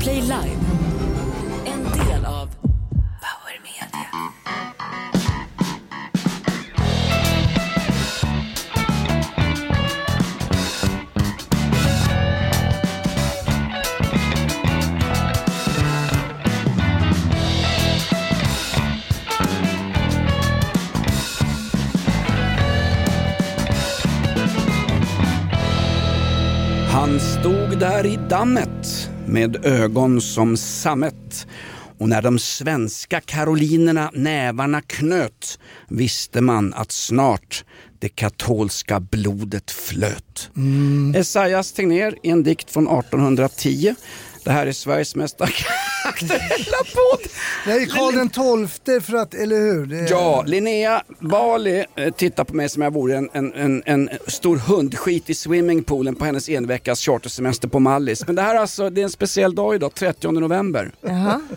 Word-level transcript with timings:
Play 0.00 0.22
Live. 0.22 0.60
En 1.66 1.82
del 1.82 2.24
av 2.24 2.48
Power 3.20 3.60
Media. 3.62 4.06
Han 26.90 27.20
stod 27.20 27.78
där 27.78 28.06
i 28.06 28.18
dammet 28.28 28.69
med 29.30 29.66
ögon 29.66 30.20
som 30.20 30.56
sammet 30.56 31.46
och 31.98 32.08
när 32.08 32.22
de 32.22 32.38
svenska 32.38 33.20
karolinerna 33.20 34.10
nävarna 34.14 34.80
knöt 34.80 35.58
visste 35.88 36.40
man 36.40 36.74
att 36.74 36.92
snart 36.92 37.64
det 37.98 38.08
katolska 38.08 39.00
blodet 39.00 39.70
flöt. 39.70 40.50
Esaias 41.14 41.72
Tegnér 41.72 42.14
i 42.22 42.30
en 42.30 42.42
dikt 42.42 42.70
från 42.70 42.84
1810. 42.84 43.94
Det 44.44 44.50
här 44.50 44.66
är 44.66 44.72
Sveriges 44.72 45.16
mest 45.16 45.38
aktuella 46.10 46.78
podd. 46.94 47.20
Det 47.64 47.72
är 47.72 47.86
Karl 47.86 48.14
den 48.14 48.28
tolfte 48.30 49.00
för 49.00 49.16
att, 49.16 49.34
eller 49.34 49.56
hur? 49.60 49.86
Det 49.86 49.98
är- 49.98 50.10
Ja, 50.10 50.44
Linnea 50.46 51.02
Bali 51.20 51.84
eh, 51.96 52.10
tittar 52.14 52.44
på 52.44 52.54
mig 52.56 52.68
som 52.68 52.82
jag 52.82 52.92
vore 52.92 53.16
en, 53.16 53.30
en, 53.32 53.52
en, 53.54 53.82
en 53.86 54.10
stor 54.26 54.56
hundskit 54.56 55.30
i 55.30 55.34
swimmingpoolen 55.34 56.14
på 56.14 56.24
hennes 56.24 56.48
enveckas 56.48 57.00
chartersemester 57.00 57.68
på 57.68 57.78
Mallis. 57.80 58.26
Men 58.26 58.36
det 58.36 58.42
här 58.42 58.54
är 58.54 58.58
alltså, 58.58 58.90
det 58.90 59.00
är 59.00 59.04
en 59.04 59.10
speciell 59.10 59.54
dag 59.54 59.74
idag, 59.74 59.94
30 59.94 60.30
november. 60.32 60.92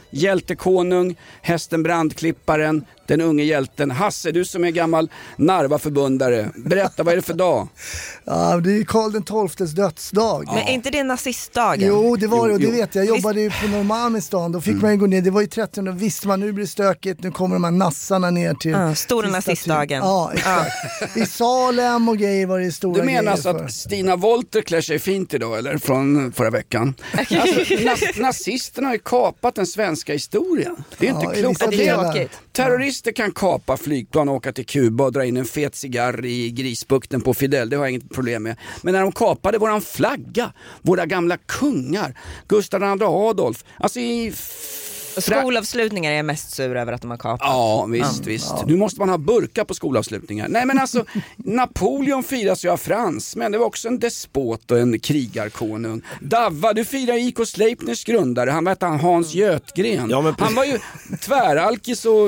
Hjältekonung, 0.09 1.16
hästen 1.42 1.83
Brandklipparen, 1.83 2.86
den 3.08 3.22
unge 3.22 3.44
hjälten. 3.44 3.92
Hasse, 3.92 4.31
du 4.31 4.45
som 4.45 4.64
är 4.64 4.70
gammal 4.72 5.09
Narva-förbundare, 5.38 6.49
berätta 6.55 7.03
vad 7.03 7.11
är 7.11 7.16
det 7.16 7.22
för 7.22 7.33
dag? 7.33 7.67
Ja, 8.25 8.58
det 8.58 8.72
är 8.72 8.75
ju 8.75 8.86
Karl 8.86 9.11
den 9.11 9.23
tolftes 9.23 9.72
dödsdag. 9.72 10.44
Men 10.47 10.58
är 10.58 10.72
inte 10.73 10.89
det 10.89 11.03
nazistdagen? 11.03 11.88
Jo, 11.88 12.16
det 12.16 12.27
var 12.27 12.47
det 12.47 12.53
och 12.53 12.59
det 12.59 12.66
Jo, 12.66 12.72
vet 12.72 12.95
jag. 12.95 13.05
Jag 13.05 13.16
jobbade 13.17 13.42
ju 13.42 13.49
på 13.49 13.67
Norrmalm 13.67 14.16
i 14.16 14.22
stan. 14.44 14.52
Då 14.52 14.61
fick 14.61 14.81
man 14.81 14.91
ju 14.91 14.97
gå 14.97 15.05
ner. 15.05 15.22
Det 15.22 15.31
var 15.31 15.41
ju 15.41 15.47
30 15.47 15.89
och 15.89 16.02
visste 16.02 16.27
man 16.27 16.39
nu 16.39 16.52
blir 16.52 16.63
det 16.63 16.67
stökigt. 16.69 17.23
Nu 17.23 17.31
kommer 17.31 17.55
de 17.55 17.63
här 17.63 17.72
nassarna 17.72 18.30
ner 18.31 18.53
till... 18.53 18.72
Ja, 18.72 18.95
stora 18.95 19.30
nazistdagen. 19.30 19.97
Ja, 20.03 20.31
exakt. 20.33 21.17
I 21.17 21.25
Salem 21.25 22.09
och 22.09 22.17
grejer 22.17 22.47
var 22.47 22.59
det 22.59 22.71
stora 22.71 22.99
Du 22.99 23.03
menar 23.05 23.31
alltså 23.31 23.49
att 23.49 23.73
Stina 23.73 24.16
Wolter 24.16 24.61
klär 24.61 24.81
sig 24.81 24.99
fint 24.99 25.33
idag 25.33 25.58
eller? 25.58 25.77
Från 25.77 26.31
förra 26.31 26.49
veckan. 26.49 26.94
Alltså, 27.44 27.73
nas- 27.75 28.21
nazisterna 28.21 28.88
har 28.88 28.94
ju 28.94 28.99
kapat 28.99 29.55
den 29.55 29.66
svenska 29.66 30.14
historien. 30.14 30.75
Det 30.97 31.08
är 31.08 31.11
ju 31.11 31.16
Ja, 31.19 31.30
inte 31.30 31.41
klokt. 31.41 31.77
Det 31.77 31.88
är. 31.88 32.27
Terrorister 32.52 33.11
kan 33.11 33.31
kapa 33.31 33.77
flygplan 33.77 34.30
och 34.30 34.36
åka 34.36 34.52
till 34.52 34.66
Kuba 34.66 35.03
och 35.03 35.11
dra 35.11 35.25
in 35.25 35.38
en 35.38 35.45
fet 35.45 35.75
cigarr 35.75 36.25
i 36.25 36.52
grisbukten 36.52 37.21
på 37.21 37.33
Fidel, 37.33 37.69
det 37.69 37.75
har 37.75 37.83
jag 37.83 37.91
inget 37.91 38.09
problem 38.09 38.44
med. 38.44 38.55
Men 38.81 38.94
när 38.94 39.02
de 39.02 39.11
kapade 39.11 39.58
våran 39.58 39.81
flagga, 39.81 40.53
våra 40.81 41.05
gamla 41.05 41.38
kungar, 41.38 42.17
Gustav 42.47 42.81
II 42.83 43.03
Adolf, 43.03 43.64
alltså 43.80 43.99
i... 43.99 44.33
f- 44.34 44.83
Och 45.16 45.23
Skolavslutningar 45.23 46.11
är 46.11 46.16
jag 46.16 46.25
mest 46.25 46.56
sur 46.56 46.75
över 46.75 46.94
att 46.94 47.02
de 47.02 47.11
har 47.11 47.17
kapat. 47.17 47.39
Ja 47.42 47.86
visst, 47.89 48.28
visst. 48.28 48.53
Nu 48.66 48.75
måste 48.75 49.00
man 49.00 49.09
ha 49.09 49.17
burkar 49.17 49.64
på 49.64 49.73
skolavslutningar. 49.73 50.47
Nej 50.50 50.66
men 50.66 50.80
alltså, 50.80 51.05
Napoleon 51.36 52.23
firas 52.23 52.66
ju 52.66 52.70
av 52.70 52.78
Frans, 52.78 53.36
men 53.36 53.52
det 53.52 53.58
var 53.58 53.66
också 53.66 53.88
en 53.88 54.00
despot 54.00 54.72
och 54.72 54.80
en 54.80 55.00
krigarkonung. 55.00 56.02
Davva, 56.22 56.73
du 56.73 56.86
firar 56.86 57.28
IK 57.28 57.47
Sleipners 57.47 58.03
grundare, 58.03 58.50
han 58.50 58.64
var 58.64 58.78
han 58.81 59.00
Hans 59.00 59.33
Götgren. 59.33 60.09
Ja, 60.09 60.22
men 60.22 60.36
han 60.39 60.55
var 60.55 60.66
ju 60.66 60.80
tväralkis 61.22 62.05
och 62.05 62.27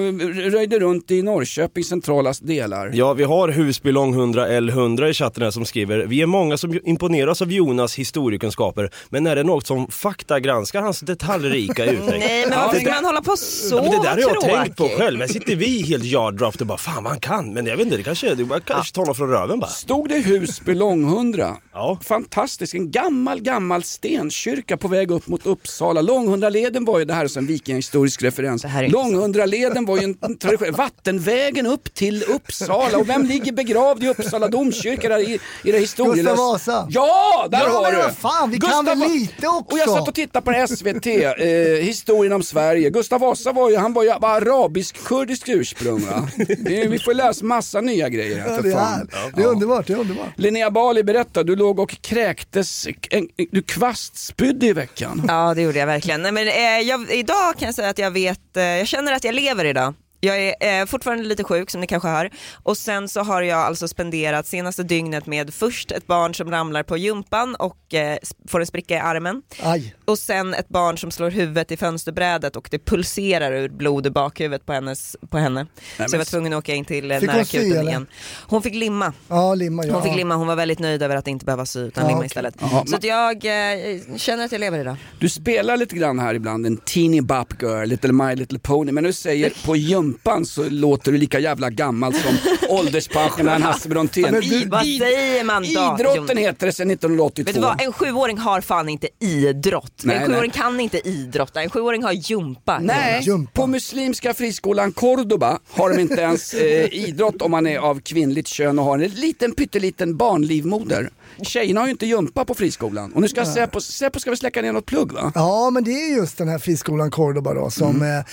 röjde 0.52 0.80
runt 0.80 1.12
i 1.12 1.22
Norrköpings 1.22 1.88
centrala 1.88 2.34
delar. 2.42 2.92
Ja, 2.94 3.14
vi 3.14 3.24
har 3.24 3.50
Husbylång 3.50 4.16
100L100 4.16 5.06
i 5.06 5.14
chatten 5.14 5.44
här 5.44 5.52
som 5.52 5.66
skriver 5.66 6.06
Vi 6.06 6.22
är 6.22 6.26
många 6.26 6.58
som 6.58 6.80
imponeras 6.84 7.42
av 7.42 7.52
Jonas 7.52 7.96
historiekunskaper 7.96 8.90
Men 9.10 9.28
är 9.28 9.36
det 9.36 9.44
något 9.44 9.68
som 9.68 9.88
faktagranskar 9.88 10.82
hans 10.82 11.00
detaljrika 11.00 11.86
uttryck? 11.92 12.20
Nej, 12.20 12.46
men 12.50 12.60
ska 12.80 12.90
man 12.94 13.06
hålla 13.06 13.22
på 13.22 13.38
så 13.38 13.76
det 13.82 13.90
där 13.90 14.10
har 14.10 14.18
jag 14.20 14.30
tråkigt? 14.30 14.50
tänkt 14.52 14.78
på 14.78 14.90
själv. 14.90 15.20
Här 15.22 15.28
sitter 15.28 15.56
vi 15.56 15.82
helt 15.84 16.04
yarddraft 16.04 16.62
och 16.62 16.68
bara 16.68 16.78
fan 16.78 17.04
vad 17.04 17.12
han 17.12 17.20
kan. 17.20 17.54
Men 17.54 17.66
jag 17.66 17.78
vet 17.78 17.86
inte, 17.86 17.98
det 17.98 18.04
kanske, 18.04 18.36
det 18.36 18.44
bara, 18.44 18.60
kanske 18.60 18.96
tar 18.96 19.02
honom 19.02 19.16
från 19.16 19.30
röven 19.30 19.60
bara. 19.60 19.70
Stod 19.70 20.10
det 20.10 20.20
Husby 20.20 20.74
Långhundra? 20.74 21.58
Ja. 21.74 22.00
Fantastisk, 22.04 22.74
en 22.76 22.92
gammal, 22.92 23.42
gammal 23.42 23.84
stenkyrka 23.84 24.78
på 24.78 24.88
väg 24.88 25.12
upp 25.12 25.28
mot 25.28 25.46
Uppsala. 25.46 26.02
Långhundraleden 26.02 26.86
var 26.86 27.00
ju, 27.00 27.06
det 27.06 27.14
här 27.14 27.26
är 27.26 27.38
en 27.38 27.48
vikingahistorisk 27.48 28.24
referens. 28.24 28.66
Långhundraleden 28.88 29.86
var 29.86 29.98
ju 29.98 30.04
en 30.04 30.38
tradition, 30.40 30.72
vattenvägen 30.72 31.66
upp 31.66 31.94
till 31.94 32.24
Uppsala. 32.24 32.98
Och 32.98 33.10
vem 33.10 33.26
ligger 33.26 33.52
begravd 33.52 34.04
i 34.04 34.08
Uppsala 34.08 34.48
domkyrka 34.48 35.10
där 35.10 35.20
i, 35.20 35.40
i 35.64 35.72
det 35.72 35.80
historielösa? 35.80 36.32
Gustav 36.32 36.38
Vasa. 36.76 36.88
Ja, 36.90 37.48
där 37.52 37.60
Ja, 37.60 37.70
har 37.70 37.92
du! 38.08 38.14
fan, 38.14 38.52
vi 38.52 38.58
kan 38.60 38.86
väl 38.86 38.98
lite 39.00 39.48
också. 39.48 39.74
Och 39.74 39.80
jag 39.80 39.90
satt 39.90 40.08
och 40.08 40.16
tittade 40.16 40.46
på 40.46 40.68
SVT, 40.68 41.08
eh, 41.08 41.46
historien 41.86 42.34
om 42.34 42.44
Sverige. 42.44 42.65
Gustav 42.74 43.20
Vasa 43.22 43.52
var 43.52 43.70
ju, 43.70 43.76
han 43.78 43.94
var 43.94 44.04
ju 44.04 44.10
var 44.20 44.42
arabisk-kurdisk 44.42 45.50
ursprung 45.50 46.06
va? 46.06 46.30
Det- 46.38 46.88
Vi 46.88 47.00
får 47.00 47.14
läsa 47.14 47.46
massa 47.46 47.82
nya 47.82 48.10
grejer 48.10 48.40
här 48.40 48.50
Ja, 48.50 48.56
för 48.56 48.64
det, 48.64 48.70
är, 48.70 48.74
fan. 48.74 49.10
det 49.36 49.42
är 49.42 49.48
underbart, 49.48 49.88
det 49.88 49.94
är 49.94 49.98
underbart. 49.98 50.28
Linnea 50.36 50.72
Bali, 50.72 51.04
berätta, 51.04 51.44
du 51.44 51.56
låg 51.56 51.80
och 51.80 52.02
kräktes, 52.02 52.88
en, 53.10 53.28
du 53.52 53.62
kvastspydde 53.62 54.66
i 54.66 54.74
veckan. 54.74 55.26
Ja, 55.28 55.54
det 55.54 55.62
gjorde 55.62 55.80
jag 55.80 55.88
verkligen. 55.88 56.22
Nej, 56.22 56.32
men, 56.32 56.48
eh, 56.48 56.88
jag, 56.90 57.12
idag 57.12 57.54
kan 57.60 57.66
jag 57.66 57.76
säga 57.76 57.90
att 57.90 57.98
jag 57.98 58.12
vet, 58.12 58.58
eh, 58.58 58.64
jag 58.64 58.88
känner 58.88 59.14
att 59.14 59.24
jag 59.24 59.36
lever 59.36 59.66
idag. 59.66 59.94
Jag 60.26 60.56
är 60.62 60.82
eh, 60.82 60.86
fortfarande 60.86 61.24
lite 61.24 61.44
sjuk 61.44 61.70
som 61.70 61.82
ni 61.82 61.88
kanske 61.88 62.10
hör 62.10 62.30
och 62.64 62.78
sen 62.78 63.10
så 63.10 63.22
har 63.22 63.42
jag 63.42 63.60
alltså 63.60 63.88
spenderat 63.88 64.48
senaste 64.48 64.84
dygnet 64.84 65.26
med 65.26 65.54
först 65.54 65.92
ett 65.92 66.08
barn 66.08 66.34
som 66.34 66.52
ramlar 66.52 66.84
på 66.84 66.98
jumpan 66.98 67.56
och 67.56 67.94
eh, 67.94 68.18
får 68.48 68.60
en 68.60 68.66
spricka 68.66 68.96
i 68.96 69.00
armen 69.00 69.42
Aj. 69.64 69.96
och 70.06 70.20
sen 70.20 70.54
ett 70.54 70.70
barn 70.70 70.98
som 70.98 71.12
slår 71.12 71.32
huvudet 71.32 71.72
i 71.72 71.78
fönsterbrädet 71.78 72.56
och 72.56 72.68
det 72.72 72.86
pulserar 72.86 73.52
ur 73.52 73.70
blod 73.70 74.08
i 74.08 74.10
bakhuvudet 74.10 74.66
på, 74.66 74.74
hennes, 74.74 75.16
på 75.30 75.38
henne. 75.38 75.68
så 75.98 76.04
jag 76.12 76.18
var 76.18 76.26
tvungen 76.26 76.54
att 76.54 76.60
åka 76.60 76.74
in 76.74 76.86
till 76.86 77.12
eh, 77.12 77.22
närakuten 77.22 77.88
igen. 77.88 78.08
Hon 78.48 78.62
fick 78.62 78.76
limma. 78.76 79.14
Ja, 79.28 79.56
limma 79.56 79.86
ja. 79.86 79.94
Hon 79.94 80.04
fick 80.04 80.16
limma, 80.16 80.36
hon 80.36 80.48
var 80.48 80.56
väldigt 80.56 80.80
nöjd 80.80 81.04
över 81.04 81.16
att 81.16 81.28
inte 81.28 81.46
behöva 81.46 81.66
sy 81.66 81.80
utan 81.80 82.04
Ja, 82.04 82.10
limma 82.10 82.26
istället. 82.26 82.56
Jaha, 82.60 82.86
så 82.86 82.98
jag 83.02 83.36
eh, 83.36 84.00
känner 84.18 84.46
att 84.46 84.52
jag 84.52 84.60
lever 84.60 84.80
idag. 84.80 84.96
Du 85.20 85.30
spelar 85.30 85.78
lite 85.78 85.96
grann 85.96 86.20
här 86.20 86.34
ibland, 86.34 86.66
en 86.66 86.78
teeny 86.78 87.22
bop 87.22 87.62
girl, 87.62 87.86
little 87.86 88.12
my 88.12 88.36
little 88.36 88.60
pony. 88.60 88.92
Men 88.92 89.04
du 89.04 89.14
säger 89.14 89.54
på 89.66 89.76
jumpan 90.16 90.46
så 90.46 90.70
låter 90.70 91.12
du 91.12 91.18
lika 91.18 91.40
jävla 91.40 91.70
gammal 91.70 92.14
som 92.14 92.38
ålderspensionären 92.70 93.62
Hasse 93.64 93.90
Brontén. 93.90 94.22
Men 94.32 94.42
du- 94.42 94.48
I- 94.56 94.66
Vad 94.66 94.82
säger 94.82 95.44
man 95.44 95.64
då? 95.64 95.96
Idrotten 96.00 96.38
heter 96.38 96.66
det 96.66 96.72
sedan 96.74 96.92
1982. 96.92 97.46
Vet 97.46 97.56
du 97.56 97.62
vad, 97.62 97.82
en 97.82 97.94
sjuåring 97.94 98.38
har 98.38 98.62
fan 98.62 98.90
inte 98.90 99.08
idrott. 99.20 99.94
Nej, 100.04 100.16
en 100.18 100.26
sjuåring 100.28 100.52
nej. 100.56 100.62
kan 100.62 100.80
inte 100.80 101.08
idrotta, 101.10 101.62
en 101.62 101.70
sjuåring 101.70 102.04
har 102.04 102.12
jumpa. 102.12 102.80
Nej, 102.80 103.22
Jumpa. 103.24 103.52
på 103.62 103.68
muslimska 103.68 104.34
friskolan 104.34 104.92
Cordoba 104.92 105.60
har 105.72 105.90
de 105.90 106.00
inte 106.02 106.22
ens 106.22 106.54
eh, 106.54 106.86
idrott 106.94 107.42
om 107.42 107.52
man 107.52 107.68
är 107.68 107.78
av 107.78 108.00
kvinnligt 108.02 108.48
kön 108.48 108.80
och 108.80 108.86
har 108.86 109.00
en 109.00 109.10
liten 109.10 109.52
pytteliten 109.56 110.18
barnlivmoder. 110.18 111.10
Tjejerna 111.44 111.80
har 111.80 111.88
ju 111.88 111.92
inte 111.92 112.06
jumpa 112.06 112.46
på 112.46 112.54
friskolan. 112.54 113.14
Och 113.14 113.22
nu 113.22 113.28
ska 113.28 113.46
Säpo, 113.46 113.82
Säpo 113.82 114.20
ska 114.20 114.30
vi 114.32 114.38
släcka 114.38 114.62
ner 114.62 114.72
något 114.74 114.86
plugg 114.86 115.12
va? 115.12 115.32
Ja, 115.36 115.70
men 115.70 115.84
det 115.84 115.92
är 115.92 116.16
just 116.16 116.38
den 116.38 116.48
här 116.48 116.60
friskolan 116.60 117.12
Cordoba 117.12 117.54
då, 117.54 117.70
som, 117.70 117.96
Mm. 117.96 118.18
eh, 118.20 118.26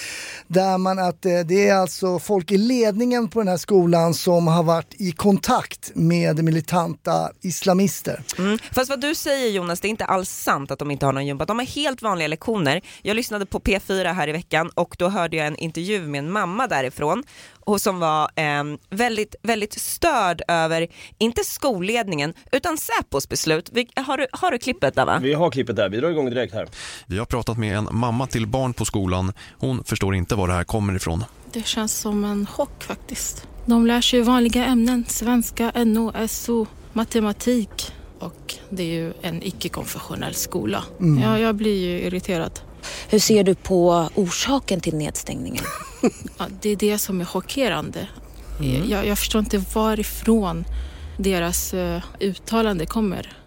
där 0.46 0.78
man 0.78 0.98
att 0.98 1.26
eh, 1.26 1.40
det 1.40 1.68
är 1.68 1.74
alltså 1.74 2.18
folk 2.18 2.50
i 2.50 2.56
ledningen 2.58 3.28
på 3.28 3.40
den 3.40 3.48
här 3.48 3.56
skolan 3.56 4.14
som 4.14 4.46
har 4.46 4.62
varit 4.62 4.94
i 5.00 5.12
kontakt 5.12 5.90
med 5.94 6.44
militanta 6.44 7.30
islamister. 7.40 8.22
Mm. 8.38 8.58
Fast 8.72 8.90
vad 8.90 9.00
du 9.00 9.14
säger 9.14 9.50
Jonas, 9.50 9.80
det 9.80 9.88
är 9.88 9.90
inte 9.90 10.04
alls 10.04 10.30
sant 10.30 10.70
att 10.70 10.78
de 10.78 10.90
inte 10.90 11.06
har 11.06 11.12
någon 11.12 11.26
gympa. 11.26 11.44
De 11.44 11.58
har 11.58 11.66
helt 11.66 12.02
vanliga 12.02 12.28
lektioner. 12.28 12.80
Jag 13.02 13.14
lyssnade 13.16 13.46
på 13.46 13.60
P4 13.60 14.12
här 14.12 14.28
i 14.28 14.32
veckan 14.32 14.70
och 14.74 14.94
då 14.98 15.08
hörde 15.08 15.36
jag 15.36 15.46
en 15.46 15.56
intervju 15.56 16.06
med 16.06 16.18
en 16.18 16.30
mamma 16.32 16.66
därifrån 16.66 17.22
och 17.64 17.80
som 17.80 18.00
var 18.00 18.30
eh, 18.36 18.64
väldigt, 18.90 19.34
väldigt 19.42 19.72
störd 19.72 20.42
över, 20.48 20.88
inte 21.18 21.44
skolledningen, 21.44 22.34
utan 22.52 22.78
Säpos 22.78 23.28
beslut. 23.28 23.70
Vi, 23.72 23.88
har, 23.96 24.18
du, 24.18 24.26
har 24.32 24.50
du 24.50 24.58
klippet 24.58 24.94
där 24.94 25.06
va? 25.06 25.18
Vi 25.22 25.34
har 25.34 25.50
klippet 25.50 25.76
där, 25.76 25.88
vi 25.88 25.96
drar 25.96 26.10
igång 26.10 26.30
direkt 26.30 26.54
här. 26.54 26.68
Vi 27.06 27.18
har 27.18 27.26
pratat 27.26 27.58
med 27.58 27.76
en 27.76 27.88
mamma 27.90 28.26
till 28.26 28.46
barn 28.46 28.72
på 28.72 28.84
skolan. 28.84 29.32
Hon 29.58 29.84
förstår 29.84 30.14
inte 30.14 30.34
var 30.34 30.48
det 30.48 30.54
här 30.54 30.64
kommer 30.64 30.96
ifrån. 30.96 31.24
Det 31.52 31.66
känns 31.66 31.98
som 32.00 32.24
en 32.24 32.46
chock 32.46 32.84
faktiskt. 32.84 33.46
De 33.66 33.86
lär 33.86 34.00
sig 34.00 34.20
vanliga 34.20 34.64
ämnen, 34.64 35.04
svenska, 35.08 35.72
NO, 35.84 36.12
SO, 36.28 36.66
matematik. 36.92 37.92
Och 38.18 38.54
det 38.70 38.82
är 38.82 38.86
ju 38.86 39.12
en 39.22 39.42
icke-konfessionell 39.42 40.34
skola. 40.34 40.84
Ja, 41.22 41.38
jag 41.38 41.54
blir 41.54 41.78
ju 41.78 42.06
irriterad. 42.06 42.60
Hur 43.08 43.18
ser 43.18 43.44
du 43.44 43.54
på 43.54 44.08
orsaken 44.14 44.80
till 44.80 44.94
nedstängningen? 44.94 45.64
Ja, 46.38 46.44
det 46.60 46.70
är 46.70 46.76
det 46.76 46.98
som 46.98 47.20
är 47.20 47.24
chockerande. 47.24 48.08
Jag, 48.88 49.06
jag 49.06 49.18
förstår 49.18 49.38
inte 49.38 49.58
varifrån 49.58 50.64
deras 51.16 51.74
uh, 51.74 51.98
uttalande 52.20 52.86
kommer. 52.86 53.41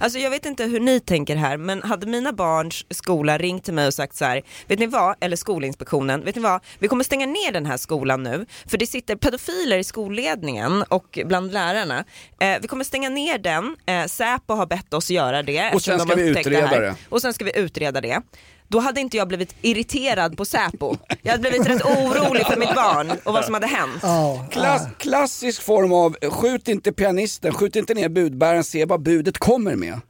Alltså 0.00 0.18
jag 0.18 0.30
vet 0.30 0.46
inte 0.46 0.64
hur 0.64 0.80
ni 0.80 1.00
tänker 1.00 1.36
här, 1.36 1.56
men 1.56 1.82
hade 1.82 2.06
mina 2.06 2.32
barns 2.32 2.86
skola 2.90 3.38
ringt 3.38 3.64
till 3.64 3.74
mig 3.74 3.86
och 3.86 3.94
sagt 3.94 4.16
så 4.16 4.24
här, 4.24 4.42
vet 4.66 4.78
ni 4.78 4.86
vad, 4.86 5.16
eller 5.20 5.36
Skolinspektionen, 5.36 6.24
vet 6.24 6.36
ni 6.36 6.42
vad, 6.42 6.60
vi 6.78 6.88
kommer 6.88 7.04
stänga 7.04 7.26
ner 7.26 7.52
den 7.52 7.66
här 7.66 7.76
skolan 7.76 8.22
nu, 8.22 8.46
för 8.66 8.78
det 8.78 8.86
sitter 8.86 9.16
pedofiler 9.16 9.78
i 9.78 9.84
skolledningen 9.84 10.82
och 10.82 11.18
bland 11.24 11.52
lärarna. 11.52 12.04
Eh, 12.40 12.56
vi 12.60 12.68
kommer 12.68 12.84
stänga 12.84 13.08
ner 13.08 13.38
den, 13.38 13.76
eh, 13.86 14.06
Säpo 14.06 14.54
har 14.54 14.66
bett 14.66 14.94
oss 14.94 15.10
göra 15.10 15.42
det. 15.42 15.58
eftersom 15.58 15.98
sen 15.98 16.06
ska 16.08 16.16
vi 16.16 16.28
utreda 16.28 16.66
här. 16.66 16.80
det. 16.80 16.94
Och 17.08 17.22
sen 17.22 17.34
ska 17.34 17.44
vi 17.44 17.58
utreda 17.58 18.00
det. 18.00 18.22
Då 18.70 18.78
hade 18.78 19.00
inte 19.00 19.16
jag 19.16 19.28
blivit 19.28 19.54
irriterad 19.62 20.36
på 20.36 20.44
Säpo. 20.44 20.96
Jag 21.22 21.30
hade 21.30 21.50
blivit 21.50 21.68
rätt 21.68 21.84
orolig 21.84 22.46
för 22.46 22.56
mitt 22.56 22.74
barn 22.74 23.12
och 23.24 23.32
vad 23.32 23.44
som 23.44 23.54
hade 23.54 23.66
hänt. 23.66 24.02
Klass, 24.50 24.82
klassisk 24.98 25.62
form 25.62 25.92
av 25.92 26.30
skjut 26.30 26.68
inte 26.68 26.92
pianisten, 26.92 27.52
skjut 27.52 27.76
inte 27.76 27.94
ner 27.94 28.08
budbäraren, 28.08 28.64
se 28.64 28.84
vad 28.84 29.02
budet 29.02 29.38
kommer 29.38 29.76
med. 29.76 30.00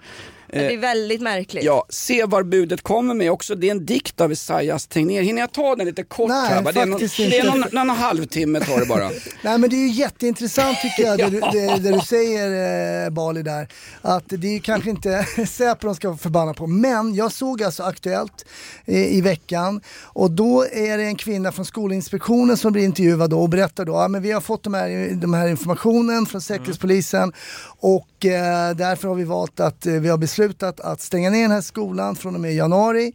Det 0.52 0.74
är 0.74 0.78
väldigt 0.78 1.20
märkligt. 1.20 1.64
Ja, 1.64 1.86
se 1.88 2.24
var 2.24 2.42
budet 2.42 2.82
kommer 2.82 3.14
med 3.14 3.32
också. 3.32 3.54
Det 3.54 3.66
är 3.66 3.70
en 3.70 3.86
dikt 3.86 4.20
av 4.20 4.32
Esaias 4.32 4.86
Tegnér. 4.86 5.22
Hinner 5.22 5.40
jag 5.40 5.52
ta 5.52 5.76
den 5.76 5.86
lite 5.86 6.02
kort 6.02 6.28
Nej, 6.28 6.48
här? 6.48 6.72
Det 6.72 6.80
är, 6.80 6.86
någon, 6.86 7.00
det 7.00 7.38
är 7.38 7.44
någon, 7.44 7.64
någon 7.72 7.90
halvtimme 7.90 8.60
tar 8.60 8.80
det 8.80 8.86
bara. 8.86 9.10
Nej 9.42 9.58
men 9.58 9.70
det 9.70 9.76
är 9.76 9.86
ju 9.86 9.90
jätteintressant 9.90 10.78
tycker 10.82 11.02
jag 11.02 11.18
det, 11.18 11.30
du, 11.30 11.40
det, 11.52 11.78
det 11.78 11.92
du 11.92 12.00
säger 12.00 13.04
eh, 13.04 13.10
Bali 13.10 13.42
där. 13.42 13.68
Att 14.02 14.24
det 14.26 14.48
är 14.48 14.52
ju 14.52 14.60
kanske 14.60 14.90
inte 14.90 15.26
Säpo 15.48 15.86
de 15.86 15.94
ska 15.94 16.08
vara 16.08 16.18
förbannade 16.18 16.58
på. 16.58 16.66
Men 16.66 17.14
jag 17.14 17.32
såg 17.32 17.62
alltså 17.62 17.82
Aktuellt 17.82 18.44
eh, 18.84 19.16
i 19.16 19.20
veckan 19.20 19.80
och 20.02 20.30
då 20.30 20.66
är 20.72 20.98
det 20.98 21.04
en 21.04 21.16
kvinna 21.16 21.52
från 21.52 21.64
Skolinspektionen 21.64 22.56
som 22.56 22.72
blir 22.72 22.84
intervjuad 22.84 23.30
då 23.30 23.40
och 23.40 23.48
berättar 23.48 23.84
då, 23.84 23.92
ja, 23.92 24.08
men 24.08 24.22
vi 24.22 24.32
har 24.32 24.40
fått 24.40 24.62
de 24.62 24.74
här, 24.74 25.14
de 25.14 25.34
här 25.34 25.48
informationen 25.48 26.26
från 26.26 26.40
Säkerhetspolisen 26.40 27.32
och 27.80 28.26
eh, 28.26 28.76
därför 28.76 29.08
har 29.08 29.14
vi 29.14 29.24
valt 29.24 29.60
att 29.60 29.86
eh, 29.86 29.92
vi 29.92 30.08
har 30.08 30.18
beslutat 30.18 30.37
att 30.80 31.00
stänga 31.00 31.30
ner 31.30 31.42
den 31.42 31.50
här 31.50 31.60
skolan 31.60 32.16
från 32.16 32.34
och 32.34 32.40
med 32.40 32.54
januari. 32.54 33.12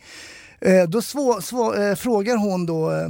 Eh, 0.65 0.83
då 0.83 1.01
svå, 1.01 1.41
svå, 1.41 1.73
eh, 1.73 1.95
frågar 1.95 2.37
hon 2.37 2.65
då, 2.65 2.91
eh, 2.91 3.07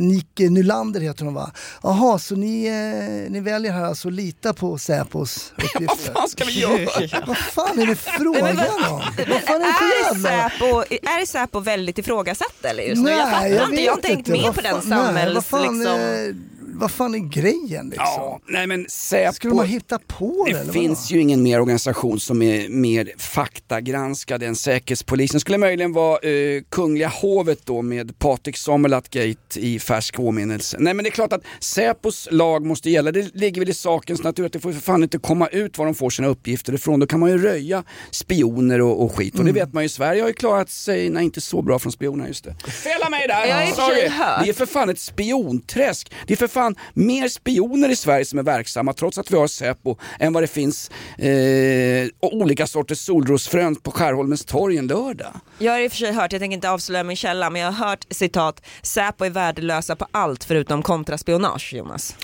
Nike 0.00 0.50
Nylander 0.50 1.00
heter 1.00 1.24
hon 1.24 1.34
va? 1.34 1.50
Jaha, 1.82 2.18
så 2.18 2.36
ni, 2.36 2.66
eh, 2.66 3.30
ni 3.32 3.40
väljer 3.40 3.72
här 3.72 3.84
alltså 3.84 4.08
att 4.08 4.14
lita 4.14 4.52
på 4.52 4.78
Säpos 4.78 5.52
Vad 5.56 5.64
uppgifter? 5.64 6.14
fan 6.14 6.28
ska 6.28 6.44
vi 6.44 6.60
göra? 6.60 7.24
Vad 7.26 7.36
fan 7.36 7.78
är 7.78 7.86
det 7.86 7.96
frågan 7.96 8.58
om? 8.90 9.02
Vad 9.28 9.42
fan 9.42 9.62
är 9.62 9.66
det 9.66 9.72
för 9.72 9.84
Är 10.10 10.14
jävla... 10.14 10.50
Säpo, 10.50 10.84
är 10.90 11.26
Säpo 11.26 11.60
väldigt 11.60 11.98
ifrågasatt 11.98 12.64
eller 12.64 12.82
just 12.82 13.02
nu? 13.02 13.10
jag 13.10 13.30
fattar 13.30 13.46
jag 13.46 13.70
inte, 13.70 13.82
jag 13.82 13.92
har 13.92 13.98
inte 13.98 14.08
hängt 14.08 14.28
med 14.28 14.42
Vad 14.42 14.54
på 14.54 14.60
den 14.60 14.74
nej, 14.84 14.98
samhälls... 14.98 15.34
vad, 15.34 15.44
fan, 15.44 15.78
liksom. 15.78 16.57
Vad 16.78 16.90
fan 16.90 17.14
är 17.14 17.18
grejen 17.18 17.86
liksom? 17.88 18.04
Ja, 18.16 18.40
nej 18.48 18.66
men 18.66 18.86
Säpo. 18.88 19.32
Skulle 19.32 19.50
de 19.50 19.58
ha 19.58 19.64
hittat 19.64 20.06
på 20.06 20.46
det? 20.50 20.64
Det 20.64 20.72
finns 20.72 21.10
vadå? 21.10 21.16
ju 21.16 21.20
ingen 21.22 21.42
mer 21.42 21.60
organisation 21.60 22.20
som 22.20 22.42
är 22.42 22.68
mer 22.68 23.10
faktagranskad 23.18 24.42
än 24.42 24.56
Säkerhetspolisen. 24.56 25.40
skulle 25.40 25.58
möjligen 25.58 25.92
vara 25.92 26.18
eh, 26.18 26.62
Kungliga 26.70 27.08
hovet 27.08 27.58
då 27.64 27.82
med 27.82 28.18
Patrik 28.18 28.56
Sommerlath-gate 28.56 29.58
i 29.58 29.78
färsk 29.78 30.18
åminnelse. 30.20 30.76
Nej 30.80 30.94
men 30.94 31.02
det 31.02 31.08
är 31.08 31.12
klart 31.12 31.32
att 31.32 31.42
Säpos 31.60 32.28
lag 32.30 32.66
måste 32.66 32.90
gälla. 32.90 33.12
Det 33.12 33.34
ligger 33.34 33.60
väl 33.60 33.68
i 33.68 33.74
sakens 33.74 34.22
natur 34.22 34.46
att 34.46 34.52
det 34.52 34.60
får 34.60 34.72
för 34.72 34.80
fan 34.80 35.02
inte 35.02 35.18
komma 35.18 35.46
ut 35.48 35.78
var 35.78 35.84
de 35.84 35.94
får 35.94 36.10
sina 36.10 36.28
uppgifter 36.28 36.72
ifrån. 36.74 37.00
Då 37.00 37.06
kan 37.06 37.20
man 37.20 37.30
ju 37.30 37.38
röja 37.38 37.84
spioner 38.10 38.80
och, 38.80 39.04
och 39.04 39.14
skit. 39.14 39.34
Och 39.34 39.40
Mm. 39.40 39.54
det 39.54 39.60
vet 39.60 39.72
man 39.72 39.82
ju, 39.82 39.88
Sverige 39.88 40.20
har 40.22 40.28
ju 40.28 40.34
klarat 40.34 40.70
sig, 40.70 41.10
nej 41.10 41.24
inte 41.24 41.40
så 41.40 41.62
bra 41.62 41.78
från 41.78 41.92
spionerna 41.92 42.28
just 42.28 42.44
det. 42.44 42.54
Fel 42.70 43.02
av 43.04 43.10
mig 43.10 43.28
där! 43.28 43.46
Jag 43.46 43.62
och 43.68 43.74
sig 43.74 43.84
Sorry. 43.84 44.10
Det 44.44 44.48
är 44.48 44.52
för 44.52 44.66
fan 44.66 44.88
ett 44.88 44.98
spionträsk. 45.00 46.12
Det 46.26 46.34
är 46.34 46.36
för 46.36 46.48
fan 46.48 46.67
mer 46.94 47.28
spioner 47.28 47.88
i 47.88 47.96
Sverige 47.96 48.24
som 48.24 48.38
är 48.38 48.42
verksamma 48.42 48.92
trots 48.92 49.18
att 49.18 49.30
vi 49.30 49.36
har 49.36 49.46
Säpo 49.46 49.96
än 50.18 50.32
vad 50.32 50.42
det 50.42 50.46
finns 50.46 50.90
eh, 51.18 52.08
olika 52.20 52.66
sorters 52.66 52.98
solrosfrön 52.98 53.76
på 53.76 53.90
Skärholmens 53.90 54.44
torg 54.44 54.76
en 54.78 54.86
lördag. 54.86 55.32
Jag 55.58 55.72
har 55.72 55.80
i 55.80 55.88
och 55.88 55.92
för 55.92 55.98
sig 55.98 56.12
hört, 56.12 56.32
jag 56.32 56.40
tänker 56.40 56.54
inte 56.54 56.70
avslöja 56.70 57.04
min 57.04 57.16
källa, 57.16 57.50
men 57.50 57.62
jag 57.62 57.72
har 57.72 57.88
hört 57.88 58.04
citat, 58.10 58.62
Säpo 58.82 59.24
är 59.24 59.30
värdelösa 59.30 59.96
på 59.96 60.06
allt 60.10 60.44
förutom 60.44 60.82
kontraspionage, 60.82 61.72
Jonas. 61.74 62.16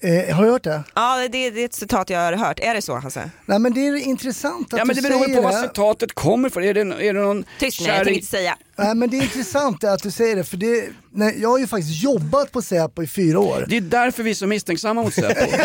Eh, 0.00 0.36
har 0.36 0.44
du 0.44 0.50
hört 0.50 0.62
det? 0.64 0.82
Ja, 0.94 1.16
det, 1.28 1.50
det 1.50 1.60
är 1.60 1.64
ett 1.64 1.74
citat 1.74 2.10
jag 2.10 2.18
har 2.20 2.32
hört. 2.32 2.60
Är 2.60 2.74
det 2.74 2.82
så 2.82 2.94
Hasse? 2.94 3.30
Nej 3.46 3.58
men 3.58 3.72
det 3.74 3.80
är 3.86 3.96
intressant 3.96 4.72
att 4.74 4.78
Ja 4.78 4.84
men 4.84 4.96
du 4.96 5.02
det 5.02 5.08
beror 5.08 5.24
säger 5.24 5.36
på 5.36 5.42
var 5.42 5.52
det. 5.52 5.68
citatet 5.68 6.12
kommer 6.12 6.48
ifrån. 6.48 6.64
Är 6.64 6.74
det, 6.74 6.80
är 6.80 7.14
det 7.14 7.20
någon 7.20 7.44
Tyst 7.58 7.80
nu, 7.80 7.86
jag 7.86 7.96
tänker 7.96 8.12
inte 8.12 8.26
säga. 8.26 8.56
Nej 8.78 8.94
men 8.94 9.10
det 9.10 9.16
är 9.18 9.22
intressant 9.22 9.84
att 9.84 10.02
du 10.02 10.10
säger 10.10 10.36
det 10.36 10.44
för 10.44 10.56
det, 10.56 10.88
nej, 11.12 11.38
jag 11.40 11.48
har 11.48 11.58
ju 11.58 11.66
faktiskt 11.66 12.02
jobbat 12.02 12.52
på 12.52 12.62
Säpo 12.62 13.02
i 13.02 13.06
fyra 13.06 13.40
år. 13.40 13.66
Det 13.68 13.76
är 13.76 13.80
därför 13.80 14.22
vi 14.22 14.30
är 14.30 14.34
så 14.34 14.46
misstänksamma 14.46 15.02
mot 15.02 15.14
Säpo. 15.14 15.40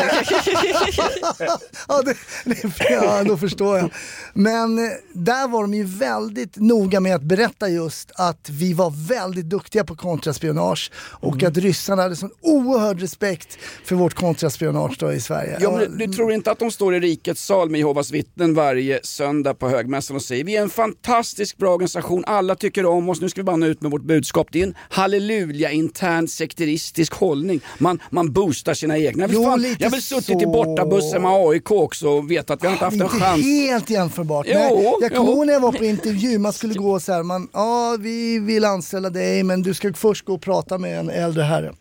ja, 1.87 2.01
det, 2.01 2.15
det, 2.45 2.89
ja, 2.89 3.23
då 3.23 3.37
förstår 3.37 3.77
jag. 3.77 3.89
Men 4.33 4.77
eh, 4.85 4.91
där 5.13 5.47
var 5.47 5.61
de 5.61 5.73
ju 5.73 5.83
väldigt 5.83 6.57
noga 6.57 6.99
med 6.99 7.15
att 7.15 7.21
berätta 7.21 7.69
just 7.69 8.11
att 8.15 8.49
vi 8.49 8.73
var 8.73 9.07
väldigt 9.07 9.49
duktiga 9.49 9.83
på 9.83 9.95
kontraspionage 9.95 10.91
och 10.97 11.31
Mm. 11.41 11.47
att 11.51 11.57
ryssarna 11.57 12.01
hade 12.01 12.15
sån 12.15 12.31
oerhörd 12.41 13.01
respekt 13.01 13.57
för 13.85 13.95
vårt 13.95 14.13
kontraspionage 14.13 14.95
då 14.99 15.13
i 15.13 15.21
Sverige. 15.21 15.57
Ja, 15.61 15.71
men 15.71 15.97
du, 15.97 16.05
du 16.07 16.13
tror 16.13 16.33
inte 16.33 16.51
att 16.51 16.59
de 16.59 16.71
står 16.71 16.95
i 16.95 16.99
rikets 16.99 17.45
sal 17.45 17.69
med 17.69 17.77
Jehovas 17.79 18.11
vittnen 18.11 18.53
varje 18.53 18.99
söndag 19.03 19.53
på 19.53 19.69
högmässan 19.69 20.15
och 20.15 20.21
säger 20.21 20.43
vi 20.43 20.57
är 20.57 20.61
en 20.61 20.69
fantastiskt 20.69 21.57
bra 21.57 21.73
organisation, 21.73 22.23
alla 22.27 22.55
tycker 22.55 22.85
om 22.85 23.00
oss, 23.09 23.21
nu 23.21 23.29
ska 23.29 23.41
vi 23.41 23.45
bara 23.45 23.55
nå 23.55 23.65
ut 23.65 23.81
med 23.81 23.91
vårt 23.91 24.03
budskap. 24.03 24.47
Det 24.51 24.59
är 24.61 24.67
en 24.67 24.75
halleluja 24.89 25.71
intern 25.71 26.27
sekteristisk 26.27 27.13
hållning. 27.13 27.61
Man, 27.79 27.99
man 28.09 28.33
boostar 28.33 28.73
sina 28.73 28.97
egna. 28.97 29.27
Jo, 29.31 29.43
Fan, 29.43 29.61
lite 29.61 29.83
jag 29.83 29.89
har 29.89 29.91
väl 29.91 30.01
suttit 30.01 30.41
i 30.41 30.45
bortabussen 30.45 31.21
med 31.21 31.31
AIK 31.31 31.71
också 31.71 32.07
och 32.09 32.31
vet 32.31 32.49
att 32.49 32.63
vi 32.63 32.67
har 32.67 32.73
inte 32.73 32.85
haft 32.85 32.95
en 32.97 33.01
inte 33.01 33.15
chans. 33.19 33.41
helt 33.45 33.89
jämförbart. 33.89 34.45
Jo, 34.49 34.53
Nej, 34.59 34.95
jag 35.01 35.15
kommer 35.15 35.31
ihåg 35.31 35.45
när 35.45 35.53
jag 35.53 35.59
var 35.61 35.71
på 35.71 35.85
intervju, 35.85 36.39
man 36.39 36.53
skulle 36.53 36.73
gå 36.73 36.99
så 36.99 37.13
här, 37.13 37.23
man, 37.23 37.47
ja 37.53 37.97
vi 37.99 38.39
vill 38.39 38.65
anställa 38.65 39.09
dig 39.09 39.43
men 39.43 39.61
du 39.61 39.73
ska 39.73 39.93
först 39.93 40.25
gå 40.25 40.33
och 40.33 40.41
prata 40.41 40.77
med 40.77 40.99
en 40.99 41.09
äldre 41.09 41.43
herre. 41.43 41.73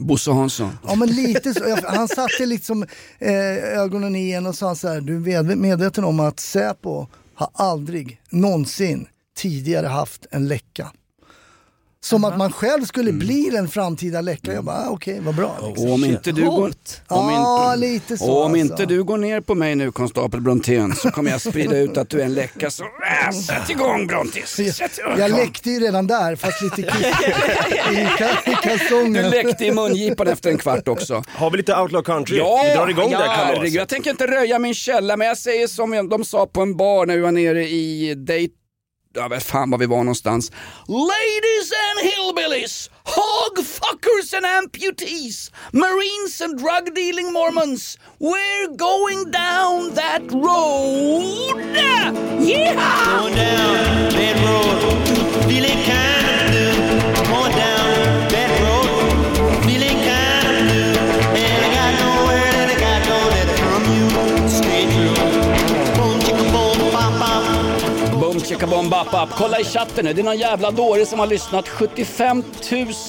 Bosse 0.00 0.30
Hansson. 0.30 0.70
Ja 0.86 0.94
men 0.94 1.08
lite 1.08 1.54
så, 1.54 1.76
han 1.84 2.08
satte 2.08 2.46
liksom 2.46 2.82
eh, 3.18 3.78
ögonen 3.78 4.16
i 4.16 4.30
en 4.32 4.46
och 4.46 4.54
sa 4.54 4.74
så 4.74 4.88
här, 4.88 5.00
du 5.00 5.32
är 5.32 5.42
med- 5.42 5.58
medveten 5.58 6.04
om 6.04 6.20
att 6.20 6.40
Säpo 6.40 7.06
har 7.34 7.48
aldrig 7.54 8.20
någonsin 8.30 9.06
tidigare 9.36 9.86
haft 9.86 10.26
en 10.30 10.48
läcka. 10.48 10.92
Som 12.00 12.24
att 12.24 12.38
man 12.38 12.52
själv 12.52 12.84
skulle 12.84 13.10
Mm. 13.10 13.18
bli 13.18 13.50
den 13.52 13.68
framtida 13.68 14.20
läckan. 14.20 14.54
Jag 14.54 14.64
bara, 14.64 14.76
ah, 14.76 14.90
okej 14.90 15.20
vad 15.20 15.34
bra. 15.34 15.56
Liksom. 15.68 15.86
Och 15.88 15.94
om 15.94 16.04
inte 16.04 16.32
du 16.32 16.44
går... 16.44 16.72
Om 17.08 17.30
inte, 17.30 17.76
lite 17.76 18.18
så 18.18 18.24
om 18.44 18.52
alltså. 18.52 18.56
inte 18.72 18.86
du 18.86 19.04
går 19.04 19.18
ner 19.18 19.40
på 19.40 19.54
mig 19.54 19.74
nu 19.74 19.92
konstapel 19.92 20.40
Brontén 20.40 20.94
så 20.94 21.10
kommer 21.10 21.30
jag 21.30 21.40
sprida 21.40 21.78
ut 21.78 21.96
att 21.96 22.08
du 22.10 22.20
är 22.20 22.24
en 22.24 22.34
läcka. 22.34 22.70
Så 22.70 22.84
äh, 22.84 23.30
sätt 23.30 23.70
igång 23.70 24.06
Brontis! 24.06 24.48
Sätt 24.76 24.98
igång. 24.98 25.18
Jag 25.18 25.30
läckte 25.30 25.70
ju 25.70 25.80
redan 25.80 26.06
där 26.06 26.36
fast 26.36 26.62
lite 26.62 26.82
kiss 26.82 27.06
i, 27.92 27.94
i 28.00 28.08
Du 28.46 28.54
kalsongen. 28.62 29.30
läckte 29.30 29.64
i 29.64 29.72
mungipan 29.72 30.26
efter 30.28 30.50
en 30.50 30.58
kvart 30.58 30.88
också. 30.88 31.22
Har 31.28 31.50
vi 31.50 31.56
lite 31.56 31.76
outlaw 31.76 32.04
country? 32.04 32.38
Ja, 32.38 32.62
vi 32.64 32.74
drar 32.74 32.88
igång 32.90 33.10
ja, 33.12 33.18
det 33.18 33.24
kalaset. 33.26 33.72
Jag 33.74 33.88
tänker 33.88 34.10
inte 34.10 34.26
röja 34.26 34.58
min 34.58 34.74
källa 34.74 35.16
men 35.16 35.26
jag 35.28 35.38
säger 35.38 35.66
som 35.66 36.08
de 36.08 36.24
sa 36.24 36.46
på 36.46 36.62
en 36.62 36.76
bar 36.76 37.06
när 37.06 37.14
vi 37.16 37.20
var 37.20 37.32
nere 37.32 37.68
i 37.68 38.14
Dayton 38.14 38.56
jag 39.16 39.28
vet 39.28 39.42
fan 39.42 39.70
var 39.70 39.78
vi 39.78 39.86
var 39.86 39.96
någonstans. 39.98 40.52
Ladies 40.88 41.72
and 41.86 42.10
hillbillies, 42.10 42.90
hogfuckers 43.04 44.34
and 44.36 44.46
amputees, 44.46 45.50
marines 45.72 46.40
and 46.40 46.58
drug 46.58 46.94
dealing 46.94 47.32
mormons, 47.32 47.98
we're 48.18 48.68
going 48.76 49.30
down 49.30 49.94
that 49.94 50.22
road. 50.32 51.60
Yeah! 51.74 52.76
Going 53.20 53.34
down 53.34 54.10
that 54.18 54.36
road, 54.44 55.08
feeling 55.48 55.82
kind 55.84 56.48
of 56.48 56.50
blue. 56.52 56.65
Bop. 68.50 68.58
Boom 68.58 68.58
chicka 68.58 68.66
bom 68.66 68.90
bap 68.90 69.10
bap. 69.10 69.30
Kolla 69.30 69.60
i 69.60 69.64
chatten 69.64 70.04
nu, 70.04 70.12
det 70.12 70.20
är 70.20 70.24
någon 70.24 70.38
jävla 70.38 70.70
dåre 70.70 71.06
som 71.06 71.18
har 71.18 71.26
lyssnat 71.26 71.68
75 71.68 72.42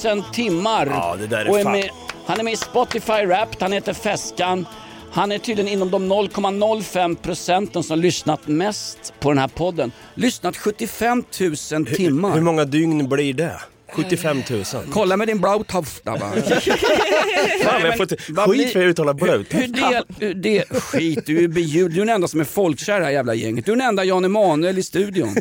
000 0.04 0.22
timmar. 0.32 0.86
Ja, 0.86 1.16
det 1.18 1.26
där 1.26 1.44
är 1.44 1.50
och 1.50 1.60
är 1.60 1.64
med, 1.64 1.90
Han 2.26 2.40
är 2.40 2.44
med 2.44 2.52
i 2.52 2.56
Spotify 2.56 3.26
Wrapped, 3.26 3.62
han 3.62 3.72
heter 3.72 3.92
Feskan. 3.92 4.66
Han 5.10 5.32
är 5.32 5.38
tydligen 5.38 5.72
inom 5.72 5.90
de 5.90 6.12
0,05 6.12 7.16
procenten 7.16 7.82
som 7.82 7.98
lyssnat 7.98 8.46
mest 8.46 9.14
på 9.20 9.28
den 9.30 9.38
här 9.38 9.48
podden. 9.48 9.92
Lyssnat 10.14 10.56
75 10.56 11.24
000 11.72 11.86
timmar. 11.86 12.34
Hur 12.34 12.40
många 12.40 12.64
dygn 12.64 13.08
blir 13.08 13.34
det? 13.34 13.60
75 13.92 14.42
000. 14.50 14.64
Kolla 14.92 15.16
med 15.16 15.28
din 15.28 15.38
blautofta 15.40 16.10
va. 16.16 16.18
Fan, 16.18 17.80
jag 17.80 17.90
har 17.90 17.96
fått 17.96 18.08
blir- 18.26 18.46
skit 18.46 18.72
för 18.72 18.80
att 18.80 18.84
uttala 18.90 19.14
blöt. 19.14 19.46
Hur 19.54 19.68
del, 19.68 20.02
hur 20.20 20.34
del, 20.34 20.64
skit, 20.68 21.26
du 21.26 21.44
är 21.44 21.48
beljud. 21.48 21.90
Du 21.90 21.96
är 22.00 22.06
den 22.06 22.14
enda 22.14 22.28
som 22.28 22.40
är 22.40 22.44
folkkär 22.44 22.96
i 22.96 22.98
det 22.98 23.04
här 23.04 23.12
jävla 23.12 23.34
gänget. 23.34 23.66
Du 23.66 23.72
är 23.72 23.76
den 23.76 23.86
enda 23.88 24.04
Jan 24.04 24.24
Emanuel 24.24 24.78
i 24.78 24.82
studion. 24.82 25.36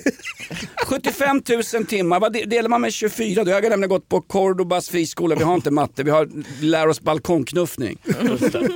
75 0.85 1.41
000 1.73 1.85
timmar, 1.85 2.19
vad 2.19 2.33
de- 2.33 2.45
delar 2.45 2.69
man 2.69 2.81
med 2.81 2.93
24? 2.93 3.43
Då 3.43 3.51
har 3.51 3.61
jag 3.61 3.69
nämligen 3.69 3.89
gått 3.89 4.09
på 4.09 4.21
Cordobas 4.21 4.89
friskola, 4.89 5.35
vi 5.35 5.43
har 5.43 5.55
inte 5.55 5.71
matte, 5.71 6.03
vi 6.03 6.11
har 6.11 6.29
lär 6.61 6.87
oss 6.87 7.01
balkongknuffning. 7.01 7.97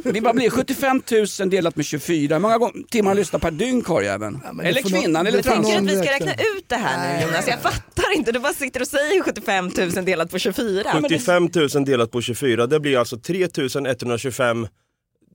Det 0.04 0.22
bara 0.22 0.34
blir 0.34 0.50
75 0.50 1.02
000 1.40 1.50
delat 1.50 1.76
med 1.76 1.86
24, 1.86 2.36
hur 2.36 2.40
många 2.42 2.58
gånger- 2.58 2.88
timmar 2.90 3.16
lyssnar 3.16 3.40
per 3.40 3.52
dygn 3.52 3.82
karljäveln? 3.82 4.40
det 4.62 4.68
eller 4.68 4.82
kvinnan, 4.82 5.28
eller 5.28 5.42
trans. 5.42 5.68
du 5.70 5.76
att 5.76 5.84
vi 5.84 5.90
ska 5.90 5.98
räkna. 6.14 6.14
räkna 6.32 6.32
ut 6.58 6.64
det 6.68 6.76
här 6.76 7.20
nu 7.20 7.26
Jonas? 7.26 7.48
Jag 7.48 7.62
fattar 7.62 8.16
inte, 8.16 8.32
du 8.32 8.40
bara 8.40 8.54
sitter 8.54 8.82
och 8.82 8.88
säger 8.88 9.24
75 9.24 9.61
000 9.66 10.06
delat 10.06 10.32
på 10.32 10.40
24. 10.40 10.84
75 11.02 11.50
000 11.76 11.86
delat 11.86 12.12
på 12.12 12.22
24, 12.22 12.68
det 12.68 12.80
blir 12.80 12.98
alltså 12.98 13.18
3 13.18 13.48
125 13.88 14.68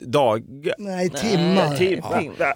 dagar. 0.01 0.75
Nej, 0.79 1.11
timmar. 1.11 1.77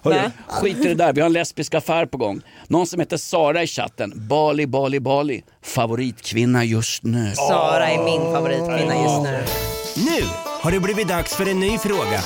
Hörru, 0.03 0.31
skit 0.47 0.77
i 0.77 0.87
det 0.87 0.93
där, 0.93 1.13
vi 1.13 1.21
har 1.21 1.25
en 1.25 1.33
lesbisk 1.33 1.73
affär 1.73 2.05
på 2.05 2.17
gång. 2.17 2.41
Någon 2.67 2.87
som 2.87 2.99
heter 2.99 3.17
Sara 3.17 3.63
i 3.63 3.67
chatten. 3.67 4.13
Bali, 4.15 4.67
Bali, 4.67 4.99
Bali. 4.99 5.43
Favoritkvinna 5.61 6.65
just 6.65 7.03
nu. 7.03 7.31
Sara 7.35 7.87
är 7.87 8.03
min 8.03 8.21
favoritkvinna 8.21 8.95
just 9.03 9.23
nu. 9.23 9.43
Nu 9.95 10.25
har 10.61 10.71
det 10.71 10.79
blivit 10.79 11.07
dags 11.07 11.35
för 11.35 11.49
en 11.49 11.59
ny 11.59 11.77
fråga. 11.77 12.21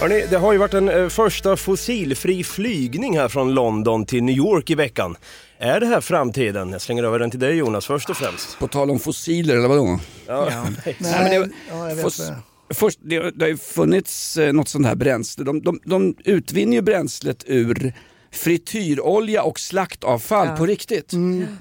Hörrni, 0.00 0.26
det 0.30 0.36
har 0.36 0.52
ju 0.52 0.58
varit 0.58 0.74
en 0.74 0.88
eh, 0.88 1.08
första 1.08 1.56
fossilfri 1.56 2.44
flygning 2.44 3.18
här 3.18 3.28
från 3.28 3.54
London 3.54 4.06
till 4.06 4.22
New 4.22 4.36
York 4.36 4.70
i 4.70 4.74
veckan. 4.74 5.16
Är 5.62 5.80
det 5.80 5.86
här 5.86 6.00
framtiden? 6.00 6.70
Jag 6.72 6.80
slänger 6.80 7.04
över 7.04 7.18
den 7.18 7.30
till 7.30 7.40
dig 7.40 7.54
Jonas 7.56 7.86
först 7.86 8.10
och 8.10 8.16
främst. 8.16 8.58
På 8.58 8.68
tal 8.68 8.90
om 8.90 8.98
fossiler 8.98 9.56
eller 9.56 9.68
vadå? 9.68 9.98
Ja. 10.26 10.66
Nej, 10.84 10.96
det- 10.98 11.50
ja, 11.70 11.88
jag 11.88 11.96
vet 11.96 12.04
Fos- 12.04 12.18
det. 12.68 12.74
Först, 12.74 12.98
det, 13.02 13.30
det 13.30 13.44
har 13.44 13.48
ju 13.48 13.56
funnits 13.56 14.36
eh, 14.36 14.52
något 14.52 14.68
sånt 14.68 14.86
här 14.86 14.94
bränsle. 14.94 15.44
De, 15.44 15.62
de, 15.62 15.80
de 15.84 16.14
utvinner 16.24 16.72
ju 16.76 16.82
bränslet 16.82 17.44
ur 17.46 17.92
frityrolja 18.32 19.42
och 19.42 19.60
slaktavfall 19.60 20.56
på 20.56 20.66
riktigt. 20.66 21.10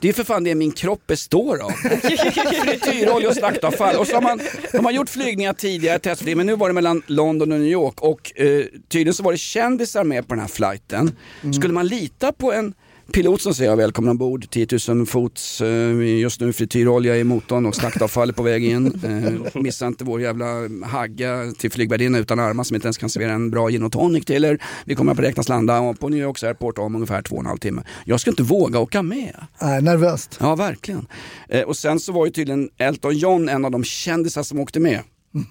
Det 0.01 0.09
är 0.09 0.13
för 0.13 0.23
fan 0.23 0.43
det 0.43 0.55
min 0.55 0.71
kropp 0.71 1.07
består 1.07 1.61
av. 1.63 1.71
frityrolja 2.63 3.29
och 3.29 3.35
slaktavfall. 3.35 3.95
Och 3.95 4.07
så 4.07 4.15
har 4.15 4.21
man, 4.21 4.39
de 4.71 4.85
har 4.85 4.91
gjort 4.91 5.09
flygningar 5.09 5.53
tidigare, 5.53 5.99
testflygningar, 5.99 6.37
men 6.37 6.45
nu 6.45 6.55
var 6.55 6.67
det 6.69 6.73
mellan 6.73 7.01
London 7.07 7.51
och 7.51 7.59
New 7.59 7.67
York 7.71 8.01
och 8.01 8.39
eh, 8.39 8.63
tydligen 8.89 9.13
så 9.13 9.23
var 9.23 9.31
det 9.31 9.37
kändisar 9.37 10.03
med 10.03 10.27
på 10.27 10.33
den 10.33 10.41
här 10.41 10.47
flighten. 10.49 11.15
Skulle 11.53 11.73
man 11.73 11.87
lita 11.87 12.31
på 12.31 12.53
en 12.53 12.73
pilot 13.13 13.41
som 13.41 13.53
säger 13.53 13.75
välkommen 13.75 14.11
ombord, 14.11 14.49
10 14.49 14.67
000 14.87 15.05
fots, 15.05 15.61
eh, 15.61 16.19
just 16.19 16.41
nu 16.41 16.53
frityrolja 16.53 17.17
i 17.17 17.23
motorn 17.23 17.65
och 17.65 17.75
slaktavfall 17.75 18.33
på 18.33 18.43
väg 18.43 18.65
in. 18.65 18.85
Eh, 19.03 19.61
missa 19.61 19.87
inte 19.87 20.03
vår 20.03 20.21
jävla 20.21 20.45
hagga 20.85 21.51
till 21.57 21.71
flygvärdinna 21.71 22.17
utan 22.17 22.39
armar 22.39 22.63
som 22.63 22.75
inte 22.75 22.85
ens 22.87 22.97
kan 22.97 23.09
servera 23.09 23.31
en 23.31 23.51
bra 23.51 23.69
gin 23.69 23.83
och 23.83 23.91
tonic 23.91 24.25
till 24.25 24.45
er. 24.45 24.63
Vi 24.85 24.95
kommer 24.95 25.11
att 25.11 25.17
beräknas 25.17 25.49
landa 25.49 25.93
på 25.93 26.09
New 26.09 26.19
Yorks 26.19 26.43
airport 26.43 26.77
om 26.77 26.95
ungefär 26.95 27.21
två 27.21 27.35
och 27.35 27.41
en 27.41 27.45
halv 27.45 27.57
timme. 27.57 27.83
Jag 28.05 28.19
ska 28.19 28.29
inte 28.29 28.43
våga 28.43 28.79
åka 28.79 29.01
med. 29.01 29.35
Nej, 29.61 29.81
nervöst. 29.81 30.37
Ja, 30.39 30.55
verkligen. 30.55 31.07
Eh, 31.49 31.61
och 31.61 31.77
sen 31.77 31.99
så 31.99 32.11
var 32.11 32.25
ju 32.25 32.31
tydligen 32.31 32.69
Elton 32.77 33.17
John 33.17 33.49
en 33.49 33.65
av 33.65 33.71
de 33.71 33.83
kändisar 33.83 34.43
som 34.43 34.59
åkte 34.59 34.79
med. 34.79 34.99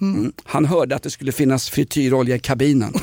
Mm. 0.01 0.33
Han 0.43 0.65
hörde 0.65 0.95
att 0.95 1.03
det 1.03 1.09
skulle 1.11 1.31
finnas 1.31 1.69
frityrolja 1.69 2.35
i 2.35 2.39
kabinen. 2.39 2.93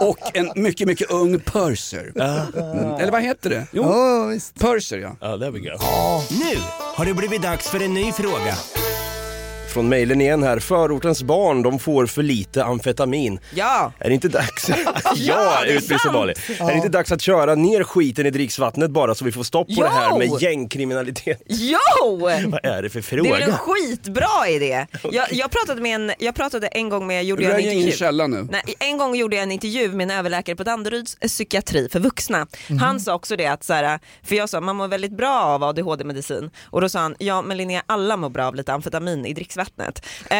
och 0.00 0.18
en 0.36 0.50
mycket, 0.62 0.86
mycket 0.86 1.10
ung 1.10 1.40
purser. 1.40 2.12
Mm. 2.14 2.94
Eller 3.00 3.10
vad 3.12 3.22
heter 3.22 3.50
det? 3.50 3.66
Jo, 3.72 3.82
Ja, 3.82 4.26
visst. 4.26 4.54
purser 4.60 4.98
ja. 4.98 5.16
Ja, 5.20 5.36
det 5.36 5.52
blir 5.52 5.62
gött. 5.62 5.80
Nu 6.30 6.58
har 6.78 7.04
det 7.04 7.14
blivit 7.14 7.42
dags 7.42 7.68
för 7.68 7.80
en 7.82 7.94
ny 7.94 8.12
fråga. 8.12 8.54
Från 9.74 9.88
mejlen 9.88 10.20
igen 10.20 10.42
här. 10.42 10.58
Förortens 10.58 11.22
barn, 11.22 11.62
de 11.62 11.78
får 11.78 12.06
för 12.06 12.22
lite 12.22 12.64
amfetamin. 12.64 13.38
Ja, 13.54 13.92
Är 13.98 14.08
det 14.08 14.14
inte 14.14 14.28
dags? 14.28 14.70
ja, 15.16 15.64
utbrister 15.66 15.98
sant. 15.98 16.14
Bali. 16.14 16.34
Är 16.60 16.66
det 16.66 16.74
inte 16.74 16.88
dags 16.88 17.12
att 17.12 17.20
köra 17.20 17.54
ner 17.54 17.84
skiten 17.84 18.26
i 18.26 18.30
dricksvattnet 18.30 18.90
bara 18.90 19.14
så 19.14 19.24
vi 19.24 19.32
får 19.32 19.42
stopp 19.42 19.68
på 19.76 19.82
det 19.82 19.88
här 19.88 20.08
Jo! 20.10 20.18
med 20.18 20.42
gängkriminalitet? 20.42 21.42
jo! 21.46 22.18
Vad 22.46 22.60
är 22.64 22.82
det 22.82 22.90
för 22.90 23.16
Det 23.22 23.28
är 23.30 23.34
en 23.34 23.42
fråga? 23.42 23.58
skitbra 23.58 24.48
idé. 24.48 24.86
Jag, 25.12 25.32
jag, 25.32 25.50
pratade 25.50 25.80
med 25.82 25.94
en, 25.94 26.12
jag 26.18 26.34
pratade 26.34 26.66
en 26.66 26.88
gång 26.88 27.06
med, 27.06 27.24
gjorde 27.24 27.42
jag 27.42 27.52
en 27.54 27.60
intervju. 27.60 27.92
källa 27.92 28.26
nu. 28.26 28.48
Nej, 28.50 28.62
en 28.78 28.98
gång 28.98 29.14
gjorde 29.16 29.36
jag 29.36 29.42
en 29.42 29.52
intervju 29.52 29.88
med 29.92 30.10
en 30.10 30.18
överläkare 30.18 30.56
på 30.56 30.64
Danderyds 30.64 31.16
psykiatri 31.16 31.88
för 31.88 32.00
vuxna. 32.00 32.46
Han 32.80 33.00
sa 33.00 33.14
också 33.14 33.36
det 33.36 33.46
att, 33.46 33.64
så 33.64 33.72
här, 33.72 33.98
för 34.22 34.34
jag 34.36 34.48
sa 34.48 34.60
man 34.60 34.76
mår 34.76 34.88
väldigt 34.88 35.16
bra 35.16 35.40
av 35.40 35.64
ADHD-medicin 35.64 36.50
och 36.64 36.80
då 36.80 36.88
sa 36.88 36.98
han, 36.98 37.14
ja 37.18 37.42
men 37.42 37.56
Linnea 37.56 37.82
alla 37.86 38.16
mår 38.16 38.28
bra 38.28 38.44
av 38.46 38.54
lite 38.54 38.72
amfetamin 38.72 39.26
i 39.26 39.32
dricksvattnet. 39.34 39.63
Eh, 40.30 40.36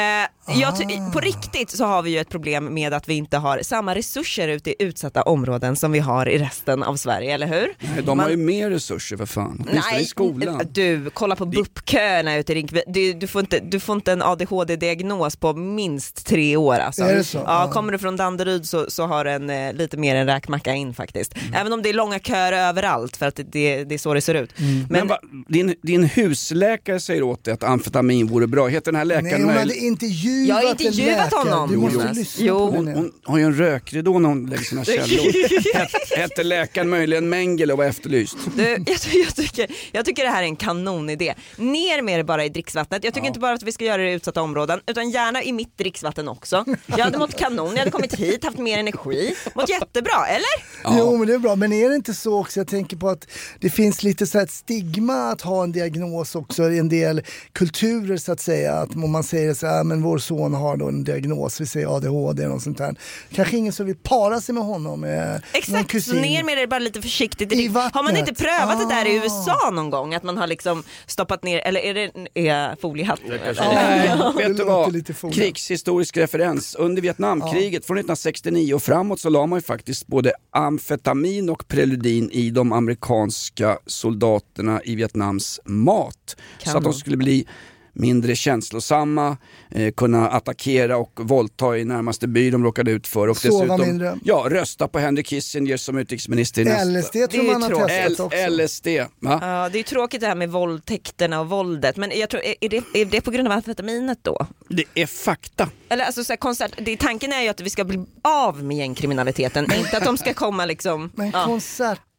jag 0.46 1.12
på 1.12 1.20
riktigt 1.20 1.70
så 1.70 1.84
har 1.84 2.02
vi 2.02 2.10
ju 2.10 2.18
ett 2.18 2.28
problem 2.28 2.74
med 2.74 2.94
att 2.94 3.08
vi 3.08 3.14
inte 3.14 3.36
har 3.36 3.58
samma 3.62 3.94
resurser 3.94 4.48
ute 4.48 4.70
i 4.70 4.74
utsatta 4.78 5.22
områden 5.22 5.76
som 5.76 5.92
vi 5.92 5.98
har 5.98 6.28
i 6.28 6.38
resten 6.38 6.82
av 6.82 6.96
Sverige, 6.96 7.34
eller 7.34 7.46
hur? 7.46 7.74
Nej, 7.78 8.02
De 8.02 8.18
har 8.18 8.30
ju 8.30 8.36
mer 8.36 8.70
resurser 8.70 9.16
för 9.16 9.26
fan. 9.26 9.66
Åtminstone 9.70 10.00
i 10.00 10.04
skolan. 10.04 10.62
du, 10.70 11.10
kolla 11.10 11.36
på 11.36 11.46
BUP-köerna 11.46 12.36
ute 12.36 12.52
i 12.52 12.54
Rinkeby. 12.54 12.82
Du, 12.86 13.12
du, 13.12 13.26
får 13.26 13.40
inte, 13.40 13.60
du 13.60 13.80
får 13.80 13.94
inte 13.94 14.12
en 14.12 14.22
ADHD-diagnos 14.22 15.36
på 15.36 15.54
minst 15.54 16.26
tre 16.26 16.56
år 16.56 16.74
alltså. 16.78 17.04
Är 17.04 17.16
det 17.16 17.24
så? 17.24 17.42
Ja, 17.46 17.70
kommer 17.72 17.92
du 17.92 17.98
från 17.98 18.16
Danderyd 18.16 18.68
så, 18.68 18.90
så 18.90 19.06
har 19.06 19.24
du 19.24 19.30
en, 19.30 19.50
eh, 19.50 19.72
lite 19.72 19.96
mer 19.96 20.16
en 20.16 20.26
räkmacka 20.26 20.74
in 20.74 20.94
faktiskt. 20.94 21.36
Mm. 21.36 21.54
Även 21.54 21.72
om 21.72 21.82
det 21.82 21.88
är 21.88 21.94
långa 21.94 22.18
köer 22.18 22.52
överallt 22.52 23.16
för 23.16 23.26
att 23.26 23.36
det, 23.36 23.42
det, 23.42 23.84
det 23.84 23.94
är 23.94 23.98
så 23.98 24.14
det 24.14 24.20
ser 24.20 24.34
ut. 24.34 24.58
Mm. 24.58 24.74
Men, 24.74 24.86
Men, 24.88 25.08
va, 25.08 25.18
din, 25.48 25.74
din 25.82 26.04
husläkare 26.04 27.00
säger 27.00 27.22
åt 27.22 27.44
dig 27.44 27.54
att 27.54 27.62
amfetamin 27.62 28.26
vore 28.26 28.46
bra. 28.46 28.66
Heter 28.66 28.92
den 28.92 28.98
här 28.98 29.04
Nej, 29.14 29.22
läkaren 29.22 29.42
hon 29.44 29.54
möjl- 29.54 29.58
hade 29.58 29.76
intervjuat 29.76 30.48
Jag 30.48 30.54
har 30.54 30.62
en 30.62 30.68
intervjuat 30.70 31.18
läkare. 31.32 31.38
honom, 31.38 31.70
Du 31.70 31.76
måste 31.76 31.98
Jonas. 31.98 32.16
lyssna 32.16 32.44
Jo. 32.46 32.58
på 32.58 32.76
hon, 32.76 32.86
henne. 32.86 32.98
hon 32.98 33.12
har 33.24 33.38
ju 33.38 33.44
en 33.44 33.54
rökridå 33.54 34.18
när 34.18 34.28
hon 34.28 34.46
lägger 34.46 34.62
sina 34.64 34.84
källor. 34.84 35.74
Het- 35.74 36.16
Hette 36.16 36.42
läkaren 36.42 36.88
möjligen 36.88 37.28
Mengele 37.28 37.72
och 37.72 37.78
var 37.78 37.84
efterlyst? 37.84 38.36
du, 38.56 38.62
jag, 38.86 39.00
ty- 39.00 39.18
jag, 39.18 39.34
tycker, 39.36 39.66
jag 39.92 40.04
tycker 40.04 40.24
det 40.24 40.30
här 40.30 40.42
är 40.42 40.46
en 40.46 40.56
kanonidé. 40.56 41.34
Ner 41.56 42.02
med 42.02 42.18
det 42.18 42.24
bara 42.24 42.44
i 42.44 42.48
dricksvattnet. 42.48 43.04
Jag 43.04 43.14
tycker 43.14 43.26
inte 43.28 43.40
bara 43.40 43.52
att 43.54 43.62
vi 43.62 43.72
ska 43.72 43.84
göra 43.84 44.02
det 44.02 44.10
i 44.10 44.14
utsatta 44.14 44.42
områden 44.42 44.80
utan 44.86 45.10
gärna 45.10 45.42
i 45.42 45.52
mitt 45.52 45.78
dricksvatten 45.78 46.28
också. 46.28 46.64
Jag 46.86 46.98
hade 46.98 47.18
mått 47.18 47.36
kanon, 47.38 47.70
jag 47.72 47.78
hade 47.78 47.90
kommit 47.90 48.14
hit, 48.14 48.44
haft 48.44 48.58
mer 48.58 48.78
energi, 48.78 49.34
mått 49.54 49.68
jättebra, 49.70 50.26
eller? 50.26 50.98
Jo 50.98 51.16
men 51.16 51.26
det 51.28 51.34
är 51.34 51.38
bra, 51.38 51.56
men 51.56 51.72
är 51.72 51.88
det 51.88 51.94
inte 51.94 52.14
så 52.14 52.40
också, 52.40 52.60
jag 52.60 52.68
tänker 52.68 52.96
på 52.96 53.08
att 53.08 53.26
det 53.60 53.70
finns 53.70 54.02
lite 54.02 54.26
så 54.26 54.38
här 54.38 54.44
ett 54.44 54.50
stigma 54.50 55.30
att 55.30 55.40
ha 55.40 55.62
en 55.62 55.72
diagnos 55.72 56.34
också 56.34 56.70
i 56.70 56.78
en 56.78 56.88
del 56.88 57.22
kulturer 57.52 58.16
så 58.16 58.32
att 58.32 58.40
säga. 58.40 58.74
Att 58.74 58.94
om 59.04 59.10
man 59.12 59.24
säger 59.24 59.54
så 59.54 59.66
här, 59.66 59.84
men 59.84 60.02
vår 60.02 60.18
son 60.18 60.54
har 60.54 60.76
då 60.76 60.88
en 60.88 61.04
diagnos, 61.04 61.60
vi 61.60 61.66
säger 61.66 61.96
ADHD 61.96 62.42
eller 62.42 62.52
något 62.54 62.62
sånt 62.62 62.78
där. 62.78 62.94
Kanske 63.34 63.56
ingen 63.56 63.72
som 63.72 63.86
vill 63.86 63.96
para 63.96 64.40
sig 64.40 64.54
med 64.54 64.64
honom. 64.64 65.04
Eh, 65.04 65.34
Exakt, 65.52 66.04
så 66.04 66.14
ner 66.14 66.44
med 66.44 66.58
det 66.58 66.66
bara 66.66 66.78
lite 66.78 67.02
försiktigt. 67.02 67.52
I 67.52 67.66
har 67.68 68.02
man 68.02 68.16
inte 68.16 68.34
prövat 68.34 68.78
det 68.88 68.94
där 68.94 69.06
i 69.06 69.18
Ah. 69.18 69.22
USA 69.24 69.70
någon 69.72 69.90
gång? 69.90 70.14
Att 70.14 70.22
man 70.22 70.38
har 70.38 70.46
liksom 70.46 70.82
stoppat 71.06 71.42
ner, 71.44 71.58
eller 71.58 71.80
är 71.80 71.94
det 71.94 72.10
är 72.48 72.76
foliehatt? 72.80 73.20
Ja, 73.56 74.32
vet 74.36 74.56
du 74.56 74.64
vad? 74.64 75.06
Krigshistorisk 75.34 76.16
referens. 76.16 76.74
Under 76.74 77.02
Vietnamkriget 77.02 77.86
från 77.86 77.96
1969 77.98 78.74
och 78.74 78.82
framåt 78.82 79.20
så 79.20 79.28
la 79.30 79.46
man 79.46 79.58
ju 79.58 79.62
faktiskt 79.62 80.06
både 80.06 80.32
amfetamin 80.50 81.50
och 81.50 81.68
preludin 81.68 82.30
i 82.30 82.50
de 82.50 82.72
amerikanska 82.72 83.78
soldaterna 83.86 84.80
i 84.84 84.94
Vietnams 84.94 85.60
mat. 85.64 86.36
Så 86.64 86.78
att 86.78 86.84
de 86.84 86.92
skulle 86.92 87.16
bli 87.16 87.46
mindre 87.94 88.36
känslosamma, 88.36 89.36
eh, 89.70 89.92
kunna 89.92 90.28
attackera 90.28 90.96
och 90.96 91.20
våldta 91.22 91.76
i 91.76 91.84
närmaste 91.84 92.28
by 92.28 92.50
de 92.50 92.64
råkade 92.64 92.90
ut 92.90 93.06
för. 93.06 93.28
Och 93.28 93.36
Sova 93.36 93.76
mindre. 93.76 94.18
Ja, 94.24 94.46
rösta 94.50 94.88
på 94.88 94.98
Henry 94.98 95.24
Kissinger 95.24 95.76
som 95.76 95.98
utrikesminister 95.98 96.62
i 96.62 96.64
nästa... 96.64 96.84
LSD 96.84 97.30
tror 97.32 97.44
man 97.44 97.62
har 97.62 97.88
testat 97.88 98.32
L- 98.32 98.60
också. 98.60 98.64
LSD. 98.64 98.86
Va? 99.20 99.38
Ja, 99.42 99.68
det 99.72 99.76
är 99.76 99.78
ju 99.78 99.82
tråkigt 99.82 100.20
det 100.20 100.26
här 100.26 100.34
med 100.34 100.50
våldtäkterna 100.50 101.40
och 101.40 101.48
våldet, 101.48 101.96
men 101.96 102.12
jag 102.18 102.30
tror, 102.30 102.42
är, 102.60 102.68
det, 102.68 102.82
är 102.94 103.04
det 103.04 103.20
på 103.20 103.30
grund 103.30 103.48
av 103.48 103.52
amfetaminet 103.52 104.18
då? 104.22 104.46
Det 104.68 104.84
är 104.94 105.06
fakta. 105.06 105.68
Eller 105.88 106.04
alltså 106.04 106.24
så 106.24 106.32
här, 106.32 106.36
konsert, 106.36 106.72
det, 106.78 106.96
tanken 106.96 107.32
är 107.32 107.42
ju 107.42 107.48
att 107.48 107.60
vi 107.60 107.70
ska 107.70 107.84
bli 107.84 108.04
av 108.22 108.64
med 108.64 108.76
gängkriminaliteten, 108.76 109.64
inte 109.72 109.96
att 109.96 110.04
de 110.04 110.18
ska 110.18 110.34
komma 110.34 110.64
liksom... 110.64 111.10
Men 111.14 111.30
ja. 111.30 111.46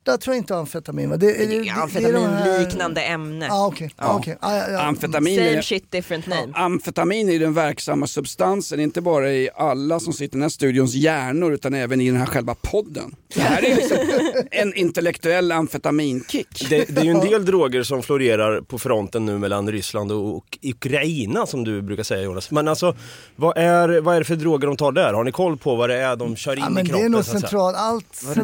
Konserta 0.06 0.18
tror 0.24 0.36
jag 0.36 0.42
inte 0.42 0.56
amfetamin 0.56 1.10
va? 1.10 1.18
Det, 1.18 1.32
är, 1.32 1.48
Det 1.48 1.56
är 1.56 1.62
de 1.62 1.70
här- 1.70 1.82
amfetaminliknande 1.82 3.02
ämne. 3.02 3.46
Ja 3.46 3.68
okej, 3.68 3.92
ja. 3.98 4.16
okej. 4.20 4.38
Ja, 4.42 4.58
ja, 4.58 4.70
ja. 4.72 4.82
Amfetamin 4.82 5.36
Same 5.38 5.50
är... 5.58 5.62
shit 5.62 5.92
different 5.92 6.28
name. 6.28 6.54
Amfetamin 6.54 7.30
är 7.30 7.40
den 7.40 7.54
verksamma 7.54 8.08
substansen, 8.08 8.80
inte 8.80 9.02
bara 9.02 9.32
i 9.32 9.50
alla 9.56 10.00
som 10.00 10.14
sitter 10.14 10.26
i 10.26 10.28
den 10.28 10.42
här 10.42 10.50
studions 10.50 10.94
hjärnor 10.94 11.54
utan 11.54 11.74
även 11.74 12.02
i 12.02 12.12
den 12.12 12.20
här 12.20 12.26
själva 12.26 12.56
podden. 12.62 13.16
Det 13.36 13.42
här 13.42 13.64
är 13.66 13.76
liksom 13.76 13.98
en 14.52 14.74
intellektuell 14.74 15.52
amfetaminkick. 15.52 16.70
Det, 16.70 16.86
det 16.96 17.02
är 17.02 17.06
ju 17.06 17.12
en 17.12 17.20
del 17.20 17.46
droger 17.46 17.84
som 17.84 18.04
florerar 18.04 18.62
på 18.62 18.80
fronten 18.80 19.26
nu 19.26 19.38
mellan 19.38 19.72
Ryssland 19.72 20.12
och, 20.12 20.46
Ukraina 20.62 21.46
som 21.46 21.64
du 21.64 21.82
brukar 21.82 22.04
säga 22.04 22.24
Jonas. 22.24 22.52
Men 22.52 22.68
alltså, 22.68 22.96
vad 23.36 23.58
är, 23.58 24.02
vad 24.02 24.16
är 24.16 24.20
det 24.20 24.26
för 24.26 24.36
droger 24.36 24.68
de 24.68 24.78
tar 24.78 24.92
där? 24.92 25.14
Har 25.14 25.24
ni 25.24 25.32
koll 25.32 25.58
på 25.58 25.76
vad 25.76 25.90
det 25.90 25.96
är 25.98 26.16
de 26.16 26.36
kör 26.36 26.56
in 26.56 26.64
Ja, 26.64 26.70
men 26.70 26.80
i 26.80 26.84
det 26.84 26.90
kroppen? 26.90 27.06
är 27.06 27.10
nog 27.10 27.26
så 27.26 27.32
att 27.32 27.40
säga? 27.40 27.40
central, 27.42 27.76
allt, 27.76 28.24
Var 28.24 28.36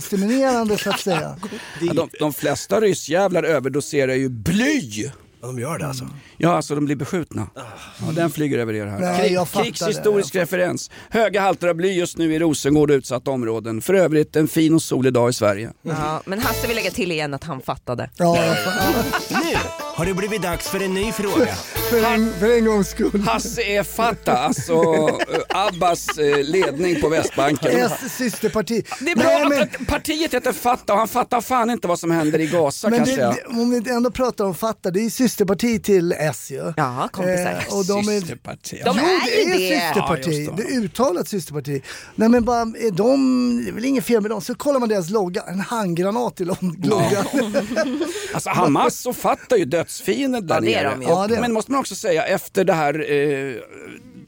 centralstimulerande 0.00 0.78
så 0.78 0.90
att 0.90 1.00
säga. 1.00 1.36
Ja, 1.80 1.92
de, 1.94 2.08
de 2.18 2.32
flesta 2.32 2.80
ryssjävlar 2.80 3.42
överdoserar 3.42 4.14
ju 4.14 4.28
bly. 4.28 5.10
Ja, 5.40 5.46
de 5.46 5.58
gör 5.58 5.78
det 5.78 5.86
alltså. 5.86 6.08
Ja, 6.36 6.56
alltså 6.56 6.74
de 6.74 6.84
blir 6.84 6.96
beskjutna. 6.96 7.48
Ja, 7.54 8.12
den 8.12 8.30
flyger 8.30 8.58
över 8.58 8.74
er 8.74 8.86
här. 8.86 8.98
Nej, 8.98 9.38
Krigshistorisk 9.52 10.32
det. 10.32 10.42
referens. 10.42 10.90
Höga 11.10 11.40
halter 11.40 11.68
av 11.68 11.74
bly 11.74 11.92
just 11.92 12.16
nu 12.18 12.34
i 12.34 12.38
Rosengård 12.38 12.90
och 12.90 12.94
utsatta 12.94 13.30
områden. 13.30 13.80
För 13.82 13.94
övrigt 13.94 14.36
en 14.36 14.48
fin 14.48 14.74
och 14.74 14.82
solig 14.82 15.12
dag 15.12 15.30
i 15.30 15.32
Sverige. 15.32 15.72
Ja, 15.82 16.22
men 16.26 16.38
Hasse 16.38 16.66
vill 16.66 16.76
lägga 16.76 16.90
till 16.90 17.12
igen 17.12 17.34
att 17.34 17.44
han 17.44 17.60
fattade. 17.60 18.10
Ja, 18.16 18.44
jag 18.46 18.56
fattar. 18.64 19.40
Nu 19.44 19.56
har 19.96 20.06
det 20.06 20.14
blivit 20.14 20.42
dags 20.42 20.68
för 20.68 20.80
en 20.82 20.94
ny 20.94 21.12
fråga. 21.12 21.54
för, 21.90 22.04
en, 22.04 22.32
för 22.40 22.56
en 22.58 22.64
gångs 22.64 22.88
skull. 22.88 23.20
Hasse 23.26 23.62
är 23.62 23.82
fatta, 23.82 24.32
alltså 24.38 24.72
eh, 24.72 25.38
Abbas 25.48 26.18
eh, 26.18 26.42
ledning 26.44 27.00
på 27.00 27.08
Västbanken. 27.08 27.76
S 27.76 27.92
systerparti. 28.18 28.86
Det 29.00 29.10
är 29.10 29.16
bra 29.16 29.24
Nej, 29.26 29.48
men- 29.48 29.62
att 29.62 29.86
partiet 29.86 30.34
heter 30.34 30.52
Fatta 30.52 30.92
och 30.92 30.98
han 30.98 31.08
fattar 31.08 31.40
fan 31.40 31.70
inte 31.70 31.88
vad 31.88 31.98
som 31.98 32.10
händer 32.10 32.38
i 32.40 32.46
Gaza 32.46 32.90
Men 32.90 32.98
kan 32.98 33.08
det, 33.08 33.14
säga. 33.14 33.30
det, 33.30 33.46
om 33.60 33.70
vi 33.70 33.90
ändå 33.90 34.10
pratar 34.10 34.44
om 34.44 34.54
Fatta, 34.54 34.90
det 34.90 35.00
är 35.00 35.04
ju 35.04 35.10
systerparti 35.10 35.82
till 35.82 36.12
S 36.12 36.50
ju. 36.50 36.72
Ja, 36.76 37.08
kompisar. 37.12 37.64
Eh, 37.68 37.78
och 37.78 37.84
de 37.86 37.98
är, 38.08 38.20
Systerparti. 38.20 38.82
De 38.84 38.96
jo, 39.00 39.04
är 39.04 39.20
det 39.46 39.54
ju 39.54 39.70
är 39.70 39.70
det. 39.80 39.80
systerparti. 39.80 40.44
Ja, 40.46 40.52
det. 40.56 40.62
det. 40.62 40.74
är 40.74 40.78
uttalat 40.80 41.28
systerparti. 41.28 41.82
Nej 42.14 42.28
men 42.28 42.44
bara, 42.44 42.60
är 42.60 42.90
de, 42.90 43.62
det 43.64 43.70
är 43.70 43.74
väl 43.74 43.84
inget 43.84 44.04
fel 44.04 44.20
med 44.22 44.30
dem. 44.30 44.40
Så 44.40 44.54
kollar 44.54 44.80
man 44.80 44.88
deras 44.88 45.10
logga, 45.10 45.42
en 45.48 45.60
handgranat 45.60 46.40
i 46.40 46.44
loggan. 46.44 47.24
Alltså 48.34 48.50
Hamas 48.50 49.06
och 49.06 49.16
Fatah 49.16 49.54
är 49.54 49.56
ju 49.56 49.64
dödsfiender 49.84 50.40
där 50.40 50.54
Ja, 50.54 50.60
nere. 50.60 50.96
de. 51.00 51.34
Och-. 51.34 51.40
Men 51.40 51.52
måste 51.52 51.70
man 51.72 51.80
också 51.80 51.94
säga, 51.94 52.24
efter 52.24 52.64
det 52.64 52.72
här 52.72 53.12
eh, 53.12 53.54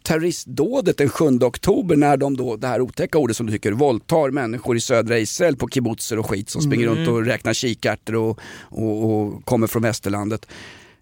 terroristdådet 0.03 0.99
den 0.99 1.09
7 1.09 1.25
oktober 1.43 1.97
när 1.97 2.17
de 2.17 2.37
då, 2.37 2.57
det 2.57 2.67
här 2.67 2.81
otäcka 2.81 3.19
ordet 3.19 3.37
som 3.37 3.47
du 3.47 3.53
tycker, 3.53 3.73
våldtar 3.73 4.31
människor 4.31 4.77
i 4.77 4.81
södra 4.81 5.19
Israel 5.19 5.57
på 5.57 5.69
kibbutzer 5.69 6.19
och 6.19 6.31
skit 6.31 6.51
som 6.51 6.63
springer 6.63 6.87
runt 6.87 7.09
och 7.09 7.25
räknar 7.27 7.53
kikärtor 7.53 8.15
och, 8.15 8.39
och, 8.63 9.11
och 9.11 9.45
kommer 9.45 9.67
från 9.67 9.83
västerlandet. 9.83 10.47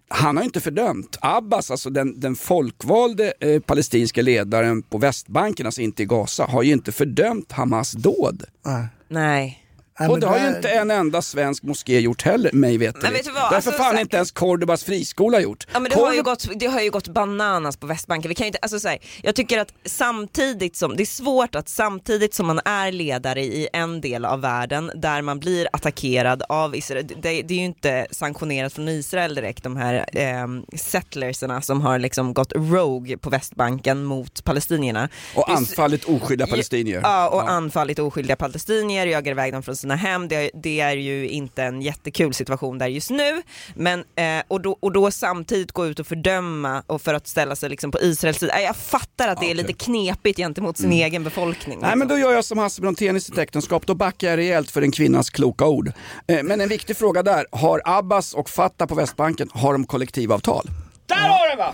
Han 0.07 0.37
har 0.37 0.43
inte 0.43 0.59
fördömt. 0.61 1.17
Abbas, 1.21 1.71
alltså 1.71 1.89
den, 1.89 2.19
den 2.19 2.35
folkvalde 2.35 3.33
eh, 3.39 3.59
palestinska 3.59 4.21
ledaren 4.21 4.81
på 4.81 4.97
Västbanken, 4.97 5.65
alltså 5.65 5.81
inte 5.81 6.03
i 6.03 6.05
Gaza, 6.05 6.45
har 6.45 6.63
ju 6.63 6.71
inte 6.73 6.91
fördömt 6.91 7.51
Hamas 7.51 7.91
dåd. 7.91 8.43
Nej. 9.07 9.64
Nej. 9.99 10.07
Nej, 10.07 10.13
Och 10.13 10.13
men 10.13 10.19
det 10.21 10.27
har 10.27 10.37
ju 10.37 10.43
där- 10.51 10.55
inte 10.57 10.69
en 10.69 10.91
enda 10.91 11.21
svensk 11.21 11.63
moské 11.63 11.99
gjort 11.99 12.21
heller, 12.21 12.51
mig 12.53 12.77
Men 12.77 12.79
veterligt. 12.79 13.17
vet 13.19 13.25
du 13.25 13.31
vad, 13.31 13.43
Därför 13.43 13.55
alltså, 13.55 13.71
fan 13.71 13.99
inte 13.99 14.15
ens 14.15 14.31
Cordobas 14.31 14.83
friskola 14.83 15.39
gjort. 15.41 15.67
Ja 15.73 15.79
men 15.79 15.91
det 15.91 15.97
har, 15.99 16.13
ju 16.13 16.23
gått, 16.23 16.47
det 16.55 16.65
har 16.65 16.81
ju 16.81 16.89
gått 16.91 17.07
bananas 17.07 17.77
på 17.77 17.87
Västbanken. 17.87 18.29
Vi 18.29 18.35
kan 18.35 18.43
ju 18.43 18.47
inte, 18.47 18.59
alltså 18.61 18.79
så 18.79 18.87
här, 18.87 18.97
jag 19.23 19.35
tycker 19.35 19.59
att 19.59 19.73
samtidigt 19.85 20.75
som, 20.75 20.95
det 20.95 21.03
är 21.03 21.05
svårt 21.05 21.55
att 21.55 21.69
samtidigt 21.69 22.33
som 22.33 22.47
man 22.47 22.59
är 22.65 22.91
ledare 22.91 23.41
i 23.43 23.67
en 23.73 24.01
del 24.01 24.25
av 24.25 24.41
världen 24.41 24.91
där 24.95 25.21
man 25.21 25.39
blir 25.39 25.67
attackerad 25.73 26.43
av 26.49 26.75
Israel, 26.75 27.07
det, 27.07 27.41
det 27.41 27.53
är 27.53 27.57
ju 27.59 27.65
inte 27.65 28.07
sanktionerat 28.11 28.73
från 28.73 28.89
Israel 28.89 29.35
direkt 29.35 29.63
de 29.63 29.75
här 29.77 30.05
eh, 30.13 30.47
settlerserna 30.77 31.61
som 31.61 31.81
har 31.81 31.99
liksom 31.99 32.33
gått 32.33 32.53
rogue 32.55 33.17
på 33.17 33.29
Västbanken 33.29 34.03
mot 34.03 34.43
palestinierna. 34.43 35.09
Och 35.35 35.49
anfallit 35.49 36.03
oskyldiga 36.05 36.47
palestinier. 36.47 36.99
Ja, 37.03 37.29
och 37.29 37.49
anfallit 37.51 37.99
oskyldiga 37.99 38.35
palestinier, 38.35 39.05
jagar 39.05 39.31
iväg 39.31 39.53
dem 39.53 39.63
från 39.63 39.75
sina 39.85 39.95
hem. 39.95 40.27
Det, 40.27 40.51
det 40.53 40.79
är 40.79 40.95
ju 40.95 41.29
inte 41.29 41.63
en 41.63 41.81
jättekul 41.81 42.33
situation 42.33 42.77
där 42.77 42.87
just 42.87 43.09
nu. 43.09 43.41
Men, 43.75 43.99
eh, 44.15 44.43
och, 44.47 44.61
då, 44.61 44.77
och 44.79 44.91
då 44.91 45.11
samtidigt 45.11 45.71
gå 45.71 45.85
ut 45.87 45.99
och 45.99 46.07
fördöma 46.07 46.83
och 46.87 47.01
för 47.01 47.13
att 47.13 47.27
ställa 47.27 47.55
sig 47.55 47.69
liksom 47.69 47.91
på 47.91 47.99
Israels 48.01 48.37
sida. 48.39 48.61
Jag 48.61 48.75
fattar 48.75 49.27
att 49.27 49.39
det 49.39 49.51
är 49.51 49.55
lite 49.55 49.73
knepigt 49.73 50.37
gentemot 50.37 50.77
sin 50.77 50.91
egen 50.91 51.23
befolkning. 51.23 51.79
Nej 51.81 51.89
men 51.89 51.99
liksom. 51.99 52.07
då 52.07 52.17
gör 52.17 52.33
jag 52.33 52.45
som 52.45 52.57
Hasse 52.57 52.81
Brontén 52.81 53.15
i 53.15 53.21
sitt 53.21 53.37
äktenskap, 53.37 53.87
då 53.87 53.95
backar 53.95 54.29
jag 54.29 54.37
rejält 54.37 54.71
för 54.71 54.81
en 54.81 54.91
kvinnas 54.91 55.29
kloka 55.29 55.65
ord. 55.65 55.91
Eh, 56.27 56.43
Men 56.43 56.61
en 56.61 56.69
viktig 56.69 56.97
fråga 56.97 57.23
där, 57.23 57.45
har 57.51 57.81
Abbas 57.85 58.33
och 58.33 58.49
Fatah 58.49 58.87
på 58.87 58.95
Västbanken, 58.95 59.49
har 59.53 59.73
de 59.73 59.85
kollektivavtal? 59.85 60.69
Där 61.05 61.15
har 61.29 61.51
du 61.51 61.57
va! 61.57 61.73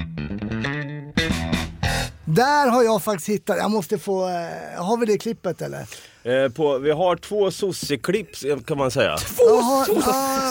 Där 2.35 2.67
har 2.67 2.83
jag 2.83 3.03
faktiskt 3.03 3.29
hittat, 3.29 3.57
jag 3.57 3.71
måste 3.71 3.97
få, 3.97 4.27
eh, 4.29 4.83
har 4.83 4.97
vi 4.97 5.05
det 5.05 5.17
klippet 5.17 5.61
eller? 5.61 5.87
Eh, 6.23 6.51
på, 6.51 6.77
vi 6.77 6.91
har 6.91 7.15
två 7.15 7.51
sosseklipp 7.51 8.29
eh, 8.45 8.59
kan 8.59 8.77
man 8.77 8.91
säga. 8.91 9.17
Jaha, 9.37 9.85
ah, 10.05 10.47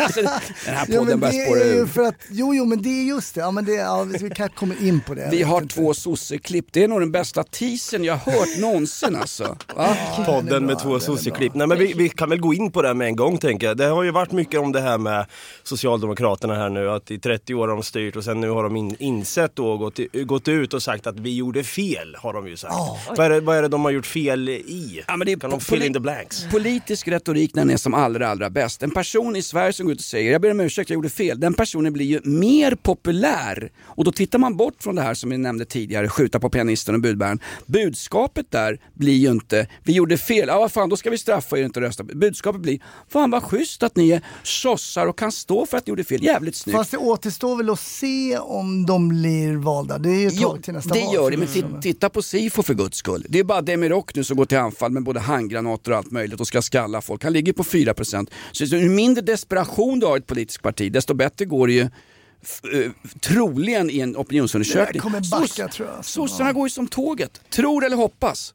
Alltså, 0.00 0.20
den 0.20 0.74
här 0.74 0.86
ja, 0.88 0.98
podden 0.98 1.20
börjar 1.20 1.32
det 1.34 1.44
spåra 1.46 1.60
är 1.60 1.64
ju 1.64 1.80
ur. 1.80 1.86
för 1.86 2.02
att, 2.02 2.14
jo 2.30 2.54
jo 2.54 2.64
men 2.64 2.82
det 2.82 2.88
är 2.88 3.04
just 3.04 3.34
det, 3.34 3.40
ja, 3.40 3.50
men 3.50 3.64
det, 3.64 3.72
ja, 3.72 4.06
vi 4.20 4.30
kan 4.30 4.48
komma 4.48 4.74
in 4.80 5.00
på 5.00 5.14
det. 5.14 5.28
Vi 5.30 5.42
har 5.42 5.60
två 5.60 5.94
sosseklipp. 5.94 6.66
Det 6.72 6.84
är 6.84 6.88
nog 6.88 7.00
den 7.00 7.12
bästa 7.12 7.44
teasern 7.44 8.04
jag 8.04 8.16
hört 8.16 8.58
någonsin 8.60 9.16
alltså. 9.16 9.56
Va? 9.76 9.96
Podden 10.26 10.66
med 10.66 10.78
två 10.78 11.00
sosseklipp. 11.00 11.54
Nej 11.54 11.66
men 11.66 11.78
vi, 11.78 11.92
vi 11.92 12.08
kan 12.08 12.30
väl 12.30 12.40
gå 12.40 12.54
in 12.54 12.72
på 12.72 12.82
det 12.82 12.88
här 12.88 12.94
med 12.94 13.06
en 13.06 13.16
gång 13.16 13.38
tänker 13.38 13.66
jag. 13.66 13.76
Det 13.76 13.86
har 13.86 14.02
ju 14.02 14.10
varit 14.10 14.32
mycket 14.32 14.60
om 14.60 14.72
det 14.72 14.80
här 14.80 14.98
med 14.98 15.26
Socialdemokraterna 15.62 16.54
här 16.54 16.68
nu, 16.70 16.90
att 16.90 17.10
i 17.10 17.18
30 17.18 17.54
år 17.54 17.68
har 17.68 17.74
de 17.74 17.82
styrt 17.82 18.16
och 18.16 18.24
sen 18.24 18.40
nu 18.40 18.50
har 18.50 18.62
de 18.62 18.76
in, 18.76 18.96
insett 18.98 19.56
då 19.56 19.66
och 19.72 19.78
gått, 19.78 19.98
gått 20.24 20.48
ut 20.48 20.74
och 20.74 20.82
sagt 20.82 21.06
att 21.06 21.20
vi 21.20 21.36
gjorde 21.36 21.64
fel, 21.64 22.16
har 22.18 22.32
de 22.32 22.48
ju 22.48 22.56
sagt. 22.56 22.74
Ja. 22.74 22.98
Vad, 23.08 23.26
är 23.26 23.30
det, 23.30 23.40
vad 23.40 23.56
är 23.56 23.62
det 23.62 23.68
de 23.68 23.84
har 23.84 23.90
gjort 23.90 24.06
fel 24.06 24.48
i? 24.48 24.93
Ja, 25.08 25.16
men 25.16 25.26
det 25.26 25.32
är 25.32 25.48
de 25.48 25.60
fill 25.60 25.82
in 25.82 25.92
the 25.92 26.00
blanks? 26.00 26.44
Politisk 26.50 27.08
retorik 27.08 27.54
när 27.54 27.62
den 27.64 27.70
är 27.70 27.76
som 27.76 27.94
allra, 27.94 28.28
allra 28.28 28.50
bäst. 28.50 28.82
En 28.82 28.90
person 28.90 29.36
i 29.36 29.42
Sverige 29.42 29.72
som 29.72 29.86
går 29.86 29.92
ut 29.92 29.98
och 29.98 30.04
säger 30.04 30.32
jag 30.32 30.40
ber 30.42 30.50
om 30.50 30.60
ursäkt, 30.60 30.90
jag 30.90 30.94
gjorde 30.94 31.08
fel. 31.08 31.40
Den 31.40 31.54
personen 31.54 31.92
blir 31.92 32.06
ju 32.06 32.20
mer 32.24 32.74
populär. 32.74 33.70
Och 33.84 34.04
då 34.04 34.12
tittar 34.12 34.38
man 34.38 34.56
bort 34.56 34.74
från 34.82 34.94
det 34.94 35.02
här 35.02 35.14
som 35.14 35.30
vi 35.30 35.38
nämnde 35.38 35.64
tidigare, 35.64 36.08
skjuta 36.08 36.40
på 36.40 36.50
pianisten 36.50 36.94
och 36.94 37.00
budbäraren. 37.00 37.38
Budskapet 37.66 38.50
där 38.50 38.78
blir 38.94 39.14
ju 39.16 39.30
inte, 39.30 39.66
vi 39.82 39.92
gjorde 39.92 40.18
fel, 40.18 40.48
ja 40.48 40.58
vad 40.58 40.72
fan 40.72 40.88
då 40.88 40.96
ska 40.96 41.10
vi 41.10 41.18
straffa 41.18 41.58
er 41.58 41.64
inte 41.64 41.80
rösta. 41.80 42.04
Budskapet 42.04 42.60
blir, 42.60 42.78
fan 43.08 43.30
vad 43.30 43.42
schysst 43.42 43.82
att 43.82 43.96
ni 43.96 44.10
är 44.10 44.22
sossar 44.42 45.06
och 45.06 45.18
kan 45.18 45.32
stå 45.32 45.66
för 45.66 45.76
att 45.78 45.86
ni 45.86 45.90
gjorde 45.90 46.04
fel. 46.04 46.22
Jävligt 46.24 46.56
snyggt. 46.56 46.76
Fast 46.76 46.90
det 46.90 46.96
återstår 46.98 47.56
väl 47.56 47.70
att 47.70 47.80
se 47.80 48.38
om 48.38 48.86
de 48.86 49.08
blir 49.08 49.56
valda. 49.56 49.98
Det 49.98 50.08
är 50.10 50.20
ju 50.20 50.26
ett 50.26 50.34
Jo, 50.36 50.48
tag 50.48 50.62
till 50.62 50.74
nästa 50.74 50.94
det 50.94 51.04
val. 51.04 51.14
gör 51.14 51.30
det, 51.30 51.36
men 51.36 51.80
titta 51.80 52.10
på 52.10 52.22
SIFO 52.22 52.62
för 52.62 52.74
guds 52.74 52.98
skull. 52.98 53.26
Det 53.28 53.38
är 53.38 53.44
bara 53.44 53.62
Demirok 53.62 54.14
nu 54.14 54.24
som 54.24 54.36
går 54.36 54.44
till 54.44 54.58
anfall 54.58 54.83
med 54.92 55.02
både 55.02 55.20
handgranater 55.20 55.90
och 55.90 55.96
allt 55.98 56.10
möjligt 56.10 56.40
och 56.40 56.46
ska 56.46 56.62
skalla 56.62 57.00
folk. 57.00 57.24
Han 57.24 57.32
ligger 57.32 57.52
på 57.52 57.62
4%. 57.64 58.30
Så 58.52 58.64
ju 58.64 58.88
mindre 58.88 59.22
desperation 59.22 60.00
du 60.00 60.06
har 60.06 60.16
i 60.16 60.18
ett 60.18 60.26
politiskt 60.26 60.62
parti, 60.62 60.92
desto 60.92 61.14
bättre 61.14 61.44
går 61.44 61.66
det 61.66 61.72
ju 61.72 61.80
eh, 61.82 62.90
troligen 63.20 63.90
i 63.90 64.00
en 64.00 64.16
opinionsundersökning. 64.16 64.92
Det 64.92 64.98
kommer 64.98 65.30
backa, 65.30 65.46
Soss- 65.46 65.72
tror 65.72 65.88
jag. 65.96 66.04
Sossarna 66.04 66.52
går 66.52 66.66
ju 66.66 66.70
som 66.70 66.88
tåget. 66.88 67.40
Tror 67.50 67.84
eller 67.84 67.96
hoppas. 67.96 68.54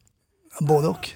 Både 0.59 0.87
och. 0.87 1.09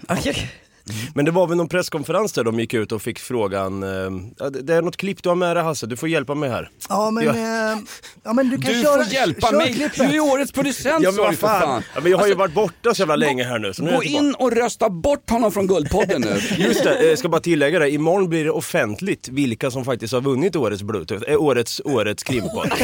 Men 1.16 1.26
det 1.26 1.32
var 1.32 1.48
väl 1.48 1.58
någon 1.58 1.70
presskonferens 1.70 2.34
där 2.34 2.44
de 2.44 2.60
gick 2.60 2.74
ut 2.74 2.92
och 2.92 3.02
fick 3.02 3.20
frågan, 3.20 3.84
eh, 3.84 4.50
det 4.50 4.74
är 4.74 4.82
något 4.82 4.98
klipp 4.98 5.24
du 5.24 5.30
har 5.30 5.36
med 5.36 5.56
dig 5.56 5.64
Hasse, 5.64 5.86
du 5.88 5.98
får 5.98 6.10
hjälpa 6.10 6.36
mig 6.36 6.50
här. 6.50 6.70
Ja 6.90 7.12
men, 7.12 7.24
Ja. 7.26 7.32
eh, 7.32 7.78
ja, 8.24 8.34
men 8.34 8.50
du 8.50 8.58
kan 8.58 8.74
Du 8.74 8.82
köra, 8.82 9.04
får 9.04 9.14
hjälpa 9.14 9.48
kör 9.48 9.58
mig. 9.58 9.74
klippet. 9.74 9.98
Du 10.12 10.16
är 10.16 10.20
årets 10.20 10.52
producent 10.52 11.04
Ja 11.04 11.12
men 11.12 11.14
sa 11.14 11.22
vad 11.22 11.32
du 11.32 11.36
för 11.38 11.48
fan. 11.48 11.84
Ja, 11.96 12.02
men 12.02 12.12
jag 12.12 12.18
har 12.18 12.26
ju 12.26 12.32
Alltså, 12.32 12.40
varit 12.40 12.54
borta 12.54 12.94
så 12.94 13.02
jävla 13.02 13.16
länge 13.16 13.44
här 13.44 13.60
nu. 13.60 13.74
Så 13.74 13.84
nu 13.84 13.90
Gå 13.92 13.96
jag 13.96 14.06
in 14.06 14.36
och 14.40 14.52
rösta 14.52 14.90
bort 14.90 15.30
honom 15.30 15.52
från 15.52 15.68
Guldpodden 15.68 16.22
nu. 16.22 16.40
Just 16.64 16.84
det, 16.84 17.10
jag 17.10 17.20
ska 17.20 17.30
bara 17.30 17.42
tillägga 17.42 17.80
det. 17.80 17.90
Imorgon 17.90 18.30
blir 18.30 18.44
det 18.44 18.52
offentligt 18.52 19.28
vilka 19.28 19.72
som 19.72 19.86
faktiskt 19.86 20.14
har 20.14 20.22
vunnit 20.22 20.56
årets 20.56 20.84
Bluetooth, 20.84 21.24
äh, 21.28 21.42
årets, 21.42 21.82
årets 21.86 22.24
krimpodd. 22.24 22.72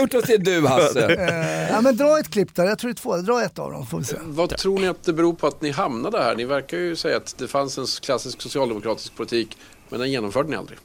Årets 0.00 0.10
Bluetooth 0.10 0.30
är 0.30 0.38
du 0.38 0.66
Hasse. 0.66 1.14
Eh, 1.28 1.70
ja, 1.70 1.80
men 1.80 1.96
dra 1.96 2.18
ett 2.18 2.30
klipp 2.30 2.54
där, 2.54 2.64
jag 2.64 2.78
tror 2.78 2.88
det 2.88 2.92
är 2.92 3.02
två. 3.02 3.16
Dra 3.16 3.42
ett 3.42 3.58
av 3.58 3.72
dem 3.72 3.86
får 3.86 3.98
vi 3.98 4.04
se. 4.04 4.16
Vad 4.22 4.56
tror 4.56 4.78
ni 4.78 4.88
att 4.88 5.02
det 5.02 5.12
beror 5.12 5.32
på 5.32 5.46
att 5.46 5.62
ni 5.62 5.70
hamnade 5.70 6.18
här? 6.18 6.36
Ni 6.36 6.44
verkar 6.44 6.76
ju 6.76 6.96
säga 6.96 7.16
att 7.16 7.34
det 7.38 7.48
fanns 7.48 7.78
en 7.78 7.86
klassisk 8.02 8.42
socialdemokratisk 8.42 9.16
politik, 9.16 9.56
men 9.88 10.00
den 10.00 10.10
genomförde 10.10 10.50
ni 10.50 10.56
aldrig. 10.56 10.78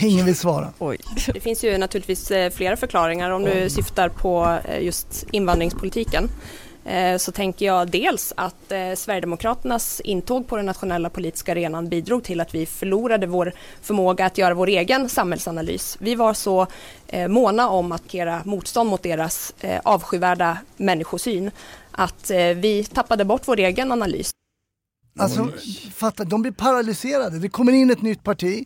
Ingen 0.00 0.26
vill 0.26 0.36
svara. 0.36 0.72
Det 1.34 1.40
finns 1.40 1.64
ju 1.64 1.78
naturligtvis 1.78 2.30
eh, 2.30 2.50
flera 2.50 2.76
förklaringar 2.76 3.30
om 3.30 3.44
du 3.44 3.70
syftar 3.70 4.08
på 4.08 4.58
eh, 4.64 4.84
just 4.84 5.24
invandringspolitiken. 5.30 6.28
Eh, 6.84 7.16
så 7.16 7.32
tänker 7.32 7.66
jag 7.66 7.90
dels 7.90 8.32
att 8.36 8.72
eh, 8.72 8.94
Sverigedemokraternas 8.94 10.00
intåg 10.00 10.48
på 10.48 10.56
den 10.56 10.66
nationella 10.66 11.10
politiska 11.10 11.52
arenan 11.52 11.88
bidrog 11.88 12.24
till 12.24 12.40
att 12.40 12.54
vi 12.54 12.66
förlorade 12.66 13.26
vår 13.26 13.52
förmåga 13.82 14.26
att 14.26 14.38
göra 14.38 14.54
vår 14.54 14.66
egen 14.66 15.08
samhällsanalys. 15.08 15.96
Vi 16.00 16.14
var 16.14 16.34
så 16.34 16.66
eh, 17.08 17.28
måna 17.28 17.68
om 17.68 17.92
att 17.92 18.02
markera 18.02 18.42
motstånd 18.44 18.90
mot 18.90 19.02
deras 19.02 19.54
avskyvärda 19.82 20.58
människosyn 20.76 21.50
att 21.90 22.30
vi 22.56 22.84
tappade 22.84 23.24
bort 23.24 23.42
vår 23.44 23.58
egen 23.58 23.92
analys. 23.92 24.30
Alltså, 25.18 25.48
fatta, 25.94 26.24
de 26.24 26.42
blir 26.42 26.52
paralyserade. 26.52 27.38
Det 27.38 27.48
kommer 27.48 27.72
in 27.72 27.90
ett 27.90 28.02
nytt 28.02 28.22
parti 28.22 28.64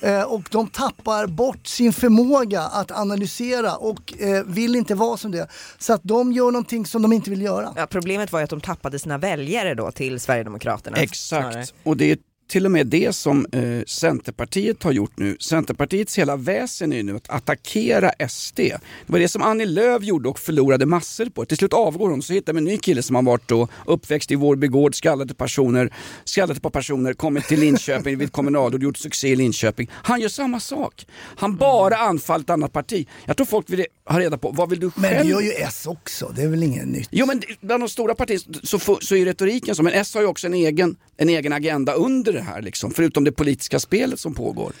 eh, 0.00 0.22
och 0.22 0.42
de 0.50 0.68
tappar 0.68 1.26
bort 1.26 1.66
sin 1.66 1.92
förmåga 1.92 2.60
att 2.62 2.90
analysera 2.90 3.76
och 3.76 4.20
eh, 4.20 4.44
vill 4.44 4.76
inte 4.76 4.94
vara 4.94 5.16
som 5.16 5.30
det. 5.30 5.48
Så 5.78 5.92
att 5.92 6.00
de 6.04 6.32
gör 6.32 6.50
någonting 6.50 6.86
som 6.86 7.02
de 7.02 7.12
inte 7.12 7.30
vill 7.30 7.42
göra. 7.42 7.72
Ja, 7.76 7.86
problemet 7.86 8.32
var 8.32 8.40
ju 8.40 8.44
att 8.44 8.50
de 8.50 8.60
tappade 8.60 8.98
sina 8.98 9.18
väljare 9.18 9.74
då 9.74 9.90
till 9.90 10.20
Sverigedemokraterna. 10.20 10.96
snarare. 11.12 11.60
Exakt, 11.60 11.74
och 11.82 11.96
det 11.96 12.10
är 12.10 12.16
till 12.52 12.64
och 12.64 12.72
med 12.72 12.86
det 12.86 13.12
som 13.12 13.46
eh, 13.52 13.84
Centerpartiet 13.86 14.82
har 14.82 14.92
gjort 14.92 15.18
nu. 15.18 15.36
Centerpartiets 15.40 16.18
hela 16.18 16.36
väsen 16.36 16.92
är 16.92 16.96
ju 16.96 17.02
nu 17.02 17.16
att 17.16 17.30
attackera 17.30 18.12
SD. 18.28 18.56
Det 18.56 18.80
var 19.06 19.18
det 19.18 19.28
som 19.28 19.42
Annie 19.42 19.66
Lööf 19.66 20.02
gjorde 20.02 20.28
och 20.28 20.38
förlorade 20.38 20.86
massor 20.86 21.26
på. 21.26 21.44
Till 21.44 21.56
slut 21.56 21.72
avgår 21.72 22.10
hon, 22.10 22.22
så 22.22 22.32
hittar 22.32 22.52
vi 22.52 22.58
en 22.58 22.64
ny 22.64 22.78
kille 22.78 23.02
som 23.02 23.16
har 23.16 23.22
varit 23.22 23.48
då 23.48 23.68
uppväxt 23.86 24.30
i 24.30 24.34
Vårby 24.34 24.66
gård, 24.66 24.94
skallade 24.94 25.34
personer, 25.34 25.94
skallade 26.24 26.60
på 26.60 26.70
personer, 26.70 27.14
kommit 27.14 27.44
till 27.44 27.60
Linköping, 27.60 28.18
vid 28.18 28.32
kommunalråd, 28.32 28.82
gjort 28.82 28.96
succé 28.96 29.28
i 29.28 29.36
Linköping. 29.36 29.90
Han 29.92 30.20
gör 30.20 30.28
samma 30.28 30.60
sak. 30.60 31.06
Han 31.36 31.56
bara 31.56 31.96
anfaller 31.96 32.44
ett 32.44 32.50
annat 32.50 32.72
parti. 32.72 33.08
Jag 33.24 33.36
tror 33.36 33.46
folk 33.46 33.70
vill 33.70 33.86
ha 34.04 34.20
reda 34.20 34.38
på, 34.38 34.50
vad 34.50 34.70
vill 34.70 34.80
du 34.80 34.90
själv? 34.90 35.02
Men 35.02 35.26
det 35.26 35.30
gör 35.30 35.40
ju 35.40 35.52
S 35.52 35.86
också, 35.86 36.32
det 36.36 36.42
är 36.42 36.48
väl 36.48 36.62
inget 36.62 36.88
nytt. 36.88 37.08
Jo 37.10 37.26
men 37.26 37.42
bland 37.60 37.82
de 37.82 37.88
stora 37.88 38.14
partierna 38.14 38.60
så, 38.62 38.78
så 39.00 39.16
är 39.16 39.24
retoriken 39.24 39.74
så, 39.74 39.82
men 39.82 39.92
S 39.92 40.14
har 40.14 40.20
ju 40.20 40.26
också 40.26 40.46
en 40.46 40.54
egen, 40.54 40.96
en 41.16 41.28
egen 41.28 41.52
agenda 41.52 41.92
under 41.92 42.32
det 42.32 42.41
här 42.42 42.62
liksom, 42.62 42.90
förutom 42.90 43.24
det 43.24 43.32
politiska 43.32 43.78
spelet 43.80 44.20
som 44.20 44.34
pågår. 44.34 44.72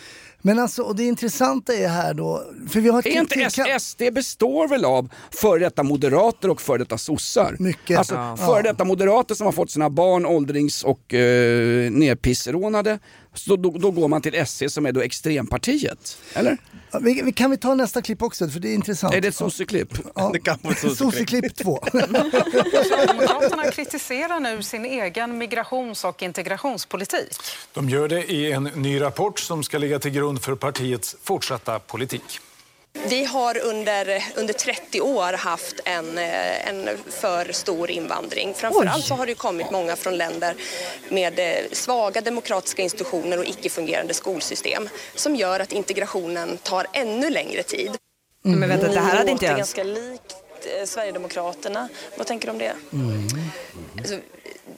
Men 0.44 0.58
alltså, 0.58 0.82
och 0.82 0.96
det 0.96 1.04
intressanta 1.04 1.74
är 1.74 1.88
här 1.88 2.14
då, 2.14 2.44
för 2.70 2.80
vi 2.80 2.88
har 2.88 3.06
Är 3.08 3.20
inte 3.20 3.34
S- 3.40 3.82
SD 3.82 4.02
består 4.12 4.68
väl 4.68 4.84
av 4.84 5.08
före 5.30 5.58
detta 5.58 5.82
moderater 5.82 6.50
och 6.50 6.60
före 6.60 6.78
detta 6.78 6.98
sossar? 6.98 7.56
Mycket. 7.58 7.98
Alltså 7.98 8.14
Ja. 8.14 8.36
före 8.36 8.62
detta 8.62 8.84
moderater 8.84 9.34
som 9.34 9.44
har 9.46 9.52
fått 9.52 9.70
sina 9.70 9.90
barn 9.90 10.26
åldrings 10.26 10.84
och 10.84 11.14
eh, 11.14 11.90
nedpissrånade. 11.90 12.98
Så 13.34 13.56
då, 13.56 13.70
då 13.70 13.90
går 13.90 14.08
man 14.08 14.22
till 14.22 14.46
SC 14.46 14.62
som 14.68 14.86
är 14.86 14.92
då 14.92 15.00
extrempartiet, 15.00 16.18
eller? 16.34 16.58
Vi, 17.00 17.22
vi, 17.22 17.32
kan 17.32 17.50
vi 17.50 17.56
ta 17.56 17.74
nästa 17.74 18.02
klipp 18.02 18.22
också, 18.22 18.48
för 18.48 18.60
det 18.60 18.68
är 18.68 18.74
intressant. 18.74 19.14
Är 19.14 19.20
det 19.20 19.28
ett 19.28 19.34
sosseklipp? 19.34 19.88
Ja. 20.14 20.30
Det 20.32 20.38
kan 20.40 20.58
vara 20.62 20.74
ett 20.74 20.96
Sosseklipp 20.96 21.54
2. 21.56 21.84
Socialdemokraterna 22.72 23.70
kritiserar 23.70 24.40
nu 24.40 24.62
sin 24.62 24.84
egen 24.84 25.38
migrations 25.38 26.04
och 26.04 26.22
integrationspolitik. 26.22 27.36
De 27.72 27.88
gör 27.88 28.08
det 28.08 28.32
i 28.32 28.52
en 28.52 28.64
ny 28.64 29.00
rapport 29.00 29.38
som 29.38 29.62
ska 29.62 29.78
ligga 29.78 29.98
till 29.98 30.10
grund 30.10 30.42
för 30.42 30.54
partiets 30.54 31.16
fortsatta 31.22 31.78
politik. 31.78 32.40
Vi 33.08 33.24
har 33.24 33.58
under, 33.58 34.24
under 34.36 34.54
30 34.54 35.00
år 35.00 35.32
haft 35.32 35.80
en, 35.84 36.18
eh, 36.18 36.68
en 36.68 36.88
för 37.08 37.52
stor 37.52 37.90
invandring. 37.90 38.54
Framförallt 38.54 39.04
så 39.04 39.14
har 39.14 39.26
det 39.26 39.34
kommit 39.34 39.70
många 39.70 39.96
från 39.96 40.16
länder 40.16 40.54
med 41.08 41.38
eh, 41.38 41.70
svaga 41.72 42.20
demokratiska 42.20 42.82
institutioner 42.82 43.38
och 43.38 43.44
icke-fungerande 43.44 44.14
skolsystem 44.14 44.88
som 45.14 45.36
gör 45.36 45.60
att 45.60 45.72
integrationen 45.72 46.58
tar 46.58 46.86
ännu 46.92 47.30
längre 47.30 47.62
tid. 47.62 47.90
Men 48.42 48.68
vänta, 48.68 48.88
det 48.88 49.00
här 49.00 49.16
hade 49.16 49.30
inte 49.30 49.44
jag 49.44 49.56
ganska 49.56 49.84
likt 49.84 50.36
eh, 50.78 50.84
Sverigedemokraterna. 50.86 51.88
Vad 52.16 52.26
tänker 52.26 52.46
du 52.46 52.52
om 52.52 52.58
det? 52.58 52.72
Alltså, 53.98 54.18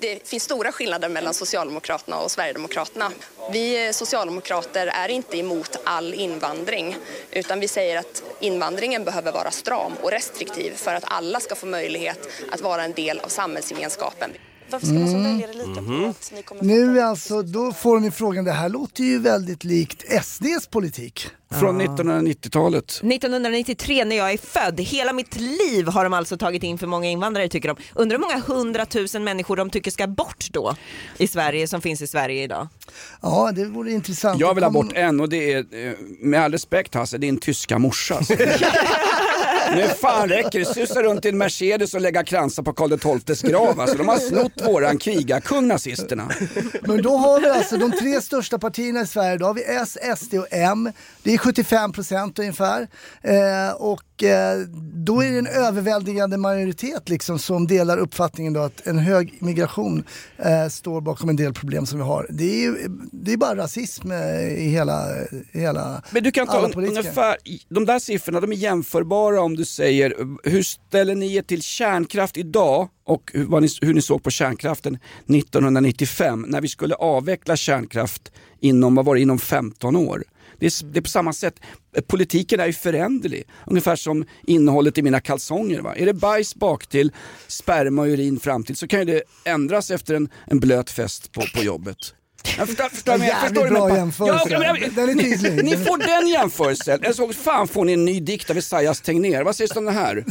det 0.00 0.28
finns 0.28 0.42
stora 0.42 0.72
skillnader 0.72 1.09
mellan 1.09 1.35
Socialdemokraterna 1.35 2.18
och 2.18 2.30
Sverigedemokraterna. 2.30 3.12
Vi 3.52 3.92
socialdemokrater 3.92 4.87
är 4.87 5.09
inte 5.09 5.38
emot 5.38 5.76
all 5.85 6.14
invandring 6.14 6.96
utan 7.30 7.61
vi 7.61 7.68
säger 7.68 7.98
att 7.98 8.22
invandringen 8.40 9.04
behöver 9.04 9.33
vara 9.33 9.50
stram 9.50 9.92
och 10.02 10.11
restriktiv 10.11 10.72
för 10.76 10.94
att 10.94 11.04
alla 11.07 11.40
ska 11.40 11.54
få 11.54 11.66
möjlighet 11.66 12.28
att 12.50 12.61
vara 12.61 12.85
en 12.85 12.92
del 12.92 13.20
av 13.20 13.28
samhällsgemenskapen. 13.28 14.30
Varför 14.74 14.87
ska 14.87 14.94
man 14.98 15.08
som 15.08 15.20
Mm. 15.20 15.32
väljare 15.38 15.52
lita 15.68 15.80
Mhm. 15.80 16.02
på 16.02 16.08
att 16.10 16.32
ni 16.34 16.42
kommer 16.42 16.62
Nu 16.62 16.98
är 17.00 17.04
alltså, 17.04 17.42
då 17.42 17.72
får 17.72 18.00
ju 18.00 18.10
frågan, 18.10 18.44
det 18.44 18.52
här 18.52 18.68
låter 18.68 19.04
ju 19.04 19.18
väldigt 19.18 19.64
likt 19.64 20.04
SDs 20.24 20.66
politik. 20.66 21.26
Från 21.60 21.80
1990-talet. 21.80 23.00
1993 23.02 24.04
när 24.04 24.16
jag 24.16 24.32
är 24.32 24.38
född, 24.38 24.80
hela 24.80 25.12
mitt 25.12 25.37
liv 25.40 25.87
har 25.88 26.04
de 26.04 26.12
alltså 26.12 26.37
tagit 26.37 26.62
in 26.62 26.78
för 26.78 26.87
många 26.87 27.08
invandrare 27.10 27.48
tycker 27.48 27.68
de. 27.68 27.76
Undrar 27.94 28.18
hur 28.18 28.20
många 28.22 28.40
hundratusen 28.58 29.24
människor 29.24 29.56
de 29.56 29.70
tycker 29.70 29.90
ska 29.90 30.06
bort 30.06 30.46
då 30.50 30.76
i 31.18 31.26
Sverige 31.26 31.68
som 31.68 31.80
finns 31.80 32.02
i 32.02 32.06
Sverige 32.06 32.42
idag. 32.42 32.68
Ja, 33.22 33.52
det 33.54 33.64
vore 33.64 33.92
intressant. 33.92 34.40
Jag 34.40 34.54
vill 34.54 34.64
ha 34.64 34.70
bort 34.70 34.92
en 34.94 35.20
och 35.20 35.28
det 35.28 35.52
är, 35.52 35.58
eh, 35.88 35.92
med 36.20 36.40
all 36.40 36.52
respekt 36.52 36.94
Hasse, 36.94 37.18
din 37.18 37.38
tyska 37.38 37.78
morsa. 37.78 38.20
Nu 39.72 39.88
fan 39.88 40.29
räcker 40.29 40.59
det, 40.59 40.64
susa 40.64 41.03
runt 41.03 41.24
i 41.24 41.29
en 41.29 41.38
Mercedes 41.38 41.94
och 41.94 42.00
lägga 42.00 42.24
kransar 42.24 42.62
på 42.62 42.72
Karl 42.72 43.20
XIIs 43.20 43.42
grav. 43.42 43.81
Alltså, 43.81 43.98
de 43.98 44.09
har 44.09 44.18
snott 44.18 44.66
våran 44.66 44.98
krigarkung 44.98 45.68
nazisterna. 45.68 46.31
Men 46.83 47.03
då 47.03 47.16
har 47.16 47.40
vi 47.40 47.48
alltså 47.48 47.77
de 47.77 47.92
tre 47.92 48.20
största 48.20 48.59
partierna 48.59 49.00
i 49.00 49.07
Sverige. 49.07 49.37
Då 49.37 49.46
har 49.46 49.55
vi 49.55 49.64
S, 49.64 49.98
SD 50.18 50.35
och 50.35 50.46
M. 50.50 50.92
Det 51.22 51.35
är 51.35 51.38
75 51.38 51.92
procent 51.92 52.38
ungefär. 52.38 52.88
Eh, 53.22 53.74
och 53.77 54.13
eh, 54.22 54.68
då 54.94 55.22
är 55.22 55.33
det 55.33 55.38
en 55.38 55.46
överväldigande 55.46 56.37
majoritet 56.37 57.09
liksom 57.09 57.38
som 57.38 57.66
delar 57.66 57.98
uppfattningen 57.98 58.53
då 58.53 58.61
att 58.61 58.87
en 58.87 58.98
hög 58.98 59.38
migration 59.38 60.05
eh, 60.38 60.68
står 60.68 61.00
bakom 61.00 61.29
en 61.29 61.37
del 61.37 61.53
problem 61.53 61.87
som 61.87 61.98
vi 61.98 62.05
har. 62.05 62.27
Det 62.31 62.44
är 62.44 62.62
ju 62.62 62.88
det 63.12 63.33
är 63.33 63.37
bara 63.37 63.57
rasism 63.57 64.11
eh, 64.11 64.48
i 64.48 64.68
hela, 64.68 65.07
i 65.53 65.61
hela 65.61 66.03
Men 66.11 66.22
du 66.22 66.31
kan 66.31 66.46
ta 66.46 66.70
ungefär, 66.74 67.37
de 67.68 67.85
där 67.85 67.98
siffrorna 67.98 68.40
de 68.40 68.53
är 68.53 68.57
jämförbara 68.57 69.40
om 69.40 69.57
du 69.57 69.64
säger 69.64 70.14
hur 70.44 70.62
ställer 70.62 71.14
ni 71.14 71.35
er 71.35 71.42
till 71.42 71.62
kärnkraft 71.62 72.37
idag 72.37 72.88
och 73.07 73.31
hur, 73.35 73.61
ni, 73.61 73.68
hur 73.81 73.94
ni 73.94 74.03
såg 74.03 74.22
på 74.22 74.31
kärnkraften 74.31 74.98
1995 75.29 76.44
när 76.48 76.61
vi 76.61 76.68
skulle 76.68 76.94
avveckla 76.94 77.57
kärnkraft 77.57 78.33
inom, 78.61 78.94
vad 78.94 79.05
var 79.05 79.14
det, 79.14 79.20
inom 79.20 79.38
15 79.38 79.96
år. 79.96 80.24
Det 80.58 80.66
är, 80.66 80.84
det 80.92 80.98
är 80.98 81.02
på 81.02 81.08
samma 81.08 81.32
sätt, 81.32 81.54
politiken 82.06 82.60
är 82.60 82.66
ju 82.66 82.72
föränderlig. 82.72 83.44
Ungefär 83.66 83.96
som 83.96 84.24
innehållet 84.46 84.98
i 84.98 85.02
mina 85.02 85.20
kalsonger. 85.20 85.80
Va? 85.80 85.94
Är 85.96 86.06
det 86.06 86.14
bajs 86.14 86.54
bak 86.54 86.86
till, 86.86 87.12
sperma 87.48 88.02
och 88.02 88.08
urin 88.08 88.40
fram 88.40 88.64
till 88.64 88.76
så 88.76 88.88
kan 88.88 88.98
ju 88.98 89.04
det 89.04 89.22
ändras 89.44 89.90
efter 89.90 90.14
en, 90.14 90.28
en 90.46 90.60
blöt 90.60 90.90
fest 90.90 91.32
på, 91.32 91.40
på 91.54 91.62
jobbet. 91.62 91.96
Jag 92.58 92.66
förstår, 92.68 92.88
förstår, 92.88 93.14
Jävligt 93.16 93.36
förstår 93.36 93.68
bra 93.70 93.88
mig? 93.88 93.96
jämförelse. 93.96 94.48
Ja, 94.50 94.76
men- 94.80 94.94
Den 94.94 95.08
är 95.08 95.22
tydlig. 95.22 95.64
Ni, 95.64 95.76
ni 95.76 95.76
får 95.84 95.98
den 96.20 96.28
jämförelsen. 96.28 97.02
Eller 97.02 97.12
så 97.14 97.32
fan 97.32 97.68
får 97.68 97.84
ni 97.84 97.92
en 97.92 98.04
ny 98.04 98.20
dikt 98.20 98.50
av 98.50 98.58
Esaias 98.58 99.00
Tegnér. 99.00 99.42
Vad 99.42 99.56
sägs 99.56 99.76
om 99.76 99.84
det 99.84 99.92
här? 99.92 100.24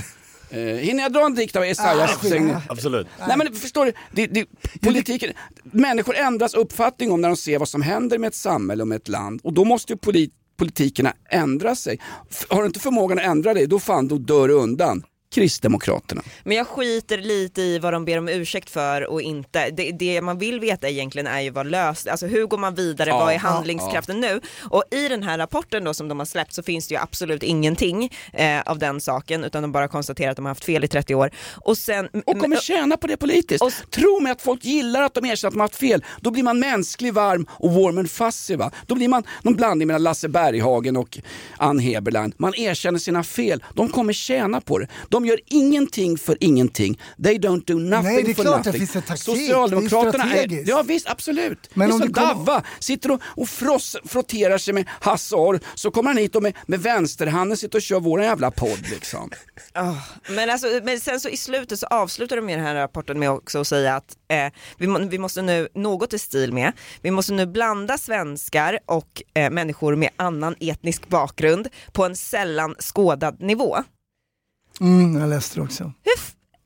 Uh, 0.53 0.59
hinner 0.59 1.03
jag 1.03 1.13
dra 1.13 1.25
en 1.25 1.35
dikt 1.35 1.55
av 1.55 1.63
Esaias 1.63 2.11
Ah? 2.55 2.61
Absolut. 2.69 3.07
Nej 3.27 3.37
men 3.37 3.53
förstår 3.53 3.85
du, 3.85 3.93
det, 4.11 4.27
det, 4.27 4.45
politiken, 4.81 5.33
människor 5.63 6.15
ändras 6.15 6.53
uppfattning 6.53 7.11
om 7.11 7.21
när 7.21 7.29
de 7.29 7.35
ser 7.37 7.59
vad 7.59 7.69
som 7.69 7.81
händer 7.81 8.17
med 8.17 8.27
ett 8.27 8.35
samhälle 8.35 8.81
och 8.83 8.87
med 8.87 8.95
ett 8.95 9.07
land 9.07 9.41
och 9.43 9.53
då 9.53 9.65
måste 9.65 9.93
ju 9.93 9.97
polit, 9.97 10.33
politikerna 10.57 11.13
ändra 11.29 11.75
sig. 11.75 11.99
F- 12.31 12.45
Har 12.49 12.59
du 12.61 12.65
inte 12.67 12.79
förmågan 12.79 13.19
att 13.19 13.25
ändra 13.25 13.53
dig, 13.53 13.67
då 13.67 13.79
fan 13.79 14.07
då 14.07 14.17
dör 14.17 14.47
du 14.47 14.53
undan. 14.53 15.03
Kristdemokraterna. 15.33 16.21
Men 16.43 16.57
jag 16.57 16.67
skiter 16.67 17.17
lite 17.17 17.61
i 17.61 17.79
vad 17.79 17.93
de 17.93 18.05
ber 18.05 18.17
om 18.17 18.29
ursäkt 18.29 18.69
för 18.69 19.09
och 19.09 19.21
inte. 19.21 19.69
Det, 19.69 19.91
det 19.91 20.21
man 20.21 20.37
vill 20.37 20.59
veta 20.59 20.89
egentligen 20.89 21.27
är 21.27 21.41
ju 21.41 21.49
vad 21.49 21.67
löst, 21.67 22.07
alltså 22.07 22.27
hur 22.27 22.45
går 22.45 22.57
man 22.57 22.75
vidare, 22.75 23.09
Ja, 23.09 23.19
vad 23.19 23.29
är 23.29 23.33
ja, 23.33 23.39
handlingskraften 23.39 24.19
nu? 24.19 24.41
Och 24.69 24.83
i 24.91 25.07
den 25.07 25.23
här 25.23 25.37
rapporten 25.37 25.83
då 25.83 25.93
som 25.93 26.07
de 26.07 26.19
har 26.19 26.25
släppt 26.25 26.53
så 26.53 26.63
finns 26.63 26.87
det 26.87 26.93
ju 26.93 27.01
absolut 27.01 27.43
ingenting 27.43 28.11
eh, 28.33 28.61
av 28.61 28.79
den 28.79 29.01
saken 29.01 29.43
utan 29.43 29.61
de 29.61 29.71
bara 29.71 29.87
konstaterar 29.87 30.31
att 30.31 30.35
de 30.35 30.45
har 30.45 30.51
haft 30.51 30.65
fel 30.65 30.83
i 30.83 30.87
30 30.87 31.15
år. 31.15 31.31
Och 31.51 31.77
sen... 31.77 32.09
Och 32.25 32.39
kommer 32.39 32.57
tjäna 32.57 32.97
på 32.97 33.07
det 33.07 33.17
politiskt. 33.17 33.91
Tro 33.91 34.19
mig 34.19 34.31
att 34.31 34.41
folk 34.41 34.65
gillar 34.65 35.01
att 35.01 35.13
de 35.13 35.25
erkänner 35.25 35.47
att 35.47 35.53
de 35.53 35.59
har 35.59 35.67
haft 35.67 35.75
fel. 35.75 36.05
Då 36.21 36.31
blir 36.31 36.43
man 36.43 36.59
mänsklig, 36.59 37.13
varm 37.13 37.47
och 37.49 37.73
warm 37.73 37.97
and 37.97 38.11
fuzzy. 38.11 38.55
Va? 38.55 38.71
Då 38.87 38.95
blir 38.95 39.07
man 39.07 39.23
någon 39.41 39.55
blandning 39.55 39.87
mellan 39.87 40.03
Lasse 40.03 40.29
Berghagen 40.29 40.97
och 40.97 41.19
Ann 41.57 41.79
Heberlein. 41.79 42.33
Man 42.37 42.55
erkänner 42.55 42.99
sina 42.99 43.23
fel. 43.23 43.63
De 43.73 43.89
kommer 43.89 44.13
tjäna 44.13 44.61
på 44.61 44.79
det. 44.79 44.87
De 45.09 45.22
gör 45.25 45.39
ingenting 45.45 46.17
för 46.17 46.37
ingenting. 46.39 46.99
They 47.23 47.37
don't 47.37 47.63
do 47.65 47.73
nothing 47.73 48.03
Nej, 48.13 48.23
det 48.23 48.31
är 48.31 48.35
for 48.35 48.43
klart 48.43 48.57
att 48.57 48.63
det 48.63 48.69
nothing. 48.69 48.79
finns 48.87 48.95
en 48.95 49.01
taktik. 49.01 49.23
Socialdemokraterna 49.25 50.11
Det 50.11 50.29
är 50.29 50.29
strategiskt. 50.29 50.69
Ja 50.69 50.83
visst, 50.83 51.09
absolut. 51.09 51.69
Men 51.73 51.87
det 51.89 51.91
är 51.91 51.93
om 51.93 51.99
som 51.99 52.07
det 52.11 52.19
kommer- 52.19 52.61
sitter 52.79 53.11
och, 53.11 53.21
och 53.25 53.49
fross, 53.49 53.97
frotterar 54.05 54.57
sig 54.57 54.73
med 54.73 54.85
Hasse 54.89 55.35
Aro. 55.35 55.59
Så 55.75 55.91
kommer 55.91 56.09
han 56.09 56.17
hit 56.17 56.35
och 56.35 56.43
med, 56.43 56.53
med 56.67 56.79
vänsterhanden 56.79 57.57
sitter 57.57 57.77
och 57.77 57.81
kör 57.81 57.99
vår 57.99 58.21
jävla 58.21 58.51
podd 58.51 58.89
liksom. 58.91 59.29
Ah, 59.75 59.93
men, 60.29 60.49
alltså, 60.49 60.67
men 60.83 60.99
sen 60.99 61.19
så 61.19 61.29
i 61.29 61.37
slutet 61.37 61.79
så 61.79 61.85
avslutar 61.87 62.35
de 62.35 62.41
med 62.45 62.57
den 62.57 62.65
här 62.65 62.75
rapporten 62.75 63.19
med 63.19 63.29
också 63.31 63.59
att 63.59 63.67
säga 63.67 63.95
att 63.95 64.15
eh, 64.31 64.53
vi, 64.77 64.87
må, 64.87 64.99
vi 64.99 65.17
måste 65.19 65.41
nu, 65.41 65.67
något 65.75 66.13
i 66.13 66.19
stil 66.19 66.53
med, 66.53 66.71
vi 67.01 67.11
måste 67.11 67.33
nu 67.33 67.45
blanda 67.45 67.97
svenskar 67.97 68.79
och 68.85 69.21
eh, 69.33 69.49
människor 69.49 69.95
med 69.95 70.09
annan 70.15 70.55
etnisk 70.59 71.07
bakgrund 71.09 71.67
på 71.91 72.05
en 72.05 72.15
sällan 72.15 72.75
skådad 72.79 73.41
nivå. 73.41 73.77
Mm, 74.81 75.19
jag 75.19 75.29
läste 75.29 75.59
det 75.59 75.63
också. 75.63 75.93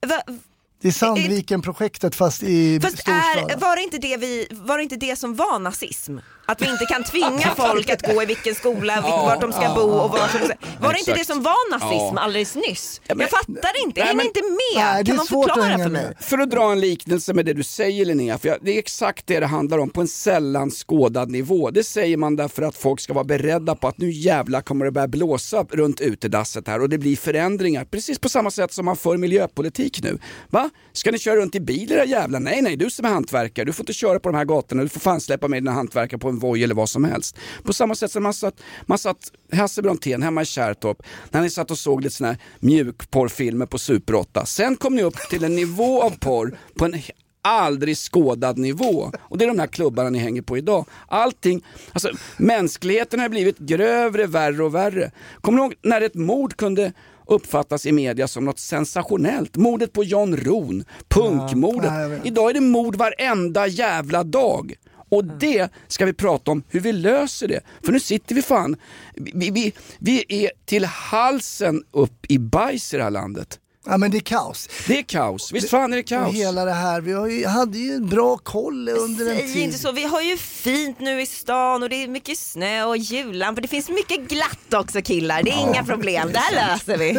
Va, 0.08 0.34
det 0.82 0.88
är 0.88 0.92
Sandviken-projektet 0.92 2.16
fast 2.16 2.44
i 2.44 2.80
Fast 2.82 2.94
storstad. 2.98 3.52
är, 3.52 3.58
var, 3.58 3.76
det 3.76 3.82
inte 3.84 3.98
det 3.98 4.18
vi, 4.18 4.48
var 4.52 4.78
det 4.78 4.84
inte 4.84 4.96
det 4.96 5.16
som 5.16 5.36
var 5.36 5.60
nazism? 5.60 6.18
Att 6.46 6.62
vi 6.62 6.70
inte 6.70 6.86
kan 6.86 7.04
tvinga 7.12 7.56
folk 7.56 7.90
att 7.90 8.14
gå 8.14 8.24
i 8.24 8.26
vilken 8.26 8.56
skola, 8.56 8.96
vilk, 8.96 9.08
Ja, 9.08 9.26
vart 9.26 9.42
de 9.42 9.52
ska 9.52 9.64
ja, 9.64 9.76
bo 9.76 9.82
och 9.82 10.12
var 10.12 10.28
som, 10.28 10.52
Var 10.82 10.94
det 10.94 11.00
inte 11.00 11.14
det 11.14 11.26
som 11.26 11.44
var 11.44 11.72
nazism 11.72 12.16
Ja. 12.16 12.22
alldeles 12.22 12.56
nyss? 12.56 13.02
Ja, 13.08 13.16
men- 13.16 13.22
jag 13.22 13.30
fattar 13.30 13.86
inte, 13.86 14.00
jag 14.00 14.08
hänger 14.08 14.18
men- 14.18 14.26
inte 14.28 14.42
med. 14.42 14.84
Nej, 14.86 15.04
det 15.04 15.12
kan 15.12 15.16
är 15.16 15.18
någon 15.18 15.28
förklara 15.28 15.78
för 15.78 15.90
mig? 15.90 16.14
För 16.20 16.38
att 16.38 16.52
dra 16.52 16.72
en 16.72 16.80
liknelse 16.80 17.34
med 17.34 17.46
det 17.46 17.54
du 17.54 17.64
säger 17.64 18.06
Linnea, 18.06 18.38
för 18.38 18.48
jag, 18.50 18.58
det 18.62 18.72
är 18.76 18.80
exakt 18.80 19.28
det 19.28 19.40
det 19.40 19.46
handlar 19.46 19.78
om 19.78 19.90
på 19.90 20.02
en 20.02 20.08
sällan 20.08 20.72
skådad 20.72 21.32
nivå. 21.32 21.72
Det 21.72 21.84
säger 21.84 22.18
man 22.18 22.36
därför 22.36 22.62
att 22.64 22.78
folk 22.78 23.00
ska 23.00 23.14
vara 23.14 23.24
beredda 23.24 23.76
på 23.76 23.88
att 23.88 23.98
nu 23.98 24.12
jävla 24.12 24.62
kommer 24.62 24.86
det 24.86 24.92
börja 24.92 25.08
blåsa 25.08 25.64
runt 25.70 26.02
utedasset 26.02 26.68
här 26.68 26.82
och 26.82 26.90
det 26.90 26.98
blir 26.98 27.16
förändringar. 27.16 27.86
Precis 27.86 28.20
på 28.20 28.30
samma 28.30 28.52
sätt 28.52 28.74
som 28.74 28.86
man 28.86 28.96
för 28.98 29.18
miljöpolitik 29.18 30.04
nu. 30.04 30.20
Va? 30.50 30.67
Ska 30.94 31.12
ni 31.12 31.20
köra 31.20 31.36
runt 31.36 31.56
i 31.56 31.60
bil 31.60 31.92
era 31.92 32.06
jävlar? 32.06 32.40
Nej, 32.40 32.62
nej, 32.62 32.78
du 32.78 32.90
som 32.90 33.06
är 33.06 33.10
hantverkare, 33.10 33.66
du 33.66 33.74
får 33.74 33.84
inte 33.84 33.94
köra 33.94 34.20
på 34.20 34.30
de 34.30 34.38
här 34.38 34.46
gatorna, 34.46 34.84
du 34.84 34.90
får 34.90 35.00
fan 35.00 35.22
släppa 35.22 35.48
med 35.48 35.64
dina 35.64 35.72
hantverkare 35.72 36.20
på 36.20 36.30
en 36.30 36.40
Voi 36.40 36.64
eller 36.64 36.76
vad 36.76 36.90
som 36.90 37.04
helst. 37.04 37.38
På 37.64 37.74
samma 37.74 37.96
sätt 37.96 38.12
som 38.12 38.24
man 38.24 38.34
satt, 38.34 38.62
man 38.86 38.98
satt 38.98 39.32
Hasse 39.52 39.82
Brontén 39.82 40.24
hemma 40.24 40.42
i 40.42 40.46
Kärrtorp, 40.46 41.04
när 41.32 41.42
ni 41.42 41.50
satt 41.50 41.72
och 41.72 41.78
såg 41.78 42.02
lite 42.02 42.16
sådana 42.16 42.34
här 42.34 42.42
mjukporrfilmer 42.60 43.66
på 43.66 43.78
Super 43.78 44.16
8. 44.16 44.46
Sen 44.46 44.76
kom 44.76 44.96
ni 44.96 45.04
upp 45.04 45.18
till 45.30 45.44
en 45.44 45.56
nivå 45.56 46.02
av 46.02 46.10
porr 46.20 46.58
på 46.76 46.86
en 46.86 47.02
aldrig 47.48 47.98
skådad 47.98 48.58
nivå. 48.58 49.12
Och 49.20 49.38
det 49.38 49.46
är 49.46 49.48
de 49.48 49.60
här 49.60 49.68
klubbarna 49.68 50.10
ni 50.10 50.20
hänger 50.20 50.42
på 50.42 50.58
idag. 50.58 50.86
Allting, 51.08 51.66
alltså 51.94 52.10
mänskligheten 52.38 53.20
har 53.20 53.30
blivit 53.30 53.58
grövre, 53.58 54.26
värre 54.26 54.64
och 54.64 54.76
värre. 54.76 55.12
Kommer 55.42 55.58
ni 55.58 55.64
ihåg 55.64 55.76
när 55.82 56.02
ett 56.02 56.16
mord 56.16 56.56
kunde 56.56 56.94
uppfattas 57.28 57.86
i 57.86 57.92
media 57.92 58.28
som 58.28 58.46
något 58.46 58.60
sensationellt? 58.60 59.56
Mordet 59.56 59.94
på 59.94 60.04
John 60.04 60.38
Rohn, 60.38 60.86
punkmordet. 61.08 61.92
Ja. 61.94 62.10
Idag 62.24 62.50
är 62.50 62.54
det 62.54 62.62
mord 62.62 62.96
varenda 62.96 63.68
jävla 63.68 64.24
dag. 64.24 64.74
Och 65.10 65.26
det 65.26 65.72
ska 65.88 66.06
vi 66.06 66.14
prata 66.14 66.52
om 66.52 66.64
hur 66.70 66.80
vi 66.80 66.94
löser 66.94 67.48
det. 67.48 67.62
För 67.84 67.92
nu 67.92 68.00
sitter 68.00 68.36
vi 68.36 68.42
fan, 68.42 68.76
vi, 69.16 69.52
vi, 69.52 69.74
vi 70.00 70.26
är 70.28 70.52
till 70.66 70.86
halsen 70.86 71.84
upp 71.92 72.26
i 72.30 72.40
bajs 72.40 72.94
i 72.94 72.98
det 72.98 73.04
här 73.04 73.12
landet. 73.12 73.60
Ja 73.90 73.98
men 73.98 74.12
det 74.12 74.18
är 74.18 74.22
kaos. 74.22 74.70
Det 74.88 75.00
är 75.00 75.04
kaos, 75.04 75.52
visst 75.54 75.70
fan 75.70 75.94
är 75.94 75.98
det 75.98 76.04
kaos? 76.04 76.36
Hela 76.36 76.66
det 76.66 76.72
här, 76.74 77.02
vi 77.02 77.14
har 77.14 77.28
ju, 77.28 77.46
hade 77.46 77.78
ju 77.78 77.94
en 77.94 78.08
bra 78.10 78.38
koll 78.38 78.90
under 78.90 79.26
en 79.26 79.38
Säg 79.38 79.54
tid. 79.54 79.64
inte 79.64 79.78
så, 79.78 79.92
vi 79.92 80.04
har 80.04 80.22
ju 80.22 80.38
fint 80.38 81.00
nu 81.00 81.22
i 81.22 81.26
stan 81.26 81.84
och 81.84 81.90
det 81.90 82.04
är 82.04 82.08
mycket 82.08 82.38
snö 82.38 82.84
och 82.84 82.98
jullampor. 82.98 83.62
Det 83.62 83.68
finns 83.68 83.90
mycket 83.90 84.28
glatt 84.30 84.74
också 84.74 85.02
killar, 85.02 85.44
det 85.44 85.52
är 85.52 85.70
inga 85.70 85.84
problem, 85.84 86.30
det 86.34 86.40
här 86.40 86.56
löser 86.72 86.98
vi. 86.98 87.14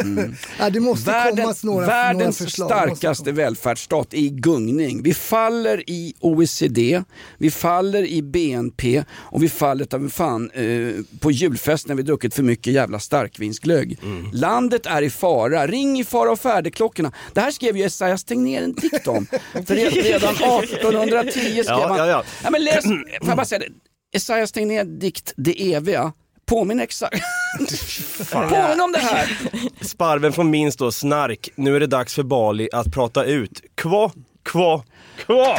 Ja, 0.59 0.71
det 0.71 0.81
måste 0.81 1.05
komma 1.11 1.25
Världens, 1.25 1.65
några, 1.65 1.81
några 1.81 1.87
världens 1.87 2.39
förslag. 2.39 2.69
starkaste 2.71 3.33
välfärdsstat 3.33 4.15
är 4.15 4.19
i 4.19 4.29
gungning. 4.29 5.03
Vi 5.03 5.15
faller 5.15 5.91
i 5.91 6.15
OECD, 6.21 7.03
vi 7.39 7.51
faller 7.51 8.07
i 8.07 8.23
BNP 8.23 9.05
och 9.13 9.43
vi 9.43 9.49
faller 9.49 9.85
ta 9.85 10.09
fan 10.09 10.51
eh, 10.51 11.05
på 11.21 11.31
julfest 11.31 11.87
när 11.89 11.95
vi 11.95 12.03
druckit 12.03 12.35
för 12.35 12.43
mycket 12.43 12.73
jävla 12.73 13.01
starkvinsglögg. 13.01 13.99
Landet 14.33 14.87
är 14.87 15.03
i 15.03 15.11
fara, 15.11 15.67
ring 15.67 16.01
i 16.01 16.05
fara 16.05 16.31
och 16.31 16.41
färdeklockorna. 16.59 17.13
Det 17.33 17.41
här 17.41 17.51
skrev 17.51 17.77
ju 17.77 17.85
Esaias 17.85 18.25
Tegnér 18.25 18.63
en 18.63 18.73
dikt 18.75 19.07
om. 19.09 19.27
För 19.53 19.61
re- 19.75 20.03
redan 20.03 20.35
1810 20.35 21.31
skrev 21.33 21.65
Ja, 21.67 21.87
han. 21.89 21.99
ja, 21.99 22.07
ja. 22.07 22.25
Ja, 22.45 22.51
men 22.51 22.65
läs, 22.65 22.85
får 22.85 23.05
jag 23.29 23.37
bara 23.37 23.47
säga 23.47 23.59
det. 23.59 23.69
Esaias 24.17 24.53
Tegnér 24.53 24.85
dikt 24.85 25.33
Det 25.37 25.73
eviga. 25.75 26.13
Påminn 26.47 26.81
exakt. 26.81 27.23
Påminn 28.33 28.81
om 28.81 28.93
det 28.93 28.99
här. 28.99 29.39
Sparven 29.85 30.33
från 30.33 30.51
min 30.51 30.73
står 30.73 30.91
snark. 30.91 31.49
Nu 31.55 31.77
är 31.77 31.81
det 31.81 31.87
dags 31.87 32.15
för 32.15 32.23
Bali 32.23 32.69
att 32.73 32.93
prata 32.95 33.25
ut. 33.25 33.63
Kva, 33.75 34.11
kva, 34.45 34.83
kva! 35.27 35.59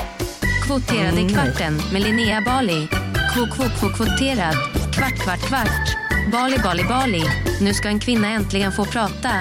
Kvoterade 0.66 1.30
kvarten 1.30 1.82
med 1.94 2.02
Linnea 2.02 2.42
Bali. 2.46 2.88
Kvå, 3.34 3.46
kvå, 3.56 3.64
kvå, 3.80 3.90
kvoterad. 3.90 4.56
Kvart, 4.96 5.20
kvart, 5.24 5.48
kvart. 5.48 5.98
Bali, 6.32 6.58
Bali, 6.64 6.84
Bali. 6.84 7.24
Nu 7.62 7.74
ska 7.74 7.88
en 7.88 8.00
kvinna 8.00 8.28
äntligen 8.30 8.72
få 8.72 8.86
prata. 8.86 9.32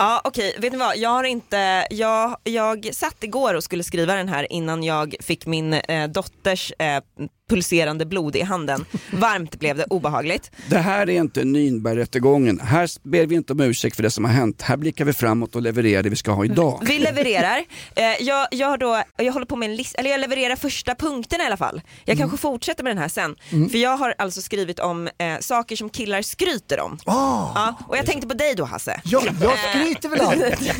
Ja 0.00 0.20
okej, 0.24 0.56
vet 0.58 0.72
ni 0.72 0.78
vad? 0.78 0.96
Jag 0.96 1.10
har 1.10 1.24
inte, 1.24 1.86
jag, 1.90 2.36
jag 2.44 2.94
satt 2.94 3.24
igår 3.24 3.54
och 3.54 3.64
skulle 3.64 3.84
skriva 3.84 4.14
den 4.14 4.28
här 4.28 4.52
innan 4.52 4.82
jag 4.82 5.16
fick 5.20 5.46
min 5.46 5.72
eh, 5.72 6.08
dotters 6.08 6.72
eh, 6.78 7.02
pulserande 7.50 8.06
blod 8.06 8.36
i 8.36 8.42
handen. 8.42 8.84
Varmt 9.12 9.58
blev 9.58 9.76
det, 9.76 9.84
obehagligt. 9.84 10.50
Det 10.66 10.78
här 10.78 11.10
är 11.10 11.20
inte 11.20 11.42
Nürnbergrättegången. 11.42 12.60
Här 12.60 12.90
ber 13.02 13.26
vi 13.26 13.34
inte 13.34 13.52
om 13.52 13.60
ursäkt 13.60 13.96
för 13.96 14.02
det 14.02 14.10
som 14.10 14.24
har 14.24 14.32
hänt. 14.32 14.62
Här 14.62 14.76
blickar 14.76 15.04
vi 15.04 15.12
framåt 15.12 15.56
och 15.56 15.62
levererar 15.62 16.02
det 16.02 16.10
vi 16.10 16.16
ska 16.16 16.30
ha 16.30 16.44
idag. 16.44 16.82
Vi 16.82 16.98
levererar. 16.98 17.64
Eh, 17.94 18.04
jag, 18.20 18.48
jag, 18.50 18.68
har 18.68 18.78
då, 18.78 19.02
jag 19.16 19.32
håller 19.32 19.46
på 19.46 19.56
med 19.56 19.70
en 19.70 19.76
lista, 19.76 19.98
eller 19.98 20.10
jag 20.10 20.20
levererar 20.20 20.56
första 20.56 20.94
punkten 20.94 21.40
i 21.40 21.44
alla 21.44 21.56
fall. 21.56 21.82
Jag 22.04 22.18
kanske 22.18 22.36
fortsätter 22.36 22.84
med 22.84 22.90
den 22.90 22.98
här 22.98 23.08
sen. 23.08 23.36
För 23.70 23.78
jag 23.78 23.96
har 23.96 24.14
alltså 24.18 24.42
skrivit 24.42 24.78
om 24.78 25.08
eh, 25.18 25.38
saker 25.40 25.76
som 25.76 25.90
killar 25.90 26.22
skryter 26.22 26.80
om. 26.80 26.98
Ja, 27.06 27.74
och 27.88 27.96
jag 27.96 28.06
tänkte 28.06 28.28
på 28.28 28.34
dig 28.34 28.54
då 28.54 28.64
Hasse. 28.64 29.00
Ja, 29.04 29.22
jag 29.40 29.58
skryter 29.58 30.08
väl 30.08 30.20
aldrig. 30.20 30.54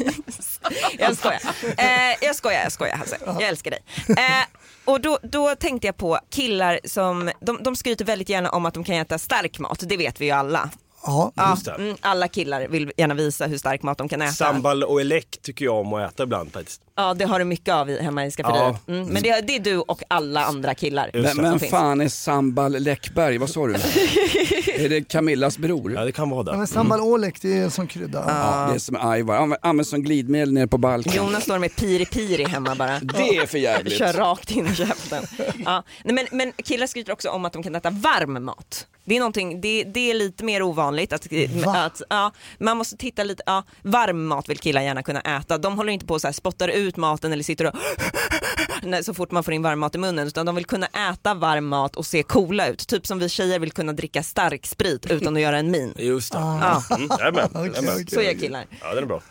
jag 0.98 1.16
skojar. 1.16 1.40
Eh, 1.76 2.16
jag 2.20 2.36
skojar, 2.36 2.62
jag 2.62 2.72
skojar 2.72 2.96
Hasse. 2.96 3.16
Jag 3.26 3.42
älskar 3.42 3.70
dig. 3.70 3.80
Eh, 4.08 4.44
och 4.90 5.00
då, 5.00 5.18
då 5.22 5.54
tänkte 5.54 5.88
jag 5.88 5.96
på 5.96 6.18
killar 6.30 6.80
som, 6.84 7.30
de, 7.40 7.62
de 7.62 7.76
skryter 7.76 8.04
väldigt 8.04 8.28
gärna 8.28 8.50
om 8.50 8.66
att 8.66 8.74
de 8.74 8.84
kan 8.84 8.96
äta 8.96 9.18
stark 9.18 9.58
mat, 9.58 9.82
det 9.88 9.96
vet 9.96 10.20
vi 10.20 10.24
ju 10.24 10.30
alla. 10.30 10.70
Ja, 11.06 11.32
Ja, 11.36 11.50
Just 11.50 11.64
det. 11.64 11.72
mm, 11.74 11.96
alla 12.00 12.28
killar 12.28 12.68
vill 12.68 12.92
gärna 12.96 13.14
visa 13.14 13.46
hur 13.46 13.58
stark 13.58 13.82
mat 13.82 13.98
de 13.98 14.08
kan 14.08 14.22
äta. 14.22 14.32
Sambal 14.32 14.84
och 14.84 15.00
elek 15.00 15.38
tycker 15.42 15.64
jag 15.64 15.74
om 15.74 15.92
att 15.94 16.12
äta 16.14 16.22
ibland 16.22 16.52
faktiskt. 16.52 16.80
Ja, 16.96 17.14
det 17.14 17.24
har 17.24 17.38
du 17.38 17.44
mycket 17.44 17.74
av 17.74 17.90
i, 17.90 18.02
hemma 18.02 18.26
i 18.26 18.30
skafferiet. 18.30 18.76
Ja. 18.86 18.94
Mm, 18.94 19.06
men 19.08 19.22
det, 19.22 19.40
det 19.40 19.56
är 19.56 19.60
du 19.60 19.78
och 19.78 20.02
alla 20.08 20.44
andra 20.44 20.74
killar 20.74 21.10
Men, 21.14 21.36
men 21.36 21.60
fan 21.60 22.00
är 22.00 22.08
Sambal 22.08 22.72
Läckberg, 22.72 23.38
vad 23.38 23.50
sa 23.50 23.66
du? 23.66 23.74
är 24.74 24.88
det 24.88 25.08
Camillas 25.08 25.58
bror? 25.58 25.92
Ja 25.92 26.04
det 26.04 26.12
kan 26.12 26.30
vara 26.30 26.46
Ja, 26.52 26.56
men 26.56 26.66
sambal 26.66 27.00
ålek, 27.00 27.38
det 27.42 27.58
är 27.58 27.62
en 27.62 27.70
sån 27.70 27.86
krydda. 27.86 28.24
Ja, 28.28 28.66
det 28.70 28.74
är 28.74 28.78
som 28.78 29.14
Ivar, 29.16 29.36
Anv- 29.38 29.56
används 29.62 29.90
som 29.90 30.02
glidmedel 30.02 30.52
nere 30.52 30.66
på 30.66 30.78
Balkan. 30.78 31.12
Jonas 31.16 31.42
står 31.44 31.58
med 31.58 31.76
piri 31.76 32.06
piri 32.06 32.44
hemma 32.44 32.74
bara. 32.74 32.98
Det 33.00 33.36
är 33.36 33.46
för 33.46 33.58
jävligt. 33.58 33.98
Kör 33.98 34.12
rakt 34.12 34.50
in 34.50 34.66
i 34.66 34.74
käften. 34.74 35.24
Ja. 35.64 35.82
Nej, 36.04 36.14
men, 36.14 36.26
men 36.38 36.52
killar 36.64 36.86
skryter 36.86 37.12
också 37.12 37.28
om 37.28 37.44
att 37.44 37.52
de 37.52 37.62
kan 37.62 37.74
äta 37.74 37.90
varm 37.90 38.44
mat. 38.44 38.86
Det 39.04 39.16
är, 39.16 39.18
någonting, 39.18 39.60
det, 39.60 39.84
det 39.84 40.10
är 40.10 40.14
lite 40.14 40.44
mer 40.44 40.62
ovanligt. 40.62 41.12
Att, 41.12 41.26
att, 41.66 42.02
ja, 42.10 42.32
man 42.58 42.76
måste 42.76 42.96
titta 42.96 43.24
lite, 43.24 43.42
ja, 43.46 43.62
varm 43.82 44.26
mat 44.26 44.48
vill 44.48 44.58
killar 44.58 44.82
gärna 44.82 45.02
kunna 45.02 45.20
äta. 45.20 45.58
De 45.58 45.76
håller 45.76 45.92
inte 45.92 46.06
på 46.06 46.14
och 46.14 46.20
så 46.20 46.26
här 46.26 46.32
spottar 46.32 46.68
ut 46.68 46.96
maten 46.96 47.32
eller 47.32 47.44
sitter 47.44 47.66
och 47.66 47.74
så 49.04 49.14
fort 49.14 49.30
man 49.30 49.44
får 49.44 49.54
in 49.54 49.62
varm 49.62 49.78
mat 49.78 49.94
i 49.94 49.98
munnen 49.98 50.26
utan 50.26 50.46
de 50.46 50.54
vill 50.54 50.64
kunna 50.64 50.86
äta 50.86 51.34
varm 51.34 51.66
mat 51.66 51.96
och 51.96 52.06
se 52.06 52.22
coola 52.22 52.68
ut. 52.68 52.86
Typ 52.88 53.06
som 53.06 53.18
vi 53.18 53.28
tjejer 53.28 53.58
vill 53.58 53.72
kunna 53.72 53.92
dricka 53.92 54.22
stark 54.22 54.66
sprit 54.66 55.06
utan 55.10 55.36
att 55.36 55.42
göra 55.42 55.58
en 55.58 55.70
min. 55.70 55.94
Just 55.98 56.32
det. 56.32 56.38
Ja. 56.38 56.82
Mm, 56.90 57.08
jajamän, 57.18 57.50
jajamän. 57.54 58.06
Så 58.06 58.22
gör 58.22 58.34
killar. 58.34 58.66
Ja 58.80 58.94
den 58.94 59.04
är 59.04 59.06
bra. 59.06 59.22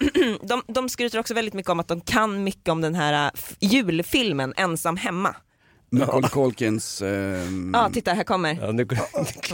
De, 0.41 0.63
de 0.67 0.89
skryter 0.89 1.19
också 1.19 1.33
väldigt 1.33 1.53
mycket 1.53 1.69
om 1.69 1.79
att 1.79 1.87
de 1.87 2.01
kan 2.01 2.43
mycket 2.43 2.69
om 2.69 2.81
den 2.81 2.95
här 2.95 3.25
äh, 3.25 3.31
julfilmen 3.59 4.53
Ensam 4.57 4.97
hemma. 4.97 5.35
Nicole 5.91 6.27
Colkins... 6.29 7.01
ehm, 7.01 7.71
Ja, 7.73 7.89
titta 7.93 8.13
här 8.13 8.23
kommer. 8.23 8.57
Ja, 8.61 8.71
nu, 8.71 8.87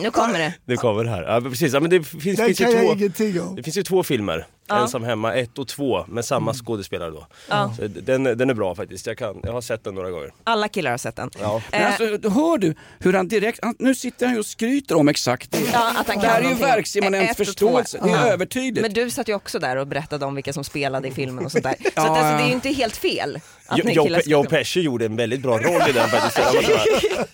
Nu 0.02 0.12
kommer 0.12 0.40
det. 0.40 0.54
nu 0.66 0.78
kommer 0.78 1.04
det 1.04 1.10
här. 1.10 1.24
Ja, 1.24 1.42
precis, 1.42 1.74
ja, 1.74 1.80
men 1.80 1.90
det 1.90 2.04
finns, 2.04 2.38
Den 2.38 2.46
finns 2.46 2.62
ju 2.62 2.66
kan 2.66 2.74
jag 2.74 2.86
två, 2.86 2.94
ingenting 2.94 3.42
om. 3.42 3.56
det 3.56 3.64
finns 3.64 3.78
ju 3.78 3.84
två 3.84 4.04
filmer. 4.04 4.48
Ja. 4.68 4.80
Ensam 4.82 5.04
hemma 5.04 5.34
1 5.34 5.58
och 5.60 5.68
2 5.68 6.06
med 6.08 6.26
samma 6.26 6.54
skådespelare 6.54 7.10
då. 7.12 7.28
Ja. 7.50 7.74
Så 7.78 7.88
den, 7.88 8.24
den 8.24 8.50
är 8.50 8.54
bra 8.54 8.76
faktiskt, 8.76 9.08
jag, 9.08 9.18
kan, 9.18 9.40
jag 9.44 9.52
har 9.54 9.62
sett 9.62 9.84
den 9.84 9.96
några 9.96 10.12
gånger. 10.12 10.34
Alla 10.44 10.68
killar 10.68 10.92
har 10.92 10.98
sett 10.98 11.16
den. 11.16 11.30
Ja. 11.42 11.62
Men 11.72 11.82
Eh, 11.82 11.88
alltså, 11.88 12.30
hör 12.30 12.58
du 12.58 12.76
hur 13.00 13.14
han 13.14 13.28
direkt, 13.28 13.60
han, 13.64 13.76
nu 13.80 13.96
sitter 13.96 14.26
han 14.26 14.36
ju 14.36 14.40
och 14.40 14.46
skryter 14.46 14.96
om 14.98 15.08
exakt 15.08 15.52
det. 15.52 15.60
Ja, 15.74 15.92
att 15.98 16.08
han 16.08 16.20
det 16.22 16.28
här 16.28 16.42
är 16.42 16.50
ju 16.50 16.54
verksimmanent 16.56 17.30
och 17.32 17.38
förståelse, 17.38 18.00
det 18.04 18.10
är 18.10 18.14
Ja. 18.16 18.28
övertydligt. 18.28 18.82
Men 18.82 18.94
du 18.94 19.10
satt 19.10 19.30
ju 19.30 19.34
också 19.36 19.60
där 19.60 19.76
och 19.76 19.88
berättade 19.88 20.26
om 20.26 20.36
vilka 20.36 20.54
som 20.54 20.64
spelade 20.64 21.08
i 21.08 21.12
filmen 21.12 21.46
och 21.46 21.52
sånt 21.52 21.64
där. 21.64 21.76
Så 21.84 21.90
Ja, 21.96 22.02
att, 22.04 22.10
alltså, 22.10 22.22
det 22.38 22.44
är 22.44 22.48
ju 22.48 22.54
inte 22.54 22.70
helt 22.70 22.98
fel. 22.98 23.40
Pe- 23.70 24.22
Joe 24.26 24.44
Pesci 24.44 24.82
gjorde 24.82 25.06
en 25.06 25.16
väldigt 25.16 25.42
bra 25.42 25.58
roll 25.58 25.90
i 25.90 25.92
den 25.92 26.10
faktiskt. 26.10 26.38
Jag 26.54 27.26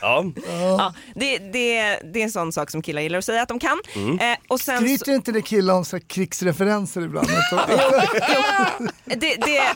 Ja. 0.00 0.24
Ja, 0.78 0.94
det, 1.14 1.38
det, 1.38 1.98
det 2.12 2.18
är 2.20 2.24
en 2.24 2.30
sån 2.30 2.52
sak 2.52 2.70
som 2.70 2.82
killar 2.82 3.02
gillar 3.02 3.18
att 3.18 3.24
säga 3.24 3.42
att 3.42 3.48
de 3.48 3.58
kan. 3.58 3.78
Mm. 3.96 4.18
Eh, 4.32 4.38
och 4.48 4.60
sen 4.60 4.78
Skryter 4.78 5.12
inte 5.12 5.32
det 5.32 5.42
killar 5.42 5.74
om 5.74 5.84
så 5.84 6.00
här 6.58 6.86
krigsreferenser 6.86 7.00
ibland? 7.00 7.28
det, 9.04 9.36
det 9.44 9.56
är 9.56 9.74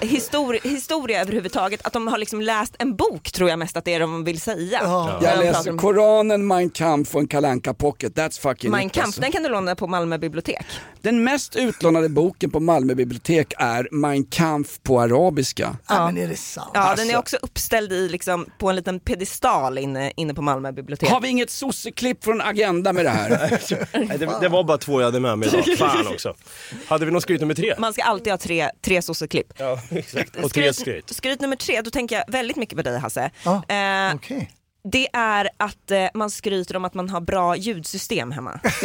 histori- 0.00 0.68
historia 0.68 1.20
överhuvudtaget, 1.20 1.86
att 1.86 1.92
de 1.92 2.08
har 2.08 2.18
liksom 2.18 2.40
läst 2.40 2.76
en 2.78 2.96
bok 2.96 3.32
tror 3.32 3.50
jag 3.50 3.58
mest 3.58 3.76
att 3.76 3.84
det 3.84 3.94
är 3.94 4.00
de 4.00 4.24
vill 4.24 4.40
säga. 4.40 4.82
När 4.82 5.28
Jag 5.28 5.38
läser 5.38 5.70
om 5.70 5.78
Koranen, 5.78 6.46
Mein 6.46 6.70
Kampf 6.70 7.14
och 7.14 7.20
en 7.20 7.28
Kalanka 7.28 7.74
Pocket. 7.74 8.14
That's 8.14 8.40
fucking 8.40 8.70
Mein 8.70 8.86
it, 8.86 8.92
Kampf, 8.92 9.06
alltså. 9.06 9.20
den 9.20 9.32
kan 9.32 9.42
du 9.42 9.48
låna 9.48 9.74
på 9.76 9.86
Malmö 9.86 10.18
bibliotek. 10.18 10.66
Den 11.02 11.24
mest 11.24 11.56
utlånade 11.56 12.08
boken 12.08 12.50
på 12.50 12.60
Malmö 12.60 12.94
bibliotek 12.94 13.52
är 13.58 13.88
Mein 13.92 14.24
Kampf 14.24 14.80
på 14.82 15.00
arabiska. 15.00 15.76
Ja. 15.88 16.06
Men 16.06 16.18
är 16.18 16.28
det 16.28 16.36
sant? 16.36 16.70
Ja, 16.74 16.80
Alltså. 16.80 17.04
den 17.06 17.14
är 17.14 17.18
också 17.18 17.36
uppställd 17.42 17.92
i, 17.92 18.08
liksom, 18.08 18.46
på 18.58 18.68
en 18.70 18.76
liten 18.76 19.00
pedestal 19.00 19.78
inne, 19.78 20.12
inne 20.16 20.34
på 20.34 20.42
Malmö 20.42 20.72
bibliotek. 20.72 21.10
Har 21.10 21.20
vi 21.20 21.28
inget 21.28 21.50
sosseklipp 21.50 22.24
från 22.24 22.40
Agenda 22.40 22.92
med 22.92 23.04
det 23.04 23.10
här? 23.10 23.30
Nej, 24.08 24.18
det, 24.18 24.30
det 24.40 24.48
var 24.48 24.64
bara 24.64 24.78
två 24.78 25.00
jag 25.00 25.04
hade 25.06 25.20
med 25.20 25.38
mig 25.38 25.48
idag. 25.48 25.64
Fan 25.88 26.06
också. 26.06 26.34
Hade 26.86 27.04
vi 27.06 27.12
någon 27.12 27.20
skryt 27.20 27.40
nummer 27.40 27.54
tre? 27.54 27.74
Man 27.78 27.92
ska 27.92 28.02
alltid 28.02 28.32
ha 28.32 28.38
tre, 28.38 28.70
tre 28.82 29.02
sosseklipp. 29.02 29.52
Ja, 29.58 29.80
exakt. 29.90 30.36
Och 30.36 30.52
tre 30.52 30.72
skryt. 30.74 31.10
skryt 31.14 31.40
nummer 31.40 31.56
tre, 31.56 31.80
då 31.82 31.90
tänker 31.90 32.16
jag 32.16 32.24
väldigt 32.32 32.56
mycket 32.56 32.76
på 32.76 32.82
dig 32.82 32.98
Hasse. 32.98 33.30
Ja, 33.44 33.54
Eh, 33.68 34.14
okej. 34.14 34.50
Det 34.92 35.08
är 35.12 35.48
att 35.56 35.90
eh, 35.90 36.06
man 36.14 36.30
skryter 36.30 36.76
om 36.76 36.84
att 36.84 36.94
man 36.94 37.08
har 37.08 37.20
bra 37.20 37.56
ljudsystem 37.56 38.32
hemma. 38.32 38.60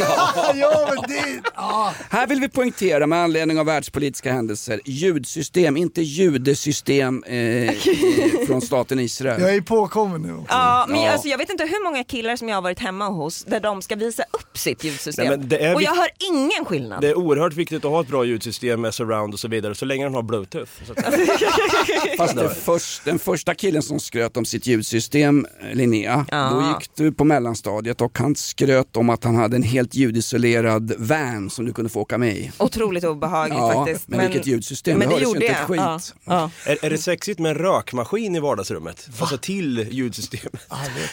ja, 0.56 0.90
men 0.90 1.04
det... 1.08 1.42
Ja. 1.56 1.94
Här 2.10 2.28
vill 2.28 2.40
vi 2.40 2.50
poängtera 2.50 3.08
med 3.08 3.24
anledning 3.24 3.60
av 3.60 3.66
världspolitiska 3.66 4.34
händelser, 4.34 4.82
ljudsystem, 4.86 5.78
inte 5.78 6.02
judesystem 6.02 7.24
eh, 7.24 7.74
från 8.48 8.62
staten 8.62 9.00
Israel. 9.00 9.42
Jag 9.42 9.56
är 9.56 9.62
påkommen 9.62 10.22
nu 10.22 10.34
också. 10.34 10.46
Ja, 10.50 10.86
men 10.90 11.02
Ja. 11.02 11.12
Alltså, 11.12 11.28
jag 11.28 11.38
vet 11.38 11.50
inte 11.50 11.64
hur 11.64 11.84
många 11.84 12.04
killar 12.04 12.36
som 12.36 12.50
jag 12.50 12.56
har 12.56 12.62
varit 12.62 12.80
hemma 12.80 13.08
hos 13.08 13.44
där 13.44 13.60
de 13.60 13.82
ska 13.82 13.96
visa 13.96 14.24
upp 14.32 14.58
sitt 14.58 14.84
ljudsystem. 14.84 15.28
Nej, 15.28 15.38
men 15.38 15.50
det 15.50 15.66
är 15.66 15.76
och 15.76 15.82
jag 15.82 15.96
hör 15.96 16.10
ingen 16.32 16.66
skillnad. 16.66 17.02
Det 17.02 17.08
är 17.10 17.18
oerhört 17.18 17.54
viktigt 17.54 17.86
att 17.86 17.92
ha 17.92 18.02
ett 18.02 18.08
bra 18.08 18.26
ljudsystem 18.26 18.82
med 18.82 18.94
surround 18.94 19.34
och 19.34 19.40
så 19.40 19.48
vidare, 19.48 19.76
så 19.76 19.86
länge 19.86 20.06
den 20.06 20.14
har 20.14 20.22
bluetooth. 20.24 20.72
Så 20.86 20.92
att 20.92 21.14
säga. 21.14 21.28
Fast 22.18 22.36
det 22.36 22.50
först, 22.50 23.06
den 23.06 23.20
första 23.20 23.56
killen 23.56 23.82
som 23.82 24.00
skröt 24.00 24.38
om 24.38 24.46
sitt 24.46 24.68
ljudsystem, 24.68 25.48
eh, 25.62 25.76
Linnea, 25.92 26.26
Ja. 26.32 26.50
då 26.50 26.62
gick 26.80 26.90
du 26.96 27.12
på 27.12 27.24
mellanstadiet 27.24 28.02
och 28.02 28.18
han 28.20 28.36
skröt 28.36 28.98
om 28.98 29.10
att 29.10 29.24
han 29.24 29.36
hade 29.36 29.56
en 29.56 29.64
helt 29.64 29.96
ljudisolerad 29.96 30.94
van 30.98 31.50
som 31.50 31.66
du 31.66 31.74
kunde 31.74 31.90
få 31.90 32.00
åka 32.02 32.18
med 32.18 32.38
i. 32.38 32.52
Otroligt 32.58 33.04
obehagligt 33.04 33.58
Ja, 33.60 33.74
faktiskt. 33.86 34.08
men 34.08 34.20
vilket 34.20 34.48
ljudsystem, 34.48 34.98
men 35.00 35.10
det 35.10 35.16
det 35.16 35.26
hördes 35.26 35.36
inte 35.42 35.48
ett 35.48 35.58
skit. 35.68 35.78
Ja, 35.80 36.00
ja. 36.26 36.52
Är, 36.66 36.86
är 36.86 36.90
det 36.90 36.98
sexigt 36.98 37.40
med 37.40 37.50
en 37.52 37.58
rökmaskin 37.58 38.36
i 38.36 38.40
vardagsrummet? 38.40 39.10
Alltså 39.20 39.38
till 39.38 39.88
ljudsystemet. 39.92 40.62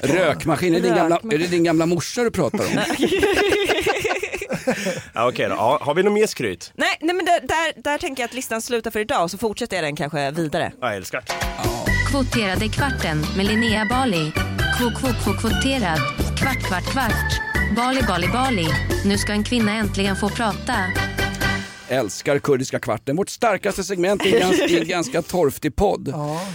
Rökmaskin, 0.01 0.75
är 0.75 0.81
det, 0.81 0.87
din 0.87 0.97
gamla, 0.97 1.17
är 1.17 1.39
det 1.39 1.47
din 1.47 1.65
gamla 1.65 1.87
morsa 1.87 2.23
du 2.23 2.31
pratar 2.31 2.59
om? 2.59 2.81
Ja, 5.15 5.29
Okej 5.29 5.49
då, 5.49 5.55
ja, 5.55 5.79
har 5.83 5.95
vi 5.95 6.03
något 6.03 6.13
mer 6.13 6.27
skryt? 6.27 6.73
Nej, 6.75 6.97
nej 7.01 7.15
men 7.17 7.25
där, 7.25 7.41
där, 7.41 7.83
där 7.83 7.99
tänker 7.99 8.23
jag 8.23 8.29
att 8.29 8.35
listan 8.35 8.63
slutar 8.63 8.91
för 8.91 9.01
idag 9.01 9.31
så 9.31 9.39
fortsätter 9.39 9.77
jag 9.77 9.85
den 9.85 9.97
kanske 9.97 10.31
vidare. 10.31 10.73
Jag 10.81 10.97
älskar. 10.97 11.25
Kvoterade 12.11 12.69
kvarten 12.69 13.27
med 13.37 13.47
Linnea 13.47 13.85
Bali. 13.91 14.33
Kvot, 14.79 14.95
kvot, 14.99 15.17
kvot, 15.25 15.37
kvoterad. 15.41 15.99
Kvart, 16.39 16.59
kvart, 16.63 16.85
kvart. 16.85 17.41
Bali, 17.77 18.03
Bali, 18.09 18.29
Bali. 18.29 18.67
Nu 19.05 19.19
ska 19.19 19.33
en 19.33 19.45
kvinna 19.45 19.73
äntligen 19.73 20.17
få 20.17 20.29
prata. 20.29 20.75
Älskar 21.89 22.39
Kurdiska 22.39 22.79
kvarten, 22.79 23.17
vårt 23.17 23.29
starkaste 23.29 23.85
segment 23.85 24.27
i 24.27 24.35
en 24.35 24.41
ganska, 24.41 24.65
i 24.67 24.81
en 24.81 24.89
ganska 24.89 25.23
torftig 25.23 25.77
podd. 25.77 26.09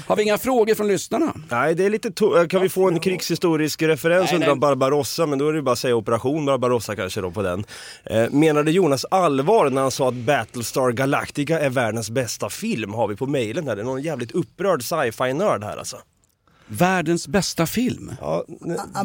Har 0.07 0.15
vi 0.15 0.23
inga 0.23 0.37
frågor 0.37 0.75
från 0.75 0.87
lyssnarna? 0.87 1.33
Nej, 1.51 1.75
det 1.75 1.85
är 1.85 1.89
lite 1.89 2.09
to- 2.09 2.47
Kan 2.47 2.61
vi 2.61 2.69
få 2.69 2.87
en 2.87 2.99
krigshistorisk 2.99 3.81
referens 3.81 4.25
Nej, 4.25 4.35
under 4.35 4.47
nej. 4.47 4.55
Barbarossa? 4.55 5.25
Men 5.25 5.39
då 5.39 5.49
är 5.49 5.53
det 5.53 5.61
bara 5.61 5.71
att 5.71 5.79
säga 5.79 5.95
operation 5.95 6.45
Barbarossa 6.45 6.95
kanske 6.95 7.21
då 7.21 7.31
på 7.31 7.41
den. 7.41 7.63
Eh, 8.03 8.29
menade 8.31 8.71
Jonas 8.71 9.05
allvar 9.11 9.69
när 9.69 9.81
han 9.81 9.91
sa 9.91 10.07
att 10.07 10.13
Battlestar 10.15 10.91
Galactica 10.91 11.59
är 11.59 11.69
världens 11.69 12.09
bästa 12.09 12.49
film? 12.49 12.93
Har 12.93 13.07
vi 13.07 13.15
på 13.15 13.27
mejlen 13.27 13.67
här. 13.67 13.75
Det 13.75 13.81
är 13.81 13.85
någon 13.85 14.01
jävligt 14.01 14.31
upprörd 14.31 14.83
sci-fi-nörd 14.83 15.63
här 15.63 15.77
alltså. 15.77 15.97
Världens 16.73 17.27
bästa 17.27 17.65
film? 17.65 18.11
Ja, 18.21 18.45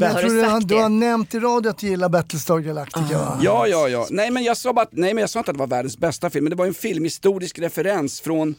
jag 0.00 0.18
tror 0.20 0.30
du, 0.30 0.42
har, 0.42 0.60
du 0.60 0.74
har 0.74 0.88
nämnt 0.88 1.34
i 1.34 1.38
radio 1.38 1.68
att 1.70 1.78
du 1.78 1.86
gillar 1.86 2.08
Battlestar 2.08 2.58
Galactica 2.58 3.18
va? 3.18 3.38
Ja, 3.42 3.66
ja, 3.66 3.88
ja. 3.88 4.06
Nej 4.10 4.30
men, 4.30 4.44
jag 4.44 4.56
sa 4.56 4.72
bara, 4.72 4.82
att- 4.82 4.92
nej 4.92 5.14
men 5.14 5.20
jag 5.20 5.30
sa 5.30 5.38
inte 5.38 5.50
att 5.50 5.54
det 5.56 5.58
var 5.60 5.66
världens 5.66 5.98
bästa 5.98 6.30
film, 6.30 6.44
men 6.44 6.50
det 6.50 6.56
var 6.56 6.66
en 6.66 6.74
filmhistorisk 6.74 7.58
referens 7.58 8.20
från, 8.20 8.54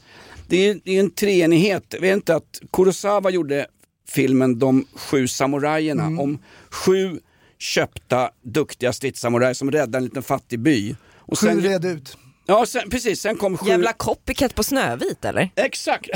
det 0.48 0.58
är, 0.70 0.80
det 0.84 0.92
är 0.96 1.00
en 1.00 1.10
treenighet. 1.12 1.96
Vet 2.02 2.14
inte 2.14 2.36
att 2.36 2.60
Kurosawa 2.74 3.30
gjorde 3.30 3.66
filmen 4.10 4.60
De 4.60 4.86
sju 4.96 5.28
samurajerna 5.28 6.06
om 6.08 6.40
sju 6.70 7.20
köpta 7.60 8.30
duktiga 8.44 8.94
stridssamurajer 8.94 9.54
som 9.54 9.72
räddar 9.72 10.00
en 10.00 10.04
liten 10.04 10.24
fattig 10.24 10.60
by. 10.60 10.96
Och 11.18 11.40
Sju 11.40 11.48
red 11.62 11.86
ut. 11.86 12.18
Ja, 12.50 12.66
sen, 12.66 12.90
precis. 12.90 13.22
Sen 13.22 13.36
kom 13.36 13.58
sju... 13.58 13.70
Jävla 13.70 13.94
copycat 13.94 14.56
på 14.56 14.64
Snövit 14.64 15.26
eller? 15.26 15.50
Exakt! 15.56 16.10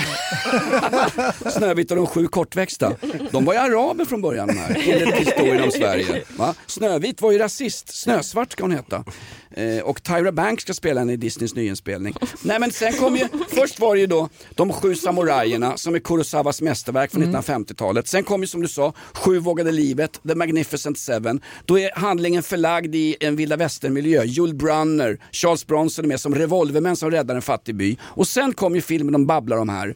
Snövit 1.54 1.92
och 1.92 1.98
de 1.98 2.08
sju 2.08 2.28
kortväxta. 2.28 2.94
De 3.32 3.46
var 3.46 3.54
ju 3.54 3.60
araber 3.60 4.06
från 4.06 4.22
början 4.22 4.50
här, 4.50 4.70
enligt 4.86 5.16
historien 5.16 5.64
om 5.64 5.72
Sverige. 5.72 6.24
Va? 6.38 6.56
Snövit 6.68 7.22
var 7.22 7.32
ju 7.32 7.38
rasist, 7.38 7.96
Snösvart 7.96 8.52
ska 8.52 8.64
hon 8.64 8.72
heta. 8.72 9.04
Eh, 9.52 9.84
och 9.84 10.04
Tyra 10.04 10.32
Banks 10.32 10.64
ska 10.64 10.74
spela 10.74 11.02
henne 11.02 11.14
i 11.14 11.18
Disneys 11.18 11.56
nyinspelning. 11.56 12.16
Nej 12.42 12.60
men 12.60 12.72
sen 12.72 12.94
kom 12.94 13.16
ju, 13.16 13.28
först 13.50 13.80
var 13.80 13.96
det 13.96 14.02
ju 14.02 14.08
då 14.08 14.30
De 14.56 14.74
sju 14.74 14.96
samurajerna 14.96 15.78
som 15.78 15.96
är 15.96 16.00
Kurosawas 16.00 16.62
mästerverk 16.62 17.12
från 17.12 17.24
1950-talet. 17.24 18.08
Sen 18.08 18.24
kom 18.24 18.42
ju 18.42 18.48
som 18.48 18.62
du 18.62 18.68
sa, 18.68 18.94
Sju 19.14 19.40
vågade 19.40 19.72
livet, 19.72 20.20
The 20.28 20.36
Magnificent 20.36 20.98
Seven. 21.00 21.42
Då 21.66 21.80
är 21.80 21.92
handlingen 21.96 22.44
förlagd 22.44 22.96
i 22.96 23.16
en 23.20 23.36
vilda 23.36 23.56
västern-miljö. 23.58 24.24
Jules 24.24 24.56
Brunner, 24.56 25.20
Charles 25.32 25.68
Bronson 25.68 26.06
är 26.06 26.10
med 26.10 26.20
som 26.20 26.36
revolvermän 26.36 26.96
som 26.96 27.12
räddar 27.12 27.36
en 27.36 27.42
fattig 27.42 27.76
by. 27.76 27.98
Och 28.04 28.28
sen 28.28 28.54
kom 28.54 28.76
ju 28.76 28.82
filmen 28.82 29.14
de 29.14 29.26
babblar 29.26 29.58
om 29.58 29.70
här. 29.70 29.96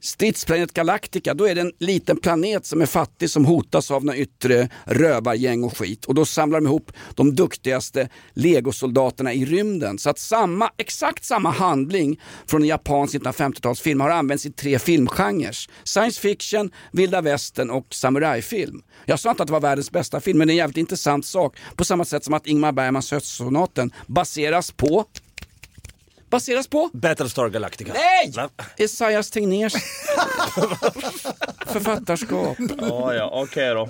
Stridsplanet 0.00 0.72
Galactica, 0.72 1.34
då 1.34 1.48
är 1.48 1.54
det 1.54 1.60
en 1.60 1.72
liten 1.78 2.16
planet 2.16 2.66
som 2.66 2.80
är 2.80 2.86
fattig 2.86 3.30
som 3.30 3.44
hotas 3.44 3.90
av 3.90 4.04
några 4.04 4.18
yttre 4.18 4.68
rövargäng 4.84 5.64
och 5.64 5.78
skit. 5.78 6.04
Och 6.04 6.14
då 6.14 6.24
samlar 6.24 6.60
de 6.60 6.66
ihop 6.66 6.92
de 7.14 7.34
duktigaste 7.34 8.08
legosoldaterna 8.32 9.32
i 9.32 9.44
rymden. 9.44 9.98
Så 9.98 10.10
att 10.10 10.18
samma, 10.18 10.70
exakt 10.76 11.24
samma 11.24 11.50
handling 11.50 12.20
från 12.46 12.62
en 12.62 12.68
japansk 12.68 13.14
1950-talsfilm 13.14 14.00
har 14.00 14.10
använts 14.10 14.46
i 14.46 14.52
tre 14.52 14.78
filmgenrer. 14.78 15.56
Science 15.84 16.20
fiction, 16.20 16.70
vilda 16.92 17.20
västern 17.20 17.70
och 17.70 17.94
samurajfilm. 17.94 18.82
Jag 19.06 19.20
sa 19.20 19.30
inte 19.30 19.42
att 19.42 19.46
det 19.46 19.52
var 19.52 19.60
världens 19.60 19.90
bästa 19.90 20.20
film, 20.20 20.38
men 20.38 20.48
det 20.48 20.52
är 20.52 20.54
en 20.54 20.58
jävligt 20.58 20.76
intressant 20.76 21.26
sak. 21.26 21.56
På 21.76 21.84
samma 21.84 22.04
sätt 22.04 22.24
som 22.24 22.34
att 22.34 22.46
Ingmar 22.46 22.72
Bergmans 22.72 23.10
Höstsonaten 23.10 23.92
baseras 24.06 24.72
på 24.72 25.04
baseras 26.30 26.68
på? 26.68 26.90
Battlestar 26.92 27.48
Galactica. 27.48 27.92
Nej! 27.92 28.32
Va? 28.36 28.48
Esaias 28.76 29.30
Tegnérs 29.30 29.72
författarskap. 31.66 32.56
Ja, 32.80 33.14
ja, 33.14 33.30
okej 33.32 33.74
då. 33.74 33.88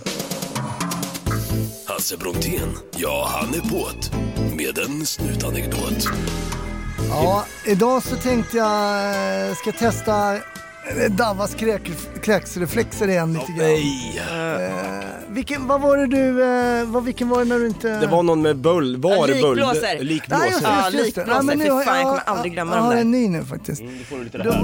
Hasse 1.87 2.17
Brontén, 2.17 2.77
ja 2.97 3.29
han 3.31 3.55
är 3.55 3.59
på't 3.59 4.11
med 4.57 4.79
en 4.79 5.07
snutanekdot. 5.07 6.05
Ja, 7.09 7.45
idag 7.67 8.03
så 8.03 8.17
tänkte 8.17 8.57
jag 8.57 9.05
eh, 9.49 9.55
ska 9.55 9.73
testa 9.73 10.37
Davas 11.11 11.55
kräk, 11.55 11.91
kräksreflexer 12.23 13.09
igen 13.09 13.33
lite 13.33 13.53
grann. 13.53 14.61
Eh, 14.63 14.71
vilken, 15.29 15.67
vad 15.67 15.81
var 15.81 15.97
det 15.97 16.07
du, 16.07 16.45
eh, 16.45 16.85
vad, 16.87 17.05
vilken 17.05 17.29
var 17.29 17.39
det 17.39 17.45
när 17.45 17.59
du 17.59 17.67
inte... 17.67 17.89
Det 18.01 18.07
var 18.07 18.23
någon 18.23 18.43
med 18.43 18.57
bull, 18.57 18.97
var 18.97 19.27
det 19.29 19.43
bull? 19.43 19.57
likblåser. 19.57 19.81
Nej, 19.83 19.93
just 19.97 20.05
Likblåser. 20.11 20.45
det, 20.45 20.51
Ja, 20.63 20.85
just 20.85 20.93
det, 20.93 20.99
just 21.03 21.15
det. 21.15 21.21
likblåser. 21.21 21.43
men 21.43 21.59
nu 21.59 21.65
Fy 21.65 21.71
har 21.71 21.83
fan, 21.85 21.97
jag 21.97 22.05
kommer 22.05 22.23
aldrig 22.27 22.53
glömma 22.53 22.71
jag 22.73 22.79
dem 22.79 22.87
har 22.87 22.95
där. 22.95 23.01
en 23.01 23.11
ny 23.11 23.29
nu 23.29 23.45
faktiskt. 23.45 23.81
Mm, 23.81 23.99
du 23.99 24.05
får 24.05 24.19
lite 24.25 24.39
det 24.39 24.45
Då- 24.45 24.51
här. 24.53 24.63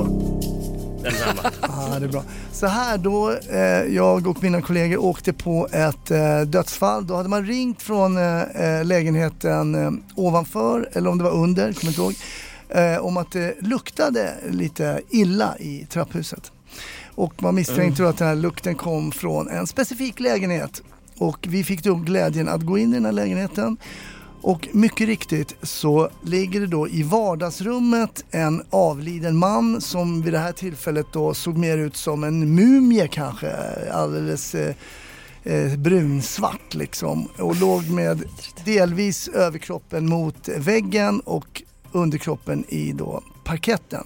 Ja, 1.62 1.98
det 1.98 2.04
är 2.06 2.08
bra. 2.08 2.22
Så 2.52 2.66
här 2.66 2.98
då, 2.98 3.30
eh, 3.50 3.94
jag 3.94 4.26
och 4.26 4.42
mina 4.42 4.62
kollegor 4.62 4.98
åkte 5.04 5.32
på 5.32 5.68
ett 5.72 6.10
eh, 6.10 6.40
dödsfall. 6.40 7.06
Då 7.06 7.16
hade 7.16 7.28
man 7.28 7.46
ringt 7.46 7.82
från 7.82 8.16
eh, 8.18 8.42
eh, 8.42 8.84
lägenheten 8.84 9.74
eh, 9.74 9.90
ovanför, 10.14 10.88
eller 10.92 11.10
om 11.10 11.18
det 11.18 11.24
var 11.24 11.30
under, 11.30 11.72
kommer 11.72 11.88
inte 11.90 12.00
ihåg, 12.00 12.14
eh, 12.74 12.98
om 12.98 13.16
att 13.16 13.30
det 13.30 13.54
luktade 13.60 14.34
lite 14.50 15.00
illa 15.10 15.58
i 15.58 15.86
trapphuset. 15.90 16.52
Och 17.14 17.42
man 17.42 17.54
misstänkte 17.54 18.02
då 18.02 18.08
att 18.08 18.18
den 18.18 18.28
här 18.28 18.34
lukten 18.34 18.74
kom 18.74 19.12
från 19.12 19.48
en 19.48 19.66
specifik 19.66 20.20
lägenhet. 20.20 20.82
Och 21.18 21.46
vi 21.50 21.64
fick 21.64 21.82
då 21.82 21.94
glädjen 21.94 22.48
att 22.48 22.62
gå 22.62 22.78
in 22.78 22.90
i 22.90 22.94
den 22.94 23.04
här 23.04 23.12
lägenheten. 23.12 23.76
Och 24.40 24.68
mycket 24.72 25.06
riktigt 25.06 25.56
så 25.62 26.10
ligger 26.22 26.60
det 26.60 26.66
då 26.66 26.88
i 26.88 27.02
vardagsrummet 27.02 28.24
en 28.30 28.62
avliden 28.70 29.36
man 29.36 29.80
som 29.80 30.22
vid 30.22 30.32
det 30.32 30.38
här 30.38 30.52
tillfället 30.52 31.06
då 31.12 31.34
såg 31.34 31.56
mer 31.56 31.78
ut 31.78 31.96
som 31.96 32.24
en 32.24 32.54
mumie 32.54 33.08
kanske, 33.08 33.56
alldeles 33.92 34.54
eh, 34.54 34.74
eh, 35.44 35.76
brunsvart 35.76 36.74
liksom. 36.74 37.28
Och 37.38 37.56
låg 37.56 37.90
med 37.90 38.24
delvis 38.64 39.28
överkroppen 39.28 40.08
mot 40.08 40.48
väggen 40.48 41.20
och 41.20 41.62
underkroppen 41.94 42.64
i 42.68 42.92
då 42.92 43.22
parketten. 43.44 44.04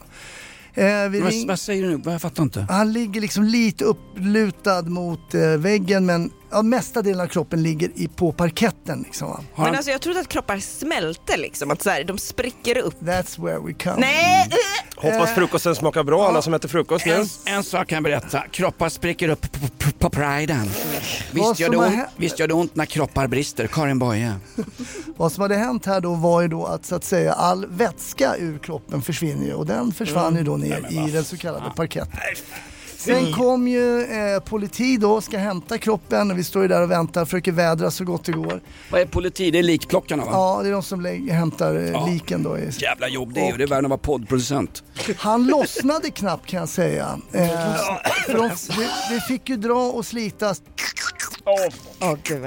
Eh, 0.75 0.85
Vad, 1.23 1.47
vad 1.47 1.59
säger 1.61 1.83
du 1.83 1.97
nu? 1.97 2.03
Jag 2.11 2.23
fattar 2.23 2.43
inte. 2.43 2.67
han 2.71 2.93
ligger 2.93 3.21
liksom 3.21 3.45
lite 3.45 3.85
upplutad 3.85 4.83
mot 4.83 5.35
eh, 5.35 5.41
väggen 5.41 6.07
men 6.07 6.31
ja, 6.51 6.63
mesta 6.63 7.03
delen 7.03 7.21
av 7.21 7.27
kroppen 7.27 7.63
ligger 7.63 7.91
i, 7.95 8.09
på 8.09 8.33
parketten. 8.33 9.03
Liksom, 9.03 9.29
va? 9.29 9.41
Men 9.57 9.75
alltså 9.75 9.91
jag 9.91 10.01
trodde 10.01 10.21
att 10.21 10.29
kroppar 10.29 10.59
smälte 10.59 11.37
liksom, 11.37 11.71
att 11.71 11.83
så 11.83 11.91
här, 11.91 12.05
de 12.05 12.19
spricker 12.19 12.79
upp. 12.79 13.01
That's 13.01 13.45
where 13.45 13.59
we 13.59 13.73
come. 13.73 13.97
Nej! 14.01 14.51
Hoppas 14.97 15.35
frukosten 15.35 15.75
smakar 15.75 16.03
bra, 16.03 16.29
alla 16.29 16.43
som 16.43 16.55
äter 16.55 16.69
frukost 16.69 17.07
nu. 17.07 17.13
En, 17.13 17.27
en 17.47 17.65
sak 17.65 17.89
kan 17.89 17.97
jag 17.97 18.03
berätta. 18.03 18.41
Kroppar 18.51 18.89
spricker 18.89 19.29
upp 19.29 19.53
på, 19.53 19.59
på, 19.79 19.91
på 19.99 20.11
priden. 20.11 20.71
Visst 21.33 21.61
gör, 21.61 21.71
det 21.71 21.77
ont, 21.77 22.01
visst 22.17 22.39
gör 22.39 22.49
det 22.49 22.55
ont 22.55 22.77
när 22.77 22.85
kroppar 22.87 23.27
brister. 23.27 23.67
Karin 23.67 23.99
Boye. 23.99 24.33
Vad 25.17 25.33
som 25.33 25.43
hade 25.43 25.57
hänt 25.57 25.87
här 25.87 26.01
då 26.01 26.15
var 26.15 26.43
ju 26.43 26.49
då 26.49 26.67
att 26.67 26.87
så 26.87 26.95
att 26.95 27.05
säga 27.05 27.33
all 27.33 27.67
vätska 27.67 28.37
ur 28.37 28.59
kroppen 28.59 29.03
försvinner 29.03 29.47
ju 29.47 29.55
och 29.55 29.67
den 29.67 29.93
försvann 29.93 30.37
ju 30.37 30.43
då 30.43 30.57
ner 30.57 30.87
i 30.91 31.11
den 31.11 31.25
så 31.25 31.37
kallade 31.37 31.71
parketten. 31.77 32.21
Sen 32.99 33.33
kom 33.33 33.69
ju 33.69 34.03
eh, 34.05 34.41
politi 34.41 34.97
då, 34.97 35.21
ska 35.21 35.39
hämta 35.39 35.79
kroppen 35.79 36.31
och 36.31 36.39
vi 36.39 36.45
står 36.45 36.63
ju 36.63 36.69
där 36.69 36.83
och 36.83 36.91
väntar, 36.91 37.25
försöker 37.25 37.53
vädra 37.53 37.91
så 37.91 38.05
gott 38.05 38.25
det 38.25 38.33
går. 38.33 38.61
Vad 38.91 39.01
är 39.01 39.07
politi? 39.07 39.51
Det 39.51 39.59
är 39.59 39.63
likplockarna 39.63 40.25
va? 40.25 40.31
Ja, 40.33 40.61
det 40.63 40.69
är 40.69 40.73
de 40.73 40.83
som 40.83 41.05
hämtar 41.31 41.75
eh, 41.77 41.91
Ja. 41.91 42.07
liken 42.07 42.43
då. 42.43 42.59
i- 42.59 42.71
Jävla 42.79 43.09
jobb 43.09 43.33
det 43.35 43.41
är 43.41 43.51
ju. 43.51 43.57
Det 43.57 43.65
är 43.65 43.69
värre 43.69 43.79
än 43.79 43.85
att 43.85 43.89
vara 43.91 43.99
poddproducent. 43.99 44.83
Han 45.19 45.47
lossnade 45.47 46.11
knappt 46.11 46.47
kan 46.47 46.61
jag 46.61 46.69
säga. 46.69 47.19
Eh, 47.33 47.49
för 48.27 48.35
de, 48.35 48.49
det, 48.49 49.15
det 49.15 49.21
fick 49.21 49.49
ju 49.49 49.57
dra 49.57 49.91
och 49.93 50.07
slitas 50.07 50.63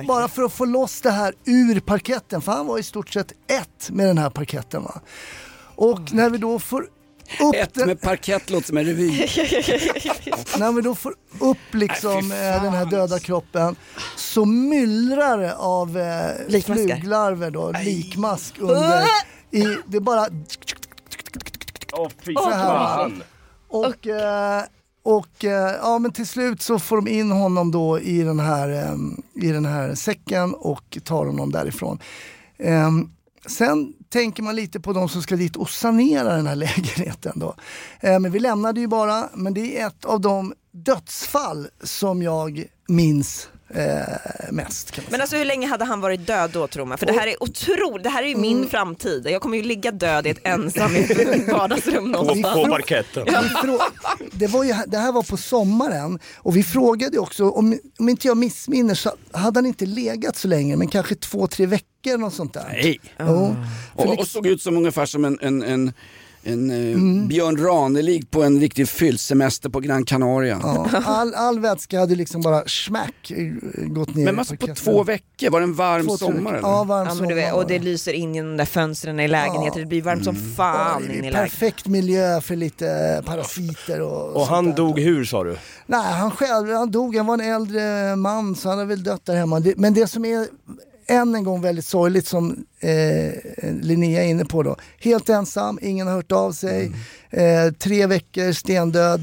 bara 0.07 0.27
för 0.27 0.43
att 0.43 0.53
få 0.53 0.65
loss 0.65 1.01
det 1.01 1.11
här 1.11 1.33
ur 1.45 1.79
parketten. 1.79 2.41
För 2.41 2.51
han 2.51 2.67
var 2.67 2.77
i 2.77 2.83
stort 2.83 3.09
sett 3.09 3.31
ett 3.31 3.89
med 3.89 4.07
den 4.07 4.17
här 4.17 4.29
parketten. 4.29 4.83
Va? 4.83 5.01
Och 5.75 6.13
när 6.13 6.29
vi 6.29 6.37
då 6.37 6.59
får 6.59 6.85
upp 7.39 7.55
Ett 7.55 7.73
den, 7.73 7.87
med 7.87 8.01
parkett 8.01 8.49
låter 8.49 8.67
som 8.67 8.77
en 8.77 8.85
revy. 8.85 9.09
när 10.57 10.71
vi 10.71 10.81
då 10.81 10.95
får 10.95 11.13
upp 11.39 11.73
liksom 11.73 12.31
eh, 12.31 12.63
den 12.63 12.73
här 12.73 12.85
döda 12.85 13.19
kroppen 13.19 13.75
så 14.15 14.45
myllrar 14.45 15.37
det 15.37 15.55
av 15.55 15.97
eh, 15.97 16.61
fluglarver 16.61 17.51
då, 17.51 17.71
likmask 17.71 18.55
under. 18.59 19.03
I, 19.51 19.77
det 19.87 19.97
är 19.97 20.01
bara 20.01 20.27
Åh 21.93 22.09
fy 22.25 22.33
Så 22.33 22.49
här. 22.49 22.67
fan. 22.67 23.23
Och, 23.67 24.07
eh, 24.07 24.63
och 25.03 25.45
eh, 25.45 25.75
ja, 25.81 25.99
men 25.99 26.11
till 26.11 26.27
slut 26.27 26.61
så 26.61 26.79
får 26.79 26.95
de 26.95 27.07
in 27.07 27.31
honom 27.31 27.71
då 27.71 27.99
i 27.99 28.23
den 28.23 28.39
här, 28.39 28.69
eh, 28.69 28.95
i 29.43 29.51
den 29.51 29.65
här 29.65 29.95
säcken 29.95 30.53
och 30.53 30.97
tar 31.03 31.25
honom 31.25 31.51
därifrån. 31.51 31.99
Eh, 32.57 32.89
sen 33.45 33.93
tänker 34.09 34.43
man 34.43 34.55
lite 34.55 34.79
på 34.79 34.93
de 34.93 35.09
som 35.09 35.21
ska 35.21 35.35
dit 35.35 35.55
och 35.55 35.69
sanera 35.69 36.35
den 36.35 36.47
här 36.47 36.55
lägenheten 36.65 37.39
då. 37.39 37.55
Eh, 37.99 38.19
men 38.19 38.31
vi 38.31 38.39
lämnade 38.39 38.79
ju 38.79 38.87
bara, 38.87 39.29
men 39.33 39.53
det 39.53 39.79
är 39.79 39.87
ett 39.87 40.05
av 40.05 40.21
de 40.21 40.53
dödsfall 40.71 41.67
som 41.83 42.21
jag 42.21 42.65
minns 42.87 43.49
eh, 43.75 44.51
mest. 44.51 44.91
Kan 44.91 45.03
man 45.03 45.11
Men 45.11 45.21
alltså 45.21 45.35
hur 45.37 45.45
länge 45.45 45.67
hade 45.67 45.85
han 45.85 46.01
varit 46.01 46.27
död 46.27 46.49
då 46.53 46.67
tror 46.67 46.85
man? 46.85 46.97
För 46.97 47.05
det 47.05 47.13
här 47.13 47.27
är 47.27 47.43
otroligt, 47.43 48.03
det 48.03 48.09
här 48.09 48.23
är 48.23 48.27
ju 48.27 48.35
min 48.35 48.69
framtid. 48.69 49.27
Jag 49.29 49.41
kommer 49.41 49.57
ju 49.57 49.63
ligga 49.63 49.91
död 49.91 50.27
i 50.27 50.29
ett 50.29 50.39
ensam 50.47 50.95
i 50.95 50.99
ett 50.99 51.47
vardagsrum 51.51 52.13
På, 52.13 52.19
någonstans. 52.19 52.55
på 52.55 52.65
parketten. 52.71 53.23
Vi 53.25 53.31
frå- 53.31 53.81
det, 54.31 54.47
var 54.47 54.63
ju, 54.63 54.73
det 54.87 54.97
här 54.97 55.11
var 55.11 55.23
på 55.23 55.37
sommaren 55.37 56.19
och 56.37 56.55
vi 56.57 56.63
frågade 56.63 57.17
också, 57.19 57.49
om, 57.49 57.79
om 57.99 58.09
inte 58.09 58.27
jag 58.27 58.37
missminner 58.37 58.95
så 58.95 59.11
hade 59.31 59.57
han 59.57 59.65
inte 59.65 59.85
legat 59.85 60.35
så 60.35 60.47
länge, 60.47 60.75
men 60.75 60.87
kanske 60.87 61.15
två, 61.15 61.47
tre 61.47 61.65
veckor 61.65 62.23
och 62.23 62.33
sånt 62.33 62.53
där. 62.53 62.65
Nej. 62.73 62.99
För 63.17 63.29
Och, 63.29 63.55
och 63.95 64.05
liksom- 64.09 64.25
såg 64.25 64.47
ut 64.47 64.61
som 64.61 64.77
ungefär 64.77 65.05
som 65.05 65.25
en, 65.25 65.37
en, 65.41 65.63
en, 65.63 65.93
en 66.43 66.69
eh, 66.71 66.77
Mm. 66.91 67.27
Björn 67.27 67.57
Ranelid 67.57 68.31
på 68.31 68.43
en 68.43 68.59
riktig 68.59 68.87
fyllsemester 68.89 69.69
på 69.69 69.79
Gran 69.79 70.05
Canaria. 70.05 70.59
ja, 70.63 70.87
all, 71.05 71.33
all 71.33 71.59
vätska 71.59 71.99
hade 71.99 72.15
liksom 72.15 72.41
bara 72.41 72.63
smack 72.67 73.31
eh, 73.31 73.45
gått 73.87 74.15
ner 74.15 74.25
Men 74.25 74.39
alltså 74.39 74.55
på 74.57 74.67
två 74.75 75.03
veckor, 75.03 75.49
var 75.49 75.59
det 75.59 75.63
en 75.63 75.73
varm 75.73 76.07
Två, 76.07 76.17
sommar 76.17 76.53
eller? 76.53 76.67
Ja, 76.67 76.83
varm 76.83 77.07
Ja, 77.07 77.13
men 77.13 77.23
du 77.23 77.29
sommar. 77.29 77.35
vet, 77.35 77.53
och 77.53 77.67
det 77.67 77.79
lyser 77.79 78.13
in 78.13 78.35
genom 78.35 78.51
de 78.51 78.57
där 78.57 78.65
fönstren 78.65 79.19
i 79.19 79.27
lägenheten, 79.27 79.79
det 79.81 79.85
blir 79.87 80.01
varmt 80.01 80.23
som 80.23 80.35
Ja, 80.35 80.41
fan 80.55 81.03
in 81.03 81.09
i 81.11 81.13
lägenheten. 81.13 81.41
perfekt 81.49 81.87
miljö 81.87 82.41
för 82.41 82.55
lite 82.55 82.87
eh, 83.17 83.25
parasiter 83.25 84.01
och, 84.01 84.35
Och 84.35 84.45
han 84.47 84.65
där. 84.65 84.73
dog 84.75 84.99
hur 84.99 85.25
sa 85.25 85.43
du? 85.43 85.57
Nej, 85.85 86.13
han 86.13 86.31
själv, 86.31 86.69
han 86.69 86.91
dog, 86.91 87.15
han 87.15 87.25
var 87.25 87.33
en 87.33 87.53
äldre 87.53 88.15
man 88.15 88.55
så 88.55 88.69
han 88.69 88.77
har 88.77 88.85
väl 88.85 89.03
dött 89.03 89.25
där 89.25 89.35
hemma. 89.35 89.63
Men 89.75 89.93
det 89.93 90.07
som 90.07 90.25
är 90.25 90.47
än 91.11 91.35
en 91.35 91.43
gång 91.43 91.61
väldigt 91.61 91.85
sorgligt 91.85 92.27
som 92.27 92.65
eh, 92.79 93.33
Linnea 93.81 94.23
är 94.23 94.27
inne 94.27 94.45
på 94.45 94.63
då. 94.63 94.75
Helt 94.99 95.29
ensam, 95.29 95.79
ingen 95.81 96.07
har 96.07 96.13
hört 96.13 96.31
av 96.31 96.51
sig, 96.51 96.91
eh, 97.29 97.71
tre 97.79 98.07
veckor 98.07 98.51
stendöd. 98.51 99.21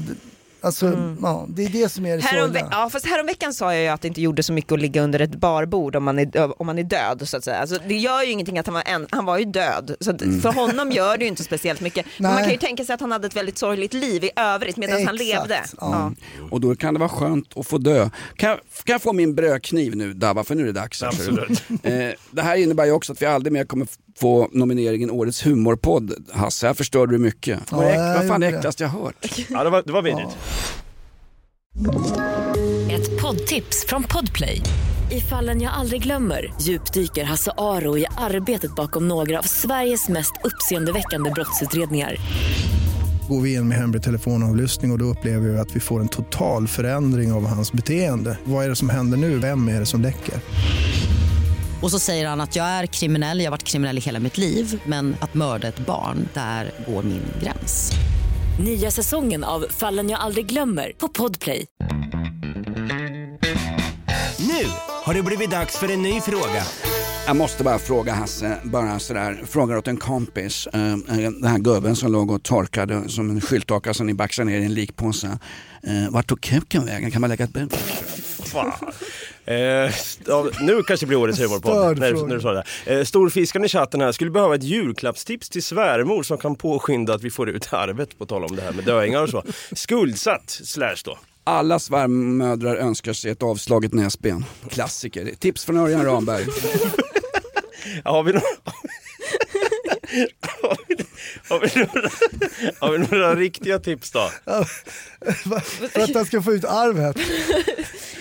Alltså, 0.61 1.15
ja, 1.21 1.45
det 1.49 1.65
är 1.65 1.69
det 1.69 1.89
som 1.89 2.05
är 2.05 2.17
det 2.17 2.23
Härom, 2.23 2.45
sorgliga. 2.47 2.67
ja, 2.71 2.89
fast 2.89 3.05
häromveckan 3.05 3.53
sa 3.53 3.73
jag 3.73 3.83
ju 3.83 3.87
att 3.87 4.01
det 4.01 4.07
inte 4.07 4.21
gjorde 4.21 4.43
så 4.43 4.53
mycket 4.53 4.71
att 4.71 4.79
ligga 4.81 5.01
under 5.03 5.19
ett 5.19 5.35
barbord 5.35 5.95
om 5.95 6.03
man 6.03 6.19
är, 6.19 6.61
om 6.61 6.65
man 6.67 6.79
är 6.79 6.83
död 6.83 7.29
så 7.29 7.37
att 7.37 7.43
säga. 7.43 7.57
Alltså, 7.57 7.77
det 7.87 7.97
gör 7.97 8.23
ju 8.23 8.31
ingenting 8.31 8.57
att 8.59 8.65
han 8.67 8.73
var 8.73 8.83
en, 8.85 9.07
han 9.11 9.25
var 9.25 9.37
ju 9.37 9.45
död. 9.45 9.95
Så 9.99 10.11
att 10.11 10.21
för 10.21 10.51
honom 10.51 10.91
gör 10.91 11.17
det 11.17 11.23
ju 11.23 11.27
inte 11.29 11.43
speciellt 11.43 11.81
mycket. 11.81 12.05
Men 12.17 12.33
man 12.33 12.43
kan 12.43 12.51
ju 12.51 12.57
tänka 12.57 12.85
sig 12.85 12.93
att 12.93 13.01
han 13.01 13.11
hade 13.11 13.27
ett 13.27 13.35
väldigt 13.35 13.57
sorgligt 13.57 13.93
liv 13.93 14.23
i 14.23 14.31
övrigt 14.35 14.77
medan 14.77 15.05
han 15.05 15.15
levde. 15.15 15.59
ja. 15.79 16.11
Och 16.51 16.61
då 16.61 16.75
kan 16.75 16.93
det 16.93 16.99
vara 16.99 17.09
skönt 17.09 17.57
att 17.57 17.67
få 17.67 17.77
dö. 17.77 18.09
Kan 18.35 18.49
jag, 18.49 18.59
kan 18.83 18.93
jag 18.93 19.01
få 19.01 19.13
min 19.13 19.35
brödkniv 19.35 19.95
nu 19.95 20.13
Dava, 20.13 20.43
för 20.43 20.55
nu 20.55 20.61
är 20.61 20.65
det 20.65 20.71
dags. 20.71 21.03
Absolut. 21.03 21.63
Eh, 21.83 22.09
det 22.31 22.41
här 22.41 22.55
innebär 22.55 22.85
ju 22.85 22.91
också 22.91 23.11
att 23.13 23.21
vi 23.21 23.25
aldrig 23.25 23.53
mer 23.53 23.65
kommer 23.65 23.87
få 24.19 24.47
nomineringen 24.51 25.11
Årets 25.11 25.45
humorpodd. 25.45 26.13
Hasse, 26.31 26.67
här 26.67 26.73
förstörde 26.73 27.11
du 27.11 27.17
mycket. 27.17 27.59
Ja, 27.71 27.83
jag 27.89 28.13
vad 28.15 28.27
fan 28.27 28.43
är 28.43 28.51
det. 28.51 28.57
äckligast 28.57 28.79
jag 28.79 28.87
hört? 28.89 29.15
Ja, 29.49 29.63
det 29.63 29.69
var, 29.69 29.83
det 29.85 29.91
var 29.91 30.01
vidrigt. 30.01 30.37
Ett 32.91 33.21
poddtips 33.21 33.85
från 33.85 34.03
Podplay. 34.03 34.61
I 35.11 35.21
fallen 35.21 35.61
jag 35.61 35.73
aldrig 35.73 36.03
glömmer 36.03 36.53
djupdyker 36.61 37.23
Hasse 37.23 37.51
Aro 37.57 37.97
i 37.97 38.05
arbetet 38.17 38.75
bakom 38.75 39.07
några 39.07 39.39
av 39.39 39.43
Sveriges 39.43 40.09
mest 40.09 40.33
uppseendeväckande 40.43 41.31
brottsutredningar. 41.31 42.15
Går 43.29 43.41
vi 43.41 43.53
in 43.53 43.67
med 43.67 43.77
hemlig 43.77 44.03
telefonavlyssning 44.03 44.91
och, 44.91 44.95
och 44.95 44.99
då 44.99 45.05
upplever 45.05 45.49
vi 45.49 45.57
att 45.59 45.75
vi 45.75 45.79
får 45.79 45.99
en 45.99 46.07
total 46.07 46.67
förändring 46.67 47.31
av 47.31 47.45
hans 47.47 47.71
beteende. 47.71 48.37
Vad 48.43 48.65
är 48.65 48.69
det 48.69 48.75
som 48.75 48.89
händer 48.89 49.17
nu? 49.17 49.37
Vem 49.39 49.67
är 49.67 49.79
det 49.79 49.85
som 49.85 50.01
läcker? 50.01 50.35
Och 51.81 51.91
så 51.91 51.99
säger 51.99 52.27
han 52.27 52.41
att 52.41 52.55
jag 52.55 52.65
är 52.65 52.85
kriminell, 52.85 53.39
jag 53.39 53.45
har 53.45 53.51
varit 53.51 53.63
kriminell 53.63 53.97
i 53.97 54.01
hela 54.01 54.19
mitt 54.19 54.37
liv 54.37 54.81
men 54.85 55.15
att 55.21 55.33
mörda 55.33 55.67
ett 55.67 55.79
barn, 55.79 56.29
där 56.33 56.71
går 56.87 57.03
min 57.03 57.21
gräns. 57.43 57.91
Nya 58.63 58.91
säsongen 58.91 59.43
av 59.43 59.65
Fallen 59.69 60.09
jag 60.09 60.19
aldrig 60.19 60.45
glömmer 60.45 60.91
på 60.97 61.07
Podplay. 61.07 61.65
Nu 64.39 64.65
har 65.03 65.13
det 65.13 65.23
blivit 65.23 65.51
dags 65.51 65.77
för 65.77 65.91
en 65.91 66.01
ny 66.01 66.21
fråga. 66.21 66.63
Jag 67.27 67.35
måste 67.35 67.63
bara 67.63 67.79
fråga 67.79 68.13
Hasse, 68.13 68.57
bara 68.63 68.99
sådär, 68.99 69.43
frågar 69.47 69.75
åt 69.77 69.87
en 69.87 69.97
kompis. 69.97 70.67
Eh, 70.73 70.97
Den 71.07 71.43
här 71.43 71.57
gubben 71.59 71.95
som 71.95 72.11
låg 72.11 72.31
och 72.31 72.43
torkade 72.43 73.09
som 73.09 73.29
en 73.29 73.41
skyltdocka 73.41 73.93
som 73.93 74.07
ni 74.07 74.13
baxade 74.13 74.45
ner 74.51 74.59
i 74.59 74.65
en 74.65 74.73
likpåse. 74.73 75.27
Eh, 75.83 76.09
Vart 76.09 76.27
tog 76.27 76.41
kuken 76.41 76.85
vägen? 76.85 77.11
Kan 77.11 77.21
man 77.21 77.29
lägga 77.29 77.43
ett 77.45 77.53
bud? 77.53 77.73
Eh, 79.45 79.55
ja, 80.25 80.45
nu 80.61 80.83
kanske 80.83 81.05
blir 81.05 81.17
årets 81.17 81.39
humorpodd. 81.39 81.99
När, 81.99 82.27
när 82.27 82.35
du 82.35 82.41
sa 82.41 82.51
det. 82.51 82.63
Eh, 82.85 83.03
Storfiskaren 83.03 83.65
i 83.65 83.69
chatten 83.69 84.01
här 84.01 84.11
skulle 84.11 84.31
behöva 84.31 84.55
ett 84.55 84.63
julklappstips 84.63 85.49
till 85.49 85.63
svärmor 85.63 86.23
som 86.23 86.37
kan 86.37 86.55
påskynda 86.55 87.13
att 87.13 87.23
vi 87.23 87.29
får 87.29 87.49
ut 87.49 87.73
arvet 87.73 88.17
på 88.17 88.25
tal 88.25 88.43
om 88.43 88.55
det 88.55 88.61
här 88.61 88.71
med 88.71 88.85
döingar 88.85 89.23
och 89.23 89.29
så. 89.29 89.43
Skuldsatt 89.71 90.49
slash 90.49 90.95
då. 91.05 91.17
Alla 91.43 91.79
svärmödrar 91.79 92.75
önskar 92.75 93.13
sig 93.13 93.31
ett 93.31 93.43
avslaget 93.43 93.93
näsben. 93.93 94.45
Klassiker. 94.69 95.31
Tips 95.39 95.65
från 95.65 95.77
Örjan 95.77 96.05
Ramberg. 96.05 96.45
Har 98.03 98.23
vi, 98.23 98.33
några, 98.33 98.45
har, 101.49 101.59
vi, 101.59 101.69
har, 101.79 101.95
några, 101.95 102.09
har 102.79 102.91
vi 102.91 103.17
några 103.17 103.35
riktiga 103.35 103.79
tips 103.79 104.11
då? 104.11 104.29
För 105.93 106.01
att 106.01 106.13
han 106.15 106.25
ska 106.25 106.41
få 106.41 106.53
ut 106.53 106.65
arvet. 106.65 107.17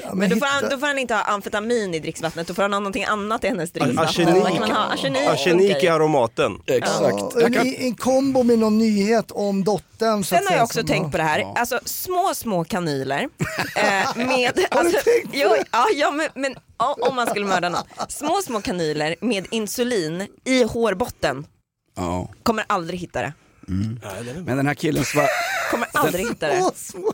Ja, 0.02 0.14
Men 0.14 0.30
då 0.30 0.36
får, 0.36 0.46
han, 0.46 0.70
då 0.70 0.78
får 0.78 0.86
han 0.86 0.98
inte 0.98 1.14
ha 1.14 1.22
amfetamin 1.22 1.94
i 1.94 1.98
dricksvattnet, 1.98 2.46
då 2.46 2.54
får 2.54 2.62
han 2.62 2.72
ha 2.72 2.80
någonting 2.80 3.04
annat 3.04 3.44
i 3.44 3.48
hennes 3.48 3.70
dricksvatten. 3.72 4.28
Arsenik. 4.28 4.44
Ha? 4.70 4.92
Arsenik, 4.92 5.28
Arsenik 5.28 5.82
i 5.84 5.88
aromaten. 5.88 6.52
Ja, 6.66 7.30
en, 7.44 7.54
en 7.74 7.94
kombo 7.94 8.42
med 8.42 8.59
någon 8.59 8.78
nyhet 8.78 9.30
om 9.30 9.64
dottern. 9.64 10.24
Sen 10.24 10.46
har 10.46 10.54
jag 10.54 10.64
också 10.64 10.78
som- 10.78 10.86
tänkt 10.88 11.11
på 11.12 11.16
det 11.16 11.22
här, 11.22 11.52
alltså 11.56 11.80
små 11.84 12.32
små 12.34 12.64
kanyler 12.64 13.28
eh, 13.76 14.16
med, 14.26 14.66
alltså, 14.70 14.98
jo, 15.32 15.48
ja, 15.72 15.86
ja, 15.94 16.11
men, 16.11 16.28
men 16.34 16.56
ja, 16.78 16.96
om 17.00 17.16
man 17.16 17.26
skulle 17.26 17.46
mörda 17.46 17.68
någon, 17.68 17.82
små 18.09 18.40
små 18.44 18.61
kanyler 18.61 19.16
med 19.20 19.46
insulin 19.50 20.26
i 20.44 20.62
hårbotten, 20.62 21.46
Ja. 21.99 22.28
kommer 22.42 22.64
aldrig 22.66 23.01
hitta 23.01 23.22
det. 23.22 23.32
Men 24.44 24.57
den 24.57 24.66
här 24.66 24.74
killen 24.74 25.05
svär... 25.05 25.28
Kommer 25.70 25.88
aldrig 25.92 26.26
hitta 26.28 26.46
det. 26.48 26.56
Små, 26.56 26.72
små 26.74 27.12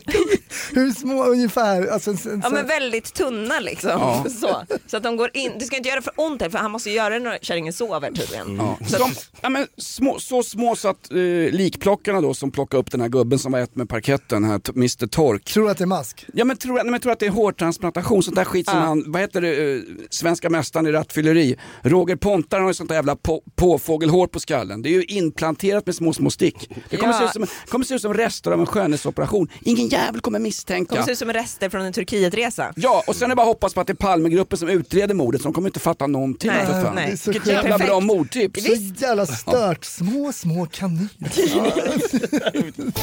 Hur 0.73 0.91
små 0.91 1.23
ungefär? 1.25 1.87
Alltså, 1.87 2.11
en- 2.11 2.17
en- 2.25 2.41
Ja 2.43 2.49
men 2.49 2.67
väldigt 2.67 3.13
tunna 3.13 3.59
liksom. 3.59 3.89
Ja. 3.89 4.25
Så, 4.41 4.63
så 4.87 4.97
att 4.97 5.03
de 5.03 5.17
går 5.17 5.29
in, 5.33 5.51
du 5.59 5.65
ska 5.65 5.75
inte 5.77 5.89
göra 5.89 5.99
det 5.99 6.03
för 6.03 6.13
ont 6.17 6.41
här, 6.41 6.49
för 6.49 6.57
han 6.57 6.71
måste 6.71 6.89
göra 6.91 7.09
det 7.13 7.19
när 7.19 7.37
kärringen 7.41 7.73
sover 7.73 8.11
tydligen. 8.11 8.55
Ja. 8.55 8.77
Så 8.87 8.95
Som, 8.97 9.11
att, 9.11 9.29
ja, 9.41 9.49
men 9.49 9.67
små, 9.77 10.19
så 10.19 10.43
små 10.43 10.75
så 10.75 10.87
att 10.87 11.11
eh, 11.11 11.17
likplockarna 11.51 12.21
då 12.21 12.33
som 12.33 12.51
plockade 12.51 12.81
upp 12.81 12.91
den 12.91 13.01
här 13.01 13.07
gubben 13.09 13.39
som 13.39 13.51
var 13.51 13.59
ett 13.59 13.75
med 13.75 13.89
parketten, 13.89 14.43
här, 14.43 14.61
Mr 14.75 15.07
Tork. 15.07 15.43
Tror 15.45 15.65
du 15.65 15.71
att 15.71 15.77
det 15.77 15.83
är 15.83 15.85
mask? 15.85 16.25
Ja 16.33 16.45
men 16.45 16.57
tror, 16.57 16.73
nej, 16.75 16.85
men 16.85 16.99
tror 17.01 17.11
att 17.11 17.19
det 17.19 17.25
är 17.25 17.29
hårtransplantation, 17.29 18.23
sånt 18.23 18.35
där 18.35 18.43
skit 18.45 18.69
som 18.69 18.77
Ja. 18.77 18.83
han, 18.85 19.03
vad 19.07 19.21
heter 19.21 19.41
det, 19.41 19.73
eh, 19.75 19.81
svenska 20.09 20.49
mästaren 20.49 20.87
i 20.87 20.91
rattfylleri. 20.91 21.55
Roger 21.81 22.15
Pontare 22.15 22.61
har 22.61 22.67
ju 22.67 22.73
sånt 22.73 22.89
där 22.89 22.95
jävla 22.95 23.15
på, 23.15 23.41
påfågelhår 23.55 24.27
på 24.27 24.39
skallen. 24.39 24.81
Det 24.81 24.89
är 24.89 24.93
ju 24.93 25.03
implanterat 25.03 25.85
med 25.85 25.95
små 25.95 26.13
små 26.13 26.29
stick. 26.29 26.69
Det 26.89 26.97
kommer, 26.97 27.13
Ja. 27.13 27.19
se, 27.19 27.25
ut 27.25 27.31
som, 27.31 27.57
kommer 27.69 27.85
se 27.85 27.95
ut 27.95 28.01
som 28.01 28.13
rester 28.45 28.51
av 28.51 28.59
en 28.59 28.65
skönhetsoperation. 28.65 29.47
Ingen 29.61 29.87
jävel 29.87 30.21
kommer 30.21 30.39
misstänka. 30.39 30.89
kommer 30.89 31.03
se 31.03 31.11
ut 31.11 31.17
som 31.17 31.33
rester 31.33 31.69
från 31.69 31.81
en 31.81 31.93
Turkietresa. 31.93 32.73
Ja, 32.75 33.03
och 33.07 33.15
sen 33.15 33.25
är 33.25 33.29
det 33.29 33.35
bara 33.35 33.41
att 33.41 33.47
hoppas 33.47 33.73
på 33.73 33.81
att 33.81 33.87
det 33.87 33.93
är 33.93 33.95
Palmegruppen 33.95 34.57
som 34.57 34.69
utreder 34.69 35.13
mordet, 35.15 35.41
så 35.41 35.47
de 35.47 35.53
kommer 35.53 35.69
inte 35.69 35.79
fatta 35.79 36.07
någonting. 36.07 36.51
Nej, 36.51 36.65
för 36.65 36.81
fan. 36.81 36.95
nej. 36.95 37.05
Det 37.07 37.13
är 37.13 37.17
så 37.17 37.31
Vilket 37.31 37.47
jävla 37.51 37.77
bra 37.77 37.99
mordtips. 37.99 38.63
Så 38.63 38.73
jävla 38.97 39.25
stört. 39.25 39.85
Små, 39.85 40.31
små 40.33 40.67
kanyler. 40.71 41.09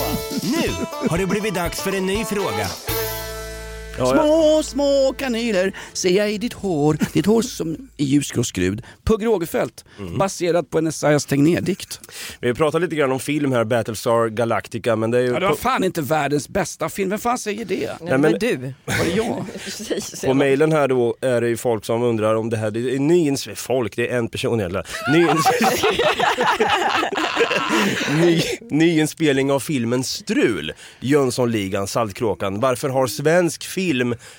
Nu 0.42 1.08
har 1.08 1.18
det 1.18 1.26
blivit 1.26 1.54
dags 1.54 1.80
för 1.82 1.94
en 1.96 2.06
ny 2.06 2.24
fråga. 2.24 2.66
Små, 3.96 4.62
små 4.64 5.14
kanyler 5.18 5.72
ser 5.92 6.10
jag 6.10 6.32
i 6.32 6.38
ditt 6.38 6.52
hår, 6.52 6.98
ditt 7.12 7.26
hår 7.26 7.42
som 7.42 7.76
i 7.96 8.04
ljusgrå 8.04 8.44
skrud. 8.44 8.82
Pugh 9.04 9.24
Rogefeldt, 9.24 9.84
baserad 10.18 10.70
på 10.70 10.78
en 10.78 10.86
Esaias 10.86 11.26
Tegnér-dikt. 11.26 12.00
Vi 12.40 12.54
pratar 12.54 12.80
lite 12.80 12.96
grann 12.96 13.12
om 13.12 13.20
film 13.20 13.52
här, 13.52 13.64
Battlestar 13.64 14.28
Galactica, 14.28 14.96
men 14.96 15.10
det 15.10 15.18
är 15.18 15.22
ju... 15.22 15.32
Ja, 15.32 15.40
det 15.40 15.48
var 15.48 15.54
fan 15.54 15.84
inte 15.84 16.02
världens 16.02 16.48
bästa 16.48 16.88
film, 16.88 17.10
vem 17.10 17.18
fan 17.18 17.38
säger 17.38 17.64
det? 17.64 17.90
Nej, 18.00 18.18
men- 18.18 18.32
du. 18.32 18.56
Var 18.84 19.04
det 19.04 19.16
jag? 19.16 19.44
På 20.26 20.34
mejlen 20.34 20.72
här 20.72 20.88
då 20.88 21.16
är 21.20 21.40
det 21.40 21.48
ju 21.48 21.56
folk 21.56 21.84
som 21.84 22.02
undrar 22.02 22.34
om 22.34 22.50
det 22.50 22.56
här, 22.56 22.70
det 22.70 22.94
är 22.94 22.98
nyins... 22.98 23.48
Folk, 23.54 23.96
det 23.96 24.08
är 24.08 24.18
en 24.18 24.28
person 24.28 24.60
egentligen. 24.60 24.84
Nyins... 25.12 25.46
Ny, 28.20 28.42
nyinspelning 28.78 29.52
av 29.52 29.60
filmen 29.60 30.04
Strul, 30.04 30.72
Jönssonligan, 31.00 31.86
Saltkråkan. 31.86 32.60
Varför 32.60 32.88
har 32.88 33.06
svensk 33.06 33.64
film 33.64 33.81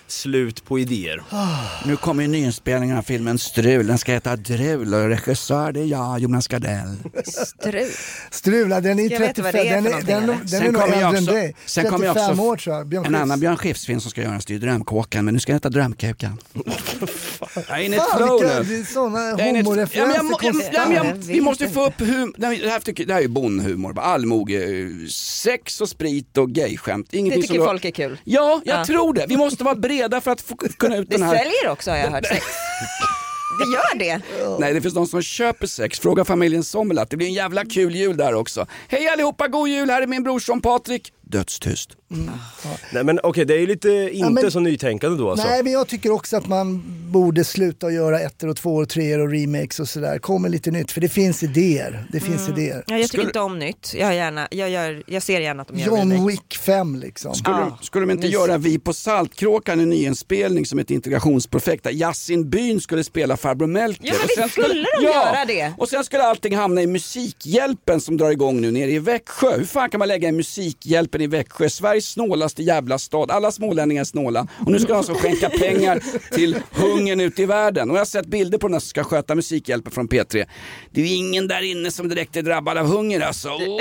slut 0.07 0.65
på 0.65 0.79
idéer? 0.79 1.23
Nu 1.85 1.95
kommer 1.95 2.23
ju 2.23 2.29
nyinspelningen 2.29 2.97
av 2.97 3.01
filmen 3.01 3.37
Strul, 3.39 3.87
den 3.87 3.97
ska 3.97 4.11
heta 4.11 4.35
Drul 4.35 4.93
och 4.93 5.07
regissör 5.09 5.71
det 5.71 5.79
är 5.79 5.85
jag, 5.85 6.19
Jonas 6.19 6.47
Gardell. 6.47 6.95
Strul. 7.25 7.87
Strula, 8.31 8.81
den 8.81 8.99
är 8.99 9.11
Jag 9.11 9.19
vet 9.19 9.37
inte 9.37 9.41
35, 9.41 9.43
vad 9.43 9.53
det 9.53 9.69
är 9.69 9.81
för 9.81 9.89
den 9.89 9.93
är, 9.99 10.01
den, 10.05 10.23
eller? 10.23 10.33
den 10.33 10.43
är 10.43 10.47
Sen 10.47 10.73
nog 10.73 10.81
äldre 10.83 11.17
än 11.17 11.25
dig. 11.25 11.55
sen 11.65 11.85
kommer 11.89 12.05
jag 12.05 12.15
35 12.15 12.31
också- 12.39 12.43
år 12.43 12.57
tror 12.57 12.75
jag. 12.75 12.87
Björn 12.87 13.05
En 13.05 13.15
annan 13.15 13.39
Björn 13.39 13.57
Skifs-film 13.57 13.99
som 13.99 14.11
ska 14.11 14.21
göras, 14.21 14.45
det 14.45 14.51
är 14.51 14.55
ju 14.55 14.59
Drömkåkan, 14.59 15.25
men 15.25 15.33
nu 15.33 15.39
ska 15.39 15.51
den 15.51 15.55
heta 15.55 15.69
Drömkukan. 15.69 16.37
Jag 17.55 17.79
är 17.79 17.83
inne 17.83 17.95
i 17.95 17.99
ett 17.99 18.17
flow 18.17 18.41
nu. 18.41 18.47
det 18.47 18.79
ett- 18.79 19.65
homoreferenser. 19.65 21.33
Vi 21.33 21.41
måste 21.41 21.69
få 21.69 21.85
upp 21.85 21.99
hum... 21.99 22.33
nej, 22.37 22.57
Det 22.63 22.69
här, 22.69 22.79
tycker, 22.79 23.05
det 23.05 23.13
här 23.13 23.19
är 23.19 23.23
ju 23.23 23.27
bondhumor, 23.29 23.93
bara 23.93 24.05
allmoge, 24.05 24.79
eh, 24.81 25.07
sex 25.11 25.81
och 25.81 25.89
sprit 25.89 26.37
och 26.37 26.49
gayskämt. 26.51 27.07
Det 27.11 27.17
tycker 27.29 27.47
som 27.55 27.65
folk 27.65 27.85
är 27.85 27.91
kul. 27.91 28.17
Ja, 28.23 28.61
jag 28.65 28.79
Ja. 28.79 28.85
tror 28.85 29.13
det. 29.13 29.25
Vi 29.29 29.37
måste 29.37 29.63
vara 29.63 29.75
breda 29.75 30.21
för 30.21 30.31
att 30.31 30.41
få 30.41 30.55
kunna 30.55 30.97
ut 30.97 31.09
Det 31.09 31.15
den 31.17 31.23
här... 31.25 31.37
säljer 31.37 31.69
också 31.71 31.91
har 31.91 31.97
jag 31.97 32.11
hört 32.11 32.25
sex. 32.25 32.45
Det 33.59 33.71
gör 33.73 33.99
det. 33.99 34.21
Nej, 34.59 34.73
det 34.73 34.81
finns 34.81 34.93
de 34.93 35.07
som 35.07 35.21
köper 35.21 35.67
sex. 35.67 35.99
Fråga 35.99 36.25
familjen 36.25 36.63
Sommerlath. 36.63 37.09
Det 37.09 37.17
blir 37.17 37.27
en 37.27 37.33
jävla 37.33 37.65
kul 37.65 37.95
jul 37.95 38.17
där 38.17 38.33
också. 38.33 38.67
Hej 38.87 39.07
allihopa, 39.07 39.47
god 39.47 39.69
jul! 39.69 39.89
Här 39.89 40.01
är 40.01 40.07
min 40.07 40.23
brorson 40.23 40.61
Patrik. 40.61 41.11
Dödstyst. 41.21 41.89
Nej 42.93 43.03
men 43.03 43.19
okej, 43.23 43.45
det 43.45 43.53
är 43.53 43.59
ju 43.59 43.67
lite 43.67 44.09
inte 44.13 44.29
men- 44.41 44.51
så 44.51 44.59
nytänkande 44.59 45.17
då 45.17 45.29
alltså. 45.31 45.47
Nej 45.47 45.63
men 45.63 45.71
jag 45.73 45.87
tycker 45.87 46.11
också 46.11 46.37
att 46.37 46.47
man 46.47 46.83
borde 47.11 47.43
sluta 47.43 47.87
att 47.87 47.93
göra 47.93 48.19
ettor 48.19 48.47
och 48.47 48.57
tvåor 48.57 48.81
och 48.81 48.89
treor 48.89 49.19
och 49.19 49.31
remakes 49.31 49.79
och 49.79 49.89
sådär. 49.89 50.19
Kommer 50.19 50.49
lite 50.49 50.71
nytt 50.71 50.91
för 50.91 51.01
det 51.01 51.09
finns 51.09 51.43
idéer. 51.43 52.07
Det 52.11 52.19
finns 52.19 52.49
idéer. 52.49 52.83
Ja, 52.87 52.97
jag 52.97 53.09
tycker 53.09 53.25
inte 53.25 53.39
om 53.39 53.59
nytt. 53.59 53.93
Jag, 53.97 54.15
gärna, 54.15 54.47
jag, 54.51 54.69
gör, 54.69 55.03
jag 55.07 55.23
ser 55.23 55.39
gärna 55.39 55.61
att 55.61 55.67
de 55.67 55.79
gör 55.79 55.85
John 55.87 56.11
remake. 56.11 56.27
Wick 56.31 56.57
5 56.61 56.95
liksom. 56.95 57.35
Skulle, 57.35 57.57
Ja, 57.57 57.77
skulle 57.81 58.05
de 58.05 58.11
inte 58.11 58.21
mysigt. 58.27 58.33
göra 58.41 58.57
Vi 58.57 58.79
på 58.79 58.93
Saltkråkan 58.93 59.79
en 59.79 59.89
nyinspelning 59.89 60.65
som 60.65 60.79
ett 60.79 60.91
integrationsprojekt 60.91 61.83
där 61.83 61.91
Yasin 61.91 62.49
Byn 62.49 62.81
skulle 62.81 63.03
spela 63.03 63.37
farbror 63.37 63.67
Melker? 63.67 64.07
Ja, 64.07 64.13
men 64.13 64.21
visst 64.27 64.35
sen 64.39 64.49
skulle 64.49 64.73
de 64.99 65.03
göra 65.05 65.45
det. 65.47 65.73
Och 65.77 65.89
sen 65.89 66.03
skulle 66.03 66.23
allting 66.23 66.55
hamna 66.55 66.81
i 66.81 66.87
Musikhjälpen 66.87 68.01
som 68.01 68.17
drar 68.17 68.31
igång 68.31 68.61
nu 68.61 68.71
nere 68.71 68.91
i 68.91 68.99
Växjö. 68.99 69.57
Hur 69.57 69.65
fan 69.65 69.89
kan 69.89 69.99
man 69.99 70.07
lägga 70.07 70.27
in 70.29 70.35
Musikhjälpen 70.35 71.21
i 71.21 71.27
Växjö? 71.27 71.69
Sveriges 72.03 72.09
snålaste 72.13 72.63
jävla 72.63 72.97
stad. 72.97 73.31
Alla 73.31 73.51
smålänningar 73.51 74.01
är 74.01 74.05
snåla. 74.05 74.47
Och 74.65 74.71
nu 74.71 74.79
ska 74.79 74.87
de 74.87 74.97
alltså 74.97 75.13
skänka 75.13 75.49
pengar 75.49 76.03
till 76.35 76.57
hungern 76.71 77.19
ute 77.19 77.41
i 77.41 77.45
världen. 77.45 77.89
Och 77.89 77.95
jag 77.95 78.01
har 78.01 78.05
sett 78.05 78.25
bilder 78.25 78.57
på 78.57 78.67
den 78.67 78.81
som 78.81 78.87
ska 78.87 79.03
sköta 79.03 79.35
Musikhjälpen 79.35 79.91
från 79.91 80.07
P3. 80.07 80.45
Det 80.91 81.01
är 81.01 81.05
ju 81.05 81.15
ingen 81.15 81.47
där 81.47 81.61
inne 81.61 81.91
som 81.91 82.09
direkt 82.09 82.35
är 82.35 82.41
drabbad 82.41 82.77
av 82.77 82.85
hunger 82.85 83.21
alltså. 83.21 83.49
Oh, 83.49 83.79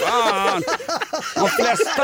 fan. 0.00 0.62
De 1.34 1.48
flesta, 1.48 2.02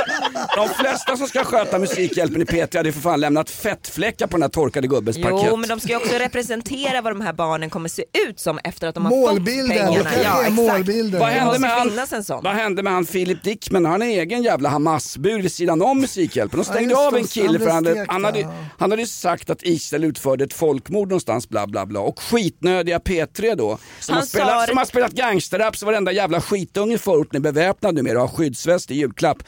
de 0.57 0.69
flesta 0.69 1.17
som 1.17 1.29
ska 1.29 1.45
sköta 1.45 1.79
Musikhjälpen 1.79 2.43
i 2.43 2.45
P3 2.45 2.77
hade 2.77 2.89
ju 2.89 2.93
för 2.93 3.01
fan 3.01 3.21
lämnat 3.21 3.51
fettfläckar 3.51 4.27
på 4.27 4.33
den 4.37 4.43
här 4.43 4.49
torkade 4.49 4.89
gubbens 4.89 5.17
parkett. 5.23 5.47
Jo 5.51 5.57
men 5.57 5.69
de 5.69 5.81
ska 5.81 5.89
ju 5.89 5.97
också 5.97 6.15
representera 6.15 7.01
vad 7.01 7.13
de 7.13 7.21
här 7.21 7.33
barnen 7.33 7.71
kommer 7.71 7.89
se 7.89 8.05
ut 8.29 8.41
som 8.41 8.59
efter 8.65 8.89
att 8.89 8.95
de 8.95 9.05
har 9.05 9.11
Målbilden, 9.11 9.87
fått 9.87 10.05
pengarna. 10.05 10.11
är 10.11 10.21
exakt. 10.21 10.53
målbilden. 10.53 11.21
Vad 11.21 11.29
hände, 11.29 11.59
med 11.59 11.71
han, 11.71 11.99
en 11.99 12.25
vad 12.43 12.53
hände 12.55 12.83
med 12.83 12.93
han 12.93 13.07
Filip 13.07 13.43
Dickman? 13.43 13.85
Han 13.85 14.01
har 14.01 14.09
egen 14.09 14.43
jävla 14.43 14.56
Hamas-bur 14.65 15.43
vid 15.43 15.53
sidan 15.53 15.83
om 15.83 16.01
Musikhjälpen. 16.01 16.59
De 16.59 16.65
stängde 16.65 16.93
Ja, 16.95 17.07
av 17.09 17.17
en 17.17 17.27
kille 17.27 17.59
för 17.59 17.67
han 17.71 17.87
hade, 17.87 18.07
han, 18.09 18.25
hade, 18.25 18.49
han 18.79 18.91
hade 18.91 19.03
ju 19.03 19.09
sagt 19.09 19.51
att 19.51 19.63
Israel 19.63 20.05
utförde 20.05 20.45
ett 20.45 20.53
folkmord 20.55 21.09
någonstans 21.09 21.49
bla 21.49 21.67
bla 21.67 21.87
bla. 21.87 22.01
Och 22.01 22.21
skitnödiga 22.23 22.99
P3 22.99 23.55
då, 23.55 23.79
som, 24.01 24.13
Han 24.13 24.23
har 24.23 24.27
spelat, 24.27 24.49
sa 24.49 24.61
det- 24.61 24.67
som 24.67 24.79
har 24.79 24.85
spelat 24.85 25.13
gangsterrap 25.13 25.77
så 25.77 25.87
varenda 25.87 26.13
jävla 26.13 26.41
skitunge 26.41 26.95
i 26.95 26.99
förorten 26.99 27.37
är 27.37 27.41
beväpnad 27.53 27.95
numera 27.95 28.23
och 28.23 28.29
har 28.29 28.37
skyddsväst 28.37 28.91
i 28.91 28.95
julklapp. 28.95 29.39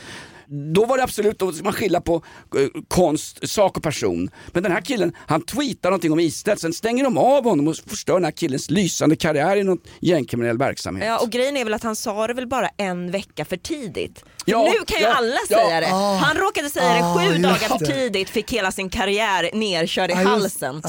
då 0.74 0.84
var 0.86 0.96
det 0.96 1.02
absolut, 1.04 1.38
då 1.38 1.52
ska 1.52 1.64
man 1.64 1.72
skilja 1.72 2.00
på 2.00 2.14
eh, 2.56 2.80
konst, 2.88 3.48
sak 3.48 3.76
och 3.76 3.82
person. 3.82 4.30
Men 4.52 4.62
den 4.62 4.72
här 4.72 4.80
killen, 4.80 5.12
han 5.26 5.42
tweetar 5.42 5.90
någonting 5.90 6.12
om 6.12 6.20
Israel, 6.20 6.59
sen 6.59 6.72
stänger 6.72 7.04
de 7.04 7.18
av 7.18 7.44
honom 7.44 7.68
och 7.68 7.76
förstör 7.76 8.14
den 8.14 8.24
här 8.24 8.30
killens 8.30 8.70
lysande 8.70 9.16
karriär 9.16 9.56
i 9.56 9.64
någon 9.64 9.78
gängkriminell 10.00 10.59
verksamhet. 10.59 11.06
Ja, 11.06 11.18
och 11.18 11.30
grejen 11.30 11.56
är 11.56 11.64
väl 11.64 11.74
att 11.74 11.82
han 11.82 11.96
sa 11.96 12.26
det 12.26 12.34
väl 12.34 12.46
bara 12.46 12.68
en 12.76 13.11
vecka 13.11 13.44
för 13.44 13.56
tidigt. 13.56 14.24
Ja, 14.51 14.62
nu 14.78 14.84
kan 14.86 14.99
ju 15.01 15.05
ja, 15.05 15.12
alla 15.14 15.36
ja. 15.49 15.57
säga 15.59 15.80
det. 15.80 15.86
Ah. 15.92 16.14
Han 16.16 16.36
råkade 16.36 16.70
säga 16.70 17.05
Ah, 17.05 17.14
det 17.18 17.20
sju 17.20 17.32
just 17.32 17.42
dagar 17.42 17.78
för 17.78 17.86
tidigt, 17.86 18.30
fick 18.30 18.53
hela 18.53 18.72
sin 18.72 18.90
karriär 18.90 19.51
nerkörd 19.53 20.11
i 20.11 20.12
Ja, 20.12 20.18
just- 20.20 20.28
halsen. 20.30 20.82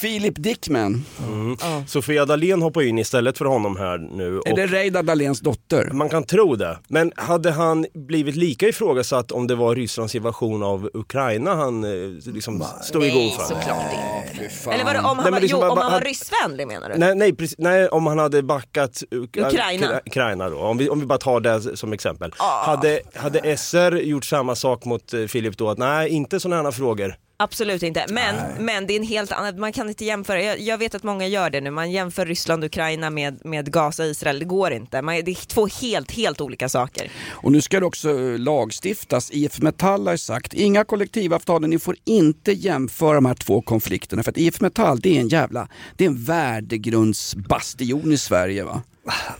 Philip 0.00 0.34
Dickman. 0.42 1.04
Mm. 1.28 1.56
Sofia 1.86 2.24
Dalén 2.24 2.62
hoppar 2.62 2.82
in 2.82 2.98
istället 2.98 3.38
för 3.38 3.44
honom 3.44 3.76
här 3.76 3.98
nu. 3.98 4.40
Är 4.46 4.56
det 4.56 4.66
Reidar 4.66 5.02
Dahléns 5.02 5.40
dotter? 5.40 5.90
Man 5.92 6.08
kan 6.08 6.24
tro 6.24 6.56
det. 6.56 6.78
Men 6.88 7.12
hade 7.16 7.50
han 7.50 7.86
blivit 7.94 8.36
lika 8.36 8.68
ifrågasatt 8.68 9.32
om 9.32 9.46
det 9.46 9.54
var 9.54 9.74
Rysslands 9.74 10.14
invasion 10.14 10.62
av 10.62 10.90
Ukraina 10.94 11.54
han 11.54 11.84
eh, 11.84 11.90
liksom 12.34 12.64
stod 12.82 13.04
i 13.04 13.10
god 13.10 13.32
för? 13.32 13.42
såklart 13.42 13.84
inte. 13.92 14.70
Eller 14.70 14.84
var 14.84 14.92
det 14.94 14.98
om 15.00 15.04
han, 15.04 15.16
Nej, 15.16 15.32
var, 15.32 15.40
liksom 15.40 15.60
jo, 15.62 15.68
om 15.70 15.78
han 15.78 15.92
var 15.92 16.00
ryssvänlig 16.00 16.66
menar 16.66 16.88
du? 16.88 16.96
Nej, 16.98 17.14
nej, 17.14 17.36
precis, 17.36 17.58
nej, 17.58 17.88
om 17.88 18.06
han 18.06 18.18
hade 18.18 18.42
backat 18.42 19.02
Uk- 19.10 19.46
Ukraina. 19.46 19.86
Ukra- 19.86 20.00
Ukraina 20.06 20.48
då, 20.50 20.58
om 20.58 20.78
vi, 20.78 20.88
om 20.88 21.00
vi 21.00 21.06
bara 21.06 21.18
tar 21.18 21.40
det 21.40 21.76
som 21.76 21.92
exempel. 21.92 22.32
Hade, 22.38 22.97
hade 23.14 23.56
SR 23.56 23.96
gjort 23.96 24.24
samma 24.24 24.54
sak 24.54 24.84
mot 24.84 25.14
eh, 25.14 25.24
Filip 25.24 25.58
då, 25.58 25.70
att 25.70 25.78
nej, 25.78 26.10
inte 26.10 26.40
sådana 26.40 26.62
här 26.62 26.70
frågor. 26.70 27.14
Absolut 27.40 27.82
inte, 27.82 28.06
men, 28.08 28.64
men 28.64 28.86
det 28.86 28.92
är 28.92 28.96
en 28.96 29.06
helt 29.06 29.32
annan, 29.32 29.60
man 29.60 29.72
kan 29.72 29.88
inte 29.88 30.04
jämföra, 30.04 30.42
jag, 30.42 30.60
jag 30.60 30.78
vet 30.78 30.94
att 30.94 31.02
många 31.02 31.26
gör 31.26 31.50
det 31.50 31.60
nu, 31.60 31.70
man 31.70 31.90
jämför 31.90 32.26
Ryssland 32.26 32.64
och 32.64 32.66
Ukraina 32.66 33.10
med, 33.10 33.44
med 33.44 33.72
Gaza 33.72 34.02
och 34.02 34.08
Israel, 34.08 34.38
det 34.38 34.44
går 34.44 34.72
inte. 34.72 35.02
Man, 35.02 35.14
det 35.14 35.30
är 35.30 35.46
två 35.46 35.66
helt, 35.66 36.10
helt 36.10 36.40
olika 36.40 36.68
saker. 36.68 37.10
Och 37.28 37.52
nu 37.52 37.60
ska 37.60 37.80
det 37.80 37.86
också 37.86 38.10
eh, 38.10 38.38
lagstiftas. 38.38 39.30
IF 39.30 39.58
Metall 39.58 40.06
har 40.06 40.16
sagt 40.16 40.54
inga 40.54 40.84
kollektivavtal, 40.84 41.68
ni 41.68 41.78
får 41.78 41.96
inte 42.04 42.52
jämföra 42.52 43.14
de 43.14 43.26
här 43.26 43.34
två 43.34 43.62
konflikterna. 43.62 44.22
För 44.22 44.30
att 44.30 44.38
IF 44.38 44.60
Metall 44.60 45.00
det 45.00 45.16
är 45.16 45.20
en 45.20 45.28
jävla, 45.28 45.68
det 45.96 46.04
är 46.04 46.08
en 46.08 46.24
värdegrundsbastion 46.24 48.12
i 48.12 48.18
Sverige 48.18 48.64
va? 48.64 48.82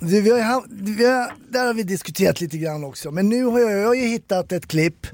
Du, 0.01 0.21
vi 0.21 0.31
har, 0.31 0.65
vi 0.69 1.05
har, 1.05 1.33
där 1.49 1.67
har 1.67 1.75
vi 1.75 1.83
diskuterat 1.83 2.41
lite 2.41 2.59
grann 2.59 2.85
också, 2.85 3.11
men 3.11 3.29
nu 3.29 3.45
har 3.45 3.61
jag, 3.61 3.73
jag 3.73 3.87
har 3.87 3.95
ju 3.95 4.07
hittat 4.07 4.53
ett 4.53 4.69
klipp 4.69 5.07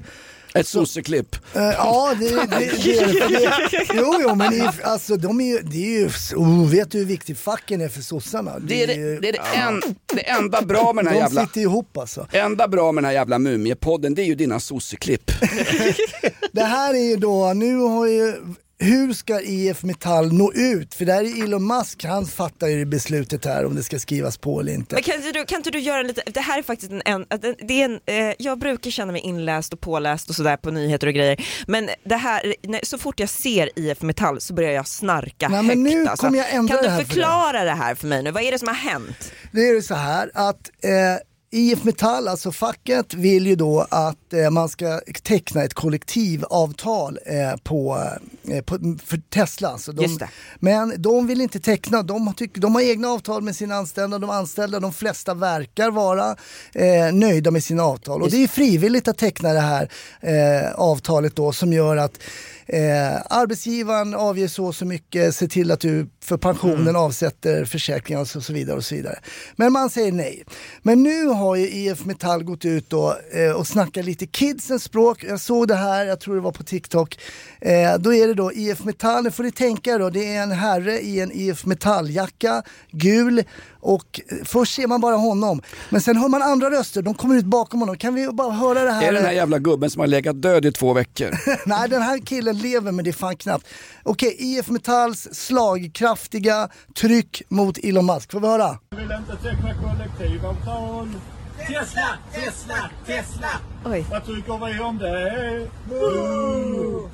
Ett 0.53 0.67
sosseklipp. 0.67 1.35
Eh, 1.53 1.61
ja, 1.61 2.13
det, 2.19 2.29
det, 2.29 2.45
det, 2.45 3.27
det, 3.27 3.87
jo, 3.93 4.15
jo, 4.21 4.35
men 4.35 4.53
i, 4.53 4.69
alltså, 4.83 5.17
de 5.17 5.41
är 5.41 5.45
ju, 5.45 5.59
det 5.59 5.77
är 5.77 5.99
ju, 5.99 6.09
oh, 6.35 6.69
vet 6.69 6.91
du 6.91 6.97
hur 6.97 7.05
viktigt 7.05 7.39
facken 7.39 7.81
är 7.81 7.89
för 7.89 8.01
sossarna? 8.01 8.59
Det 8.59 8.83
är 8.83 8.87
det, 8.87 9.19
det, 9.19 9.29
är 9.29 9.33
det, 9.33 9.39
en, 9.57 9.81
det 10.13 10.29
enda 10.29 10.61
bra 10.61 10.93
med 10.93 11.05
den 11.05 11.13
här 11.13 11.19
De 11.19 11.25
jävla... 11.25 11.45
sitter 11.45 11.61
ihop 11.61 11.97
alltså. 11.97 12.27
enda 12.31 12.67
bra 12.67 12.91
med 12.91 13.03
den 13.03 13.07
här 13.07 13.13
jävla 13.15 13.39
Mumiepodden 13.39 14.15
det 14.15 14.21
är 14.21 14.25
ju 14.25 14.35
dina 14.35 14.59
sosseklipp. 14.59 15.31
Det 16.51 16.63
här 16.63 16.93
är 16.93 17.09
ju 17.09 17.15
då, 17.15 17.53
nu 17.53 17.77
har 17.77 18.07
ju, 18.07 18.33
hur 18.77 19.13
ska 19.13 19.41
IF 19.41 19.83
Metall 19.83 20.33
nå 20.33 20.53
ut? 20.53 20.93
För 20.93 21.05
det 21.05 21.13
här 21.13 21.23
är 21.23 21.43
Elon 21.43 21.67
Musk, 21.67 22.03
han 22.03 22.25
fattar 22.25 22.67
ju 22.67 22.85
beslutet 22.85 23.45
här 23.45 23.65
om 23.65 23.75
det 23.75 23.83
ska 23.83 23.99
skrivas 23.99 24.37
på 24.37 24.59
eller 24.59 24.73
inte. 24.73 24.95
Men 24.95 25.03
kan 25.03 25.15
inte 25.15 25.31
du, 25.31 25.45
kan 25.45 25.57
inte 25.57 25.71
du 25.71 25.79
göra 25.79 26.01
lite, 26.01 26.21
det 26.25 26.39
här 26.39 26.59
är 26.59 26.63
faktiskt 26.63 26.91
en, 26.91 27.01
en, 27.05 27.25
det 27.67 27.81
är 27.81 27.85
en 27.85 27.99
eh, 28.05 28.35
jag 28.39 28.59
brukar 28.59 28.91
känna 28.91 29.11
mig 29.11 29.21
inläst 29.21 29.73
och 29.73 29.81
påläst 29.81 30.29
och 30.29 30.35
sådär 30.35 30.57
på 30.57 30.71
nyheter 30.71 31.07
och 31.07 31.13
grejer, 31.13 31.45
men 31.67 31.89
det 32.03 32.15
här, 32.15 32.55
när, 32.61 32.79
så 32.83 32.97
fort 32.97 33.19
jag 33.19 33.29
ser 33.29 33.69
IF 33.75 34.01
Metall 34.01 34.41
så 34.41 34.53
börjar 34.53 34.71
jag 34.71 34.87
snarka 34.87 35.47
Nej, 35.49 35.57
högt. 35.57 35.67
men 35.67 35.83
nu 35.83 36.07
alltså. 36.07 36.25
kommer 36.25 36.37
jag 36.37 36.53
ändra 36.53 36.75
kan 36.75 36.83
du 36.83 36.89
här 36.89 36.99
för 36.99 37.05
förklara 37.05 37.63
det 37.63 37.71
här 37.71 37.95
för 37.95 38.07
mig 38.07 38.23
nu, 38.23 38.31
vad 38.31 38.43
är 38.43 38.51
det 38.51 38.59
som 38.59 38.67
har 38.67 38.75
hänt? 38.75 39.31
Det 39.51 39.61
är 39.69 39.73
ju 39.73 39.81
så 39.81 39.95
här 39.95 40.31
att 40.33 40.69
eh, 40.83 40.91
IF 41.55 41.83
Metall, 41.83 42.27
alltså 42.27 42.51
facket, 42.51 43.13
vill 43.13 43.47
ju 43.47 43.55
då 43.55 43.87
att 43.89 44.33
eh, 44.33 44.49
man 44.49 44.69
ska 44.69 45.01
teckna 45.23 45.63
ett 45.63 45.73
kollektivavtal 45.73 47.19
eh, 47.25 47.57
på, 47.63 48.03
eh, 48.47 48.61
på, 48.61 48.97
för 49.05 49.17
Tesla. 49.29 49.67
Alltså 49.67 49.91
de, 49.91 50.03
Just. 50.03 50.21
Men 50.59 50.93
de 50.97 51.27
vill 51.27 51.41
inte 51.41 51.59
teckna, 51.59 52.03
de 52.03 52.27
har, 52.27 52.33
tyck, 52.33 52.57
de 52.57 52.75
har 52.75 52.81
egna 52.81 53.07
avtal 53.07 53.41
med 53.41 53.55
sina 53.55 53.75
anställda, 53.75 54.19
de 54.19 54.29
anställda, 54.29 54.79
de 54.79 54.93
flesta 54.93 55.33
verkar 55.33 55.91
vara 55.91 56.35
eh, 56.73 57.13
nöjda 57.13 57.51
med 57.51 57.63
sina 57.63 57.83
avtal. 57.83 58.21
Och 58.21 58.29
det 58.29 58.43
är 58.43 58.47
frivilligt 58.47 59.07
att 59.07 59.17
teckna 59.17 59.53
det 59.53 59.59
här 59.59 59.89
eh, 60.21 60.71
avtalet 60.75 61.35
då 61.35 61.51
som 61.51 61.73
gör 61.73 61.97
att 61.97 62.19
Eh, 62.67 63.21
arbetsgivaren 63.29 64.13
avger 64.13 64.47
så 64.47 64.65
och 64.65 64.75
så 64.75 64.85
mycket, 64.85 65.35
se 65.35 65.47
till 65.47 65.71
att 65.71 65.79
du 65.79 66.07
för 66.25 66.37
pensionen 66.37 66.81
Mm. 66.87 66.95
avsätter 66.95 67.65
försäkringar 67.65 68.21
och 68.21 68.27
så, 68.27 68.53
vidare. 68.53 68.77
och 68.77 68.85
så 68.85 68.95
vidare. 68.95 69.19
Men 69.55 69.73
man 69.73 69.89
säger 69.89 70.11
nej. 70.11 70.43
Men 70.81 71.03
nu 71.03 71.25
har 71.25 71.55
ju 71.55 71.69
IF 71.69 72.05
Metall 72.05 72.43
gått 72.43 72.65
ut 72.65 72.89
då, 72.89 73.15
eh, 73.31 73.51
och 73.51 73.67
snackat 73.67 74.05
lite 74.05 74.25
kidsens 74.27 74.83
språk. 74.83 75.23
Jag 75.23 75.39
såg 75.39 75.67
det 75.67 75.75
här, 75.75 76.05
jag 76.05 76.19
tror 76.19 76.35
det 76.35 76.41
var 76.41 76.51
på 76.51 76.63
TikTok. 76.63 77.19
Eh, 77.61 77.95
då 77.99 78.13
är 78.13 78.27
det 78.27 78.33
då 78.33 78.53
IF 78.53 78.83
Metall, 78.83 79.23
nu 79.23 79.31
får 79.31 79.43
ni 79.43 79.51
tänka 79.51 79.97
då, 79.97 80.09
det 80.09 80.35
är 80.35 80.43
en 80.43 80.51
herre 80.51 80.99
i 80.99 81.19
en 81.19 81.31
IF 81.33 81.65
Metall-jacka, 81.65 82.63
gul 82.91 83.43
och 83.79 84.21
eh, 84.27 84.37
först 84.45 84.75
ser 84.75 84.87
man 84.87 85.01
bara 85.01 85.15
honom. 85.15 85.61
Men 85.89 86.01
sen 86.01 86.17
hör 86.17 86.27
man 86.29 86.41
andra 86.41 86.69
röster, 86.71 87.01
de 87.01 87.13
kommer 87.13 87.35
ut 87.35 87.45
bakom 87.45 87.79
honom. 87.79 87.97
Kan 87.97 88.15
vi 88.15 88.27
bara 88.27 88.51
höra 88.51 88.83
det 88.83 88.91
här? 88.91 89.03
är 89.03 89.11
det 89.11 89.17
den 89.17 89.25
här 89.25 89.33
jävla 89.33 89.59
gubben 89.59 89.89
som 89.89 89.99
har 89.99 90.07
legat 90.07 90.41
död 90.41 90.65
i 90.65 90.71
två 90.71 90.93
veckor? 90.93 91.29
Nej, 91.65 91.89
den 91.89 92.01
här 92.01 92.19
killen 92.25 92.57
lever 92.57 92.91
men 92.91 93.05
det 93.05 93.11
är 93.11 93.13
fan 93.13 93.35
knappt. 93.37 93.67
Okej, 94.03 94.35
IF 94.39 94.67
Metalls 94.69 95.27
slagkraftiga 96.15 96.69
tryck 96.95 97.41
mot 97.49 97.77
Elon 97.77 98.05
Musk. 98.05 98.31
Får 98.31 98.39
vi 98.39 98.47
höra? 98.47 98.79
vill 98.89 99.11
inte 99.11 99.35
teckna 99.43 99.73
kollektivavtal. 99.73 101.09
Tesla, 101.67 102.17
Tesla, 102.33 102.89
Tesla! 103.05 103.47
Oj. 103.85 104.05
Vad 104.11 104.25
tycker 104.25 104.65
vi 104.65 104.79
om 104.79 104.97
det? 104.97 105.67
Boo! 105.89 107.09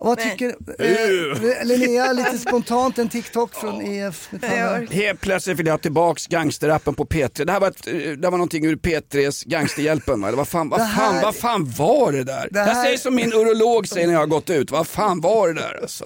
Vad 0.00 0.18
tycker 0.18 0.48
eh, 0.78 1.64
Linnea, 1.66 2.12
lite 2.12 2.38
spontant 2.38 2.98
en 2.98 3.08
TikTok 3.08 3.54
från 3.54 3.82
IF 3.82 4.28
Metall? 4.32 4.86
Helt 4.90 5.20
plötsligt 5.20 5.58
vill 5.58 5.66
jag 5.66 5.72
ha 5.72 5.78
tillbaks 5.78 6.26
gangsterrappen 6.26 6.94
på 6.94 7.04
P3. 7.04 7.44
Det 7.44 7.52
här 7.52 7.60
var, 7.60 7.68
ett, 7.68 7.82
det 8.22 8.30
var 8.30 8.30
någonting 8.30 8.64
ur 8.66 8.76
P3s 8.76 9.48
Gangsterhjälpen 9.48 10.20
va? 10.20 10.32
Vad, 10.32 10.48
fan, 10.48 10.68
vad, 10.68 10.80
Det 10.80 10.84
här- 10.84 11.12
fan, 11.12 11.22
vad 11.22 11.34
fan 11.36 11.70
var 11.78 12.12
det 12.12 12.24
där? 12.24 12.48
Det 12.50 12.58
Jag 12.58 12.66
här- 12.66 12.84
säger 12.84 12.98
som 12.98 13.14
min 13.14 13.32
urolog 13.32 13.88
säger 13.88 14.06
när 14.06 14.14
jag 14.14 14.20
har 14.20 14.26
gått 14.26 14.50
ut. 14.50 14.70
Vad 14.70 14.86
fan 14.86 15.20
var 15.20 15.48
det 15.48 15.54
där 15.54 15.78
alltså? 15.82 16.04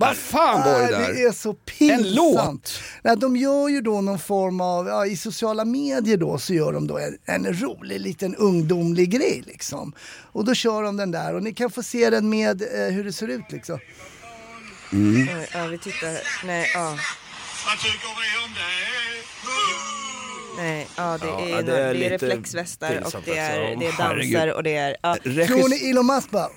Vad 0.00 0.16
fan 0.16 0.60
var 0.72 0.78
det 0.78 0.98
Nej, 0.98 1.06
där? 1.08 1.12
Det 1.14 1.22
är 1.22 1.32
så 1.32 1.54
pinsamt. 1.54 2.00
En 2.06 2.14
låt? 2.14 2.72
Nej, 3.04 3.16
de 3.16 3.36
gör 3.36 3.68
ju 3.68 3.80
då 3.80 4.00
någon 4.00 4.18
form 4.18 4.60
av, 4.60 4.86
ja, 4.86 5.06
i 5.06 5.16
sociala 5.16 5.64
medier 5.64 6.16
då 6.16 6.38
så 6.38 6.54
gör 6.54 6.72
de 6.72 6.86
då 6.86 6.98
en, 6.98 7.18
en 7.24 7.60
rolig 7.60 8.00
liten 8.00 8.34
ungdomlig 8.36 9.10
grej 9.10 9.42
liksom. 9.46 9.92
Och 10.32 10.44
då 10.44 10.54
kör 10.54 10.82
de 10.82 10.96
den 10.96 11.10
där 11.10 11.34
och 11.34 11.42
ni 11.42 11.54
kan 11.54 11.70
få 11.70 11.82
se 11.82 12.10
den 12.10 12.28
med 12.30 12.62
eh, 12.62 12.89
hur 12.90 13.04
det 13.04 13.12
ser 13.12 13.28
ut 13.28 13.44
liksom. 13.52 13.78
Mm. 14.92 15.28
Oj, 15.38 15.48
ja, 15.54 15.66
vi 15.66 15.78
tittar, 15.78 16.18
nej, 16.46 16.70
ja. 16.74 16.98
Vad 17.66 17.78
tycker 17.78 18.08
vi 18.08 18.44
om 18.44 18.54
det? 18.54 19.00
Nej, 20.62 20.86
ja, 20.96 21.18
det, 21.20 21.26
Ja, 21.26 21.40
är, 21.58 21.62
det 21.62 21.72
det 21.72 21.78
är 21.78 21.90
är, 21.90 21.94
lite 21.94 22.14
reflexvästar 22.14 23.02
och 23.04 23.12
det 23.24 23.38
är, 23.38 23.76
det 23.76 23.86
är 23.86 23.98
danser 23.98 24.52
och 24.54 24.62
det 24.62 24.76
är... 24.76 24.96
Ja. 25.02 25.16
Tror 25.46 25.68
ni 25.68 25.90
Elon 25.90 26.06
Musk 26.06 26.30
bara, 26.30 26.48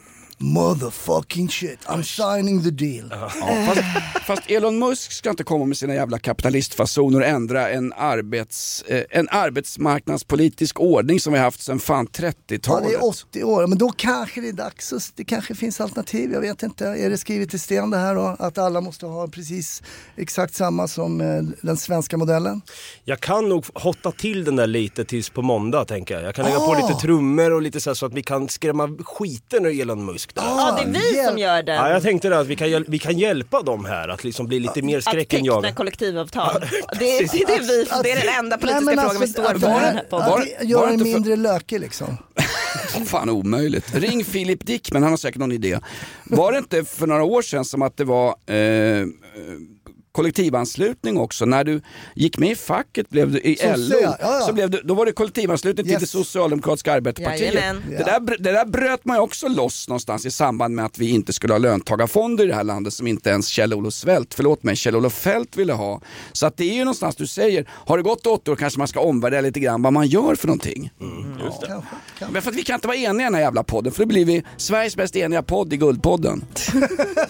motherfucking 0.44 1.50
shit, 1.50 1.80
I'm 1.86 2.04
signing 2.04 2.64
the 2.64 2.72
deal. 2.72 3.08
Ja, 3.12 3.30
fast, 3.30 3.82
fast 4.26 4.52
Elon 4.52 4.80
Musk 4.80 5.12
ska 5.12 5.30
inte 5.30 5.44
komma 5.44 5.66
med 5.66 5.78
sina 5.78 5.94
jävla 5.94 6.20
kapitalistfasoner 6.20 7.20
och 7.20 7.26
ändra 7.26 7.70
en, 7.70 7.94
arbets, 7.94 8.82
eh, 8.88 9.04
en 9.10 9.28
arbetsmarknadspolitisk 9.32 10.80
ordning 10.80 11.20
som 11.20 11.34
vi 11.34 11.39
haft 11.39 11.62
sedan 11.62 11.80
fan 11.80 12.08
Ja, 12.18 12.28
30-talet. 12.48 12.89
det 12.89 12.96
är 12.96 13.04
80 13.06 13.44
år, 13.44 13.68
men 13.68 13.78
då 13.78 13.91
kanske 13.91 14.41
det 14.41 14.48
är 14.50 14.54
dags, 14.54 14.94
att- 14.94 15.12
det 15.16 15.24
kanske 15.24 15.56
finns 15.56 15.82
alternativ, 15.82 16.32
jag 16.34 16.41
vet 16.41 16.64
inte. 16.64 16.86
Är 16.88 17.10
det 17.10 17.18
skrivet 17.18 17.54
i 17.54 17.60
sten 17.60 17.89
det 17.89 17.98
här 17.98 18.16
då? 18.16 18.36
Att 18.39 18.58
alla 18.58 18.82
måste 18.82 19.06
ha 19.06 19.28
precis 19.28 19.82
exakt 20.16 20.56
samma 20.56 20.88
som 20.88 21.22
eh, 21.22 21.41
den 21.62 21.78
svenska 21.78 22.18
modellen? 22.18 22.62
Jag 23.06 23.20
kan 23.20 23.50
nog 23.50 23.66
hotta 23.74 24.12
till 24.12 24.44
den 24.44 24.56
där 24.56 24.68
lite 24.68 25.06
tills 25.06 25.30
på 25.30 25.41
måndag 25.41 25.86
tänker 25.86 26.14
jag. 26.16 26.24
Jag 26.24 26.36
kan 26.36 26.46
lägga 26.46 26.58
på 26.58 26.64
Ah. 26.74 26.88
lite 26.88 27.00
trummor 27.02 27.52
och 27.52 27.62
lite 27.62 27.82
så, 27.82 27.89
här 27.89 27.96
så 27.96 28.06
att 28.06 28.14
vi 28.14 28.24
kan 28.24 28.50
skrämma 28.50 28.89
skiten 29.06 29.66
ur 29.66 29.82
Elon 29.82 30.06
Musk. 30.06 30.33
Där. 30.34 30.44
Ja, 30.44 30.80
det 30.84 31.00
är 31.00 31.02
vi 31.24 31.24
som 31.28 31.38
gör 31.38 31.64
den. 31.64 31.76
Ja, 31.76 31.90
jag 31.90 32.02
tänkte 32.04 32.30
det 32.30 32.40
att 32.40 32.48
vi 32.48 32.56
kan, 32.56 32.86
vi 32.88 33.00
kan 33.00 33.18
hjälpa 33.18 33.62
dem 33.62 33.86
här 33.86 34.08
att 34.08 34.24
liksom 34.24 34.48
bli 34.48 34.60
lite 34.60 34.82
mer 34.82 34.98
Att 34.98 35.04
skräckinjagade. 35.04 35.68
teckna 35.68 35.76
kollektivavtal. 35.78 36.62
Det, 37.00 37.18
är- 37.18 37.20
det, 37.32 37.54
är 37.54 37.58
det, 37.60 37.64
vi, 37.68 37.86
det 38.04 38.12
är 38.12 38.26
den 38.26 38.36
enda 38.40 38.58
politiska 38.58 38.86
Nej, 38.86 38.96
men 38.96 39.06
frågan 39.06 39.16
vi 39.20 39.24
alltså, 39.24 39.42
står 39.42 39.52
att 39.54 39.62
för. 39.62 39.68
den 39.68 39.80
här- 39.80 40.60
Att 40.62 40.70
gör 40.70 40.80
var 40.80 40.88
en 40.88 40.94
inte 40.94 41.06
för- 41.06 41.12
mindre 41.14 41.36
lökig 41.36 41.80
liksom. 41.80 42.18
Fan 43.06 43.30
omöjligt. 43.30 43.96
Ring 43.96 44.24
Philip 44.24 44.66
Dickman, 44.66 45.04
han 45.04 45.12
har 45.12 45.18
säkert 45.18 45.40
någon 45.40 45.52
idé. 45.52 45.80
Var 46.24 46.52
det 46.52 46.58
inte 46.58 46.84
för 46.86 47.08
några 47.08 47.24
år 47.24 47.42
sedan 47.42 47.66
som 47.66 47.82
att 47.82 47.98
det 47.98 48.04
var 48.04 48.28
eh, 48.30 49.06
kollektivanslutning 50.14 51.18
också. 51.18 51.45
När 51.45 51.64
du 51.64 51.82
gick 52.16 52.38
med 52.38 52.51
i 52.51 52.55
facket 52.55 53.09
blev 53.09 53.32
du, 53.32 53.39
i 53.39 53.55
Sosse, 53.55 53.78
LO, 53.78 53.99
ja, 54.01 54.18
ja. 54.20 54.39
Så 54.47 54.53
blev 54.53 54.70
du, 54.70 54.82
då 54.84 54.93
var 54.93 55.05
det 55.05 55.11
kollektivanslutning 55.11 55.84
till 55.86 55.91
Yes. 55.93 56.01
det 56.01 56.07
socialdemokratiska 56.07 56.93
arbetarpartiet. 56.93 57.53
Jajamän. 57.53 57.84
Det 57.89 58.03
där, 58.03 58.38
det 58.39 58.51
där 58.51 58.66
bröt 58.66 59.05
man 59.05 59.18
ju 59.18 59.22
också 59.22 59.47
loss 59.47 59.88
någonstans 59.88 60.26
i 60.26 60.32
samband 60.32 60.76
med 60.76 60.86
att 60.86 60.99
vi 60.99 61.09
inte 61.09 61.34
skulle 61.34 61.53
ha 61.53 61.57
löntagarfonder 61.57 62.43
i 62.43 62.47
det 62.47 62.55
här 62.55 62.64
landet 62.64 62.93
som 62.93 63.07
inte 63.07 63.30
ens 63.30 63.47
Kjell-Olof 63.49 63.93
Svält, 63.93 64.34
förlåt 64.34 64.64
mig, 64.64 64.76
Kjell-Olof 64.76 65.14
Fält 65.14 65.57
ville 65.57 65.74
ha. 65.74 66.01
Så 66.32 66.45
att 66.45 66.57
det 66.57 66.64
är 66.70 66.74
ju 66.74 66.80
någonstans 66.80 67.16
du 67.16 67.28
säger, 67.28 67.70
har 67.70 67.97
det 67.97 68.03
gått 68.03 68.28
åtta 68.28 68.51
år 68.51 68.55
kanske 68.55 68.80
man 68.80 68.88
ska 68.88 68.99
omvärdera 68.99 69.41
lite 69.41 69.59
grann 69.59 69.82
vad 69.82 69.93
man 69.93 70.07
gör 70.07 70.36
för 70.36 70.47
någonting. 70.47 70.91
Just 71.43 71.61
det. 71.61 71.84
Men 72.32 72.41
för 72.41 72.49
att 72.51 72.55
vi 72.57 72.64
kan 72.64 72.76
inte 72.76 72.88
vara 72.88 72.97
eniga 72.97 73.22
i 73.22 73.24
den 73.24 73.34
här 73.36 73.41
jävla 73.41 73.64
podden 73.64 73.91
för 73.93 73.99
då 74.03 74.07
blir 74.07 74.26
vi 74.26 74.43
Sveriges 74.57 74.97
mest 74.97 75.16
eniga 75.16 75.43
podd 75.43 75.74
i 75.74 75.78
Guldpodden. 75.78 76.45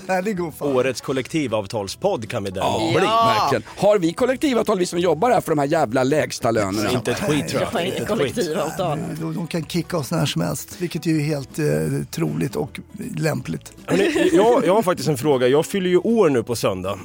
Nej, 0.05 0.21
det 0.25 0.34
går 0.34 0.51
fan. 0.51 0.67
Årets 0.75 1.01
kollektivavtalspodd 1.01 2.29
kan 2.29 2.43
vi 2.43 2.49
däremot 2.51 2.72
Ja, 2.80 2.99
bli. 2.99 3.07
verkligen. 3.07 3.63
Har 3.78 3.99
vi 3.99 4.13
kollektivavtal 4.13 4.80
vi 4.80 4.86
som 4.86 4.99
jobbar 4.99 5.32
här 5.32 5.41
för 5.41 5.51
de 5.51 5.59
här 5.59 5.67
jävla 5.67 6.03
lägsta 6.03 6.51
lönerna? 6.51 6.91
Inte 6.91 7.11
ett 7.11 7.19
skit 7.19 7.47
tror 7.47 7.61
jag. 7.74 7.86
Inte 7.86 8.13
ett 8.13 8.19
skit. 8.36 8.49
De, 8.78 9.34
de 9.36 9.47
kan 9.47 9.65
kicka 9.65 9.97
oss 9.97 10.11
när 10.11 10.26
som 10.26 10.41
helst, 10.41 10.76
vilket 10.80 11.05
ju 11.05 11.19
är 11.19 11.24
helt 11.26 11.59
eh, 11.59 11.65
troligt 12.11 12.55
och 12.55 12.80
lämpligt. 13.17 13.74
Hörrni, 13.86 14.30
jag, 14.34 14.65
jag 14.65 14.76
har 14.76 14.84
faktiskt 14.84 15.09
en 15.09 15.17
fråga. 15.17 15.47
Jag 15.47 15.65
fyller 15.65 15.89
ju 15.89 15.97
år 15.97 16.30
nu 16.30 16.43
på 16.43 16.55
söndag. 16.55 16.99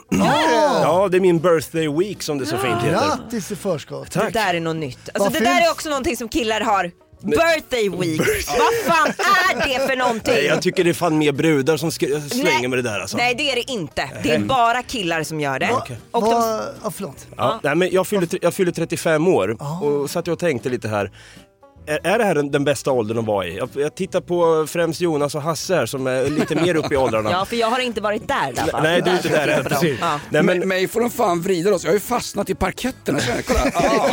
Ja, 0.82 1.08
det 1.10 1.16
är 1.16 1.20
min 1.20 1.38
birthday 1.38 1.88
week 1.88 2.22
som 2.22 2.38
det 2.38 2.46
så 2.46 2.58
fint 2.58 2.82
heter. 2.82 2.90
Grattis 2.90 3.52
i 3.52 3.56
förskott. 3.56 4.10
Det 4.12 4.30
där 4.32 4.54
är 4.54 4.60
något 4.60 4.76
nytt. 4.76 4.98
Alltså 5.14 5.30
Vad 5.30 5.32
det 5.32 5.40
där 5.40 5.66
är 5.66 5.70
också 5.70 5.88
någonting 5.88 6.16
som 6.16 6.28
killar 6.28 6.60
har. 6.60 6.90
Birthday 7.20 7.88
week. 7.88 8.20
Vad 8.48 8.94
fan 8.96 9.08
är 9.08 9.68
det 9.68 9.86
för 9.88 9.96
någonting? 9.96 10.34
Nej, 10.34 10.44
jag 10.44 10.62
tycker 10.62 10.84
det 10.84 10.90
är 10.90 10.94
fan 10.94 11.18
mer 11.18 11.32
brudar 11.32 11.76
som 11.76 11.90
sk- 11.90 12.28
slänger 12.30 12.58
Nej. 12.60 12.68
med 12.68 12.78
det 12.78 12.82
där 12.82 13.00
alltså. 13.00 13.16
Nej 13.16 13.34
det 13.34 13.50
är 13.50 13.54
det 13.54 13.70
inte. 13.72 14.10
Det 14.22 14.30
är 14.30 14.38
bara 14.38 14.82
killar 14.82 15.22
som 15.22 15.40
gör 15.40 15.58
det. 15.58 15.70
Och 16.10 16.22
de, 16.22 16.30
Vad, 16.30 16.62
ja, 16.84 16.90
förlåt. 16.90 17.26
Ja, 17.36 17.60
nej, 17.62 17.74
men 17.74 17.88
jag, 17.92 18.06
fyllde, 18.06 18.38
jag 18.42 18.54
fyllde 18.54 18.72
35 18.72 19.28
år 19.28 19.56
och 19.84 20.10
satt 20.10 20.26
jag 20.26 20.32
och 20.34 20.38
tänkte 20.40 20.68
lite 20.68 20.88
här. 20.88 21.10
Är, 21.89 22.07
är 22.07 22.18
det 22.18 22.24
här 22.24 22.34
den, 22.34 22.51
den 22.51 22.64
bästa 22.64 22.93
åldern 22.93 23.18
att 23.18 23.24
vara 23.24 23.47
i? 23.47 23.57
Jag, 23.57 23.68
jag 23.74 23.95
tittar 23.95 24.20
på 24.20 24.66
främst 24.66 25.01
Jonas 25.01 25.34
och 25.34 25.43
Hasse 25.43 25.74
här 25.74 25.86
som 25.86 26.07
är 26.07 26.30
lite 26.30 26.55
mer 26.55 26.74
uppe 26.74 26.95
i 26.95 26.97
åldrarna. 26.97 27.30
ja 27.32 27.45
för 27.45 27.57
jag 27.57 27.70
har 27.70 27.78
inte 27.78 28.01
varit 28.01 28.28
där 28.28 28.53
Dabba. 28.53 28.82
Nej, 28.82 29.03
du 29.03 29.11
är 29.11 29.16
inte 29.16 29.28
där 29.28 29.49
än, 29.49 29.64
precis. 29.64 29.99
Ja. 30.01 30.20
Nej, 30.30 30.43
men, 30.43 30.59
Men 30.59 30.68
mig 30.68 30.89
får 30.89 31.01
de 31.01 31.11
fan 31.11 31.41
vrida 31.43 31.70
loss, 31.70 31.84
jag 31.84 31.91
har 31.91 31.95
ju 31.95 32.01
fastnat 32.01 32.51
i 32.51 32.55
Kolla. 32.55 32.80
Ah. 33.74 34.11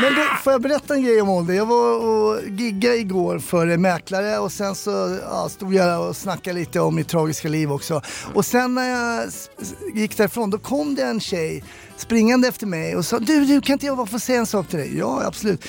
Men 0.02 0.14
du, 0.14 0.26
får 0.44 0.52
jag 0.52 0.62
berätta 0.62 0.94
en 0.94 1.02
grej 1.02 1.20
om 1.20 1.28
ålder? 1.28 1.54
Jag 1.54 1.66
var 1.66 1.98
och 1.98 2.40
giggade 2.48 2.96
igår 2.96 3.38
för 3.38 3.66
en 3.66 3.82
mäklare 3.82 4.38
och 4.38 4.52
sen 4.52 4.74
så 4.74 5.18
ja, 5.22 5.48
stod 5.48 5.74
jag 5.74 6.08
och 6.08 6.16
snackade 6.16 6.58
lite 6.58 6.80
om 6.80 6.94
mitt 6.94 7.08
tragiska 7.08 7.48
liv 7.48 7.72
också. 7.72 8.02
Och 8.34 8.46
sen 8.46 8.74
när 8.74 8.88
jag 8.88 9.30
gick 9.94 10.16
därifrån 10.16 10.50
då 10.50 10.58
kom 10.58 10.94
det 10.94 11.02
en 11.02 11.20
tjej 11.20 11.64
springande 11.96 12.48
efter 12.48 12.66
mig 12.66 12.96
och 12.96 13.04
sa 13.04 13.18
du, 13.18 13.44
du 13.44 13.60
kan 13.60 13.72
inte 13.72 13.86
jag 13.86 13.96
bara 13.96 14.06
få 14.06 14.18
säga 14.18 14.38
en 14.38 14.46
sak 14.46 14.68
till 14.68 14.78
dig? 14.78 14.98
Ja, 14.98 15.22
absolut. 15.26 15.64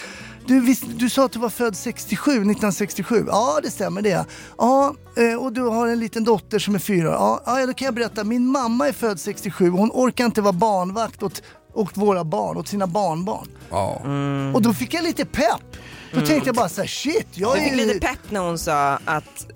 Du, 0.48 0.60
visst, 0.60 0.84
du 0.96 1.10
sa 1.10 1.26
att 1.26 1.32
du 1.32 1.40
var 1.40 1.50
född 1.50 1.76
67, 1.76 2.32
1967. 2.32 3.26
Ja, 3.28 3.60
det 3.64 3.72
stämmer 3.72 4.02
det. 4.02 4.26
Ja, 4.58 4.96
eh, 5.18 5.44
och 5.44 5.54
du 5.54 5.62
har 5.62 5.88
en 5.88 6.00
liten 6.00 6.24
dotter 6.24 6.60
som 6.60 6.76
är 6.76 6.80
fyra 6.80 7.10
år. 7.10 7.40
Ja, 7.46 7.60
ja, 7.60 7.66
då 7.66 7.74
kan 7.74 7.86
jag 7.86 7.96
berätta. 7.96 8.24
Min 8.24 8.48
mamma 8.48 8.88
är 8.88 8.94
född 8.94 9.20
67 9.20 9.70
hon 9.70 9.92
orkar 9.94 10.26
inte 10.26 10.42
vara 10.42 10.54
barnvakt 10.54 11.24
åt, 11.24 11.42
åt 11.74 11.98
våra 11.98 12.24
barn, 12.24 12.58
åt 12.58 12.68
sina 12.68 12.88
barnbarn. 12.88 13.48
Ja. 13.70 14.02
Och 14.54 14.62
då 14.62 14.74
fick 14.74 14.94
jag 14.94 15.04
lite 15.04 15.26
pepp. 15.26 15.78
Då 16.14 16.22
tänkte 16.22 16.50
jag 16.50 16.56
bara 16.56 16.70
så 16.70 16.82
här, 16.82 16.88
shit, 16.88 17.28
jag 17.34 17.58
Jag 17.58 17.64
fick 17.64 17.74
är... 17.74 17.76
lite 17.78 18.08
pepp 18.08 18.20
när 18.32 18.40
hon 18.40 18.58
sa 18.58 19.00
att 19.06 19.48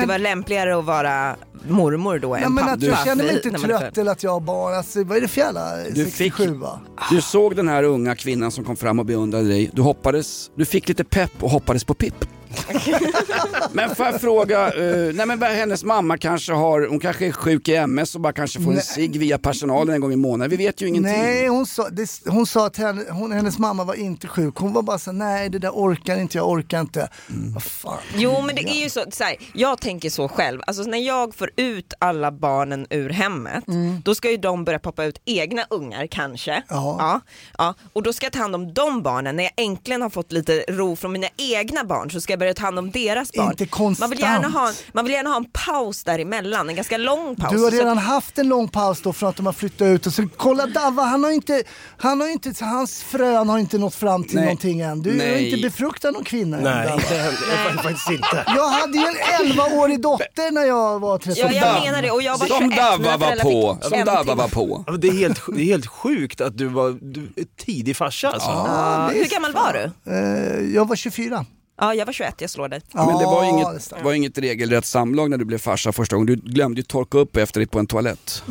det 0.00 0.06
var 0.06 0.18
lämpligare 0.18 0.78
att 0.78 0.84
vara 0.84 1.36
mormor 1.68 2.18
då 2.18 2.34
än 2.34 2.42
men 2.54 2.56
pappa. 2.64 2.72
att 2.72 2.82
jag 2.82 3.04
känner 3.04 3.24
mig 3.24 3.34
inte 3.44 3.50
trött 3.50 3.98
eller 3.98 4.12
att 4.12 4.22
jag 4.22 4.42
barn. 4.42 4.74
Alltså, 4.74 5.04
vad 5.04 5.16
är 5.16 5.20
det 5.20 5.28
för 5.28 5.40
jävla 5.40 5.76
Du 5.76 6.04
fick- 6.04 6.14
67 6.34 6.54
va? 6.54 6.80
Du 7.10 7.20
såg 7.20 7.56
den 7.56 7.68
här 7.68 7.82
unga 7.82 8.14
kvinnan 8.16 8.50
som 8.50 8.64
kom 8.64 8.76
fram 8.76 8.98
och 8.98 9.06
beundrade 9.06 9.48
dig. 9.48 9.70
Du 9.72 9.82
hoppades, 9.82 10.50
du 10.56 10.64
fick 10.64 10.88
lite 10.88 11.04
pepp 11.04 11.32
och 11.40 11.50
hoppades 11.50 11.84
på 11.84 11.94
Pipp. 11.94 12.24
men 13.72 13.94
får 13.94 14.06
jag 14.06 14.20
fråga, 14.20 14.66
eh, 14.66 15.14
nej 15.14 15.26
men 15.26 15.42
hennes 15.42 15.84
mamma 15.84 16.18
kanske 16.18 16.52
har, 16.52 16.86
hon 16.88 17.00
kanske 17.00 17.26
är 17.26 17.32
sjuk 17.32 17.68
i 17.68 17.74
MS 17.74 18.14
och 18.14 18.20
bara 18.20 18.32
kanske 18.32 18.60
får 18.60 18.72
en 18.72 18.82
cigg 18.82 19.18
via 19.18 19.38
personalen 19.38 19.94
en 19.94 20.00
gång 20.00 20.12
i 20.12 20.16
månaden. 20.16 20.50
Vi 20.50 20.56
vet 20.56 20.82
ju 20.82 20.88
ingenting. 20.88 21.12
Nej, 21.12 21.48
hon 21.48 21.66
sa, 21.66 21.88
det, 21.88 22.10
hon 22.26 22.46
sa 22.46 22.66
att 22.66 22.76
henne, 22.76 23.04
hon, 23.10 23.32
hennes 23.32 23.58
mamma 23.58 23.84
var 23.84 23.94
inte 23.94 24.28
sjuk. 24.28 24.56
Hon 24.56 24.72
var 24.72 24.82
bara 24.82 24.98
så 24.98 25.12
nej 25.12 25.48
det 25.48 25.58
där 25.58 25.70
orkar 25.70 26.20
inte, 26.20 26.38
jag 26.38 26.48
orkar 26.48 26.80
inte. 26.80 27.08
Mm. 27.30 27.52
Vad 27.52 27.62
fan. 27.62 27.98
Jo 28.16 28.40
men 28.40 28.54
det 28.54 28.62
är 28.62 28.82
ju 28.82 28.90
så, 28.90 29.04
så 29.12 29.24
här, 29.24 29.36
jag 29.54 29.80
tänker 29.80 30.10
så 30.10 30.28
själv, 30.28 30.60
alltså 30.66 30.82
när 30.82 30.98
jag 30.98 31.34
får 31.34 31.50
ut 31.56 31.94
alla 31.98 32.32
barnen 32.32 32.86
ur 32.90 33.10
hemmet, 33.10 33.64
då 34.04 34.14
ska 34.14 34.30
ju 34.30 34.36
de 34.36 34.64
börja 34.64 34.78
poppa 34.78 35.04
ut 35.04 35.22
egna 35.24 35.64
ungar 35.70 36.06
kanske. 36.06 36.62
Ja. 36.68 36.96
Ja, 36.98 37.20
ja. 37.58 37.74
Och 37.92 38.02
då 38.02 38.12
ska 38.12 38.26
jag 38.26 38.32
ta 38.32 38.38
hand 38.38 38.54
om 38.54 38.74
de 38.74 39.02
barnen, 39.02 39.36
när 39.36 39.44
jag 39.44 39.52
äntligen 39.56 40.02
har 40.02 40.10
fått 40.10 40.32
lite 40.32 40.64
ro 40.68 40.96
från 40.96 41.12
mina 41.12 41.28
egna 41.36 41.84
barn 41.84 42.10
så 42.10 42.20
ska 42.20 42.32
jag 42.32 42.39
börja 42.40 42.54
ta 42.54 42.64
hand 42.64 42.78
om 42.78 42.90
deras 42.90 43.32
barn. 43.32 43.50
Inte 43.50 43.66
konstant. 43.66 44.00
Man 44.00 44.10
vill, 44.10 44.20
gärna 44.20 44.48
ha, 44.48 44.72
man 44.92 45.04
vill 45.04 45.12
gärna 45.14 45.30
ha 45.30 45.36
en 45.36 45.44
paus 45.52 46.04
däremellan, 46.04 46.68
en 46.68 46.74
ganska 46.74 46.96
lång 46.98 47.36
paus. 47.36 47.52
Du 47.52 47.58
har 47.64 47.70
Så- 47.70 47.76
redan 47.76 47.98
haft 47.98 48.38
en 48.38 48.48
lång 48.48 48.68
paus 48.68 49.02
då 49.02 49.12
från 49.12 49.28
att 49.28 49.36
de 49.36 49.46
har 49.46 49.52
flyttat 49.52 49.86
ut 49.86 50.06
och 50.06 50.12
så 50.12 50.28
kolla 50.36 50.66
Davva, 50.66 51.02
han 51.02 51.24
har 51.24 51.30
inte, 51.30 51.62
han 51.98 52.20
har 52.20 52.28
inte, 52.28 52.64
hans 52.64 53.02
frön 53.02 53.48
har 53.48 53.58
inte 53.58 53.78
nått 53.78 53.94
fram 53.94 54.24
till 54.24 54.34
Nej. 54.34 54.44
någonting 54.44 54.80
än. 54.80 55.02
Du 55.02 55.10
har 55.10 55.16
Nej. 55.16 55.50
inte 55.50 55.62
befruktat 55.62 56.12
någon 56.14 56.24
kvinna 56.24 56.56
än, 56.56 56.62
nej, 56.64 56.86
Davva. 56.88 57.02
det 57.10 57.16
händer 57.16 57.82
faktiskt 57.82 58.10
inte. 58.10 58.44
Jag 58.56 58.68
hade 58.68 58.98
ju 58.98 59.04
en 59.04 59.46
11-årig 59.46 60.00
dotter 60.02 60.50
när 60.50 60.64
jag 60.64 60.98
var 61.00 61.18
35. 61.18 61.50
Ja, 61.54 61.66
jag 61.76 61.84
menar 61.84 62.02
det 62.02 62.10
och 62.10 62.22
jag 62.22 62.38
var 62.38 62.46
21 62.46 62.58
Som 62.58 62.70
Davva 62.70 63.16
var 63.16 63.36
på, 63.36 63.78
som 63.82 63.92
en 63.92 64.06
timme. 64.06 64.34
var 64.34 64.48
på. 64.48 64.84
Det 64.98 65.08
är, 65.08 65.12
helt, 65.12 65.40
det 65.54 65.60
är 65.62 65.64
helt 65.66 65.86
sjukt 65.86 66.40
att 66.40 66.58
du 66.58 66.66
var 66.66 66.98
du, 67.02 67.28
tidig 67.66 67.96
farsa 67.96 68.28
alltså. 68.30 68.48
Ja, 68.48 69.10
hur 69.14 69.24
gammal 69.24 69.52
var 69.52 69.72
du? 69.72 70.12
Eh, 70.12 70.74
jag 70.74 70.88
var 70.88 70.96
24. 70.96 71.44
Ja, 71.80 71.94
jag 71.94 72.06
var 72.06 72.12
21, 72.12 72.34
jag 72.40 72.50
slår 72.50 72.68
dig. 72.68 72.80
Men 72.92 73.06
det 73.06 73.12
var 73.24 73.44
Ja, 73.44 73.48
inget, 73.48 73.92
var 74.04 74.12
inget 74.12 74.38
regelrätt 74.38 74.84
samlag 74.84 75.30
när 75.30 75.38
du 75.38 75.44
blev 75.44 75.58
farsa 75.58 75.92
första 75.92 76.16
gången. 76.16 76.26
Du 76.26 76.36
glömde 76.36 76.80
ju 76.80 76.84
torka 76.84 77.18
upp 77.18 77.36
efter 77.36 77.60
dig 77.60 77.66
på 77.66 77.78
en 77.78 77.86
toalett. 77.86 78.42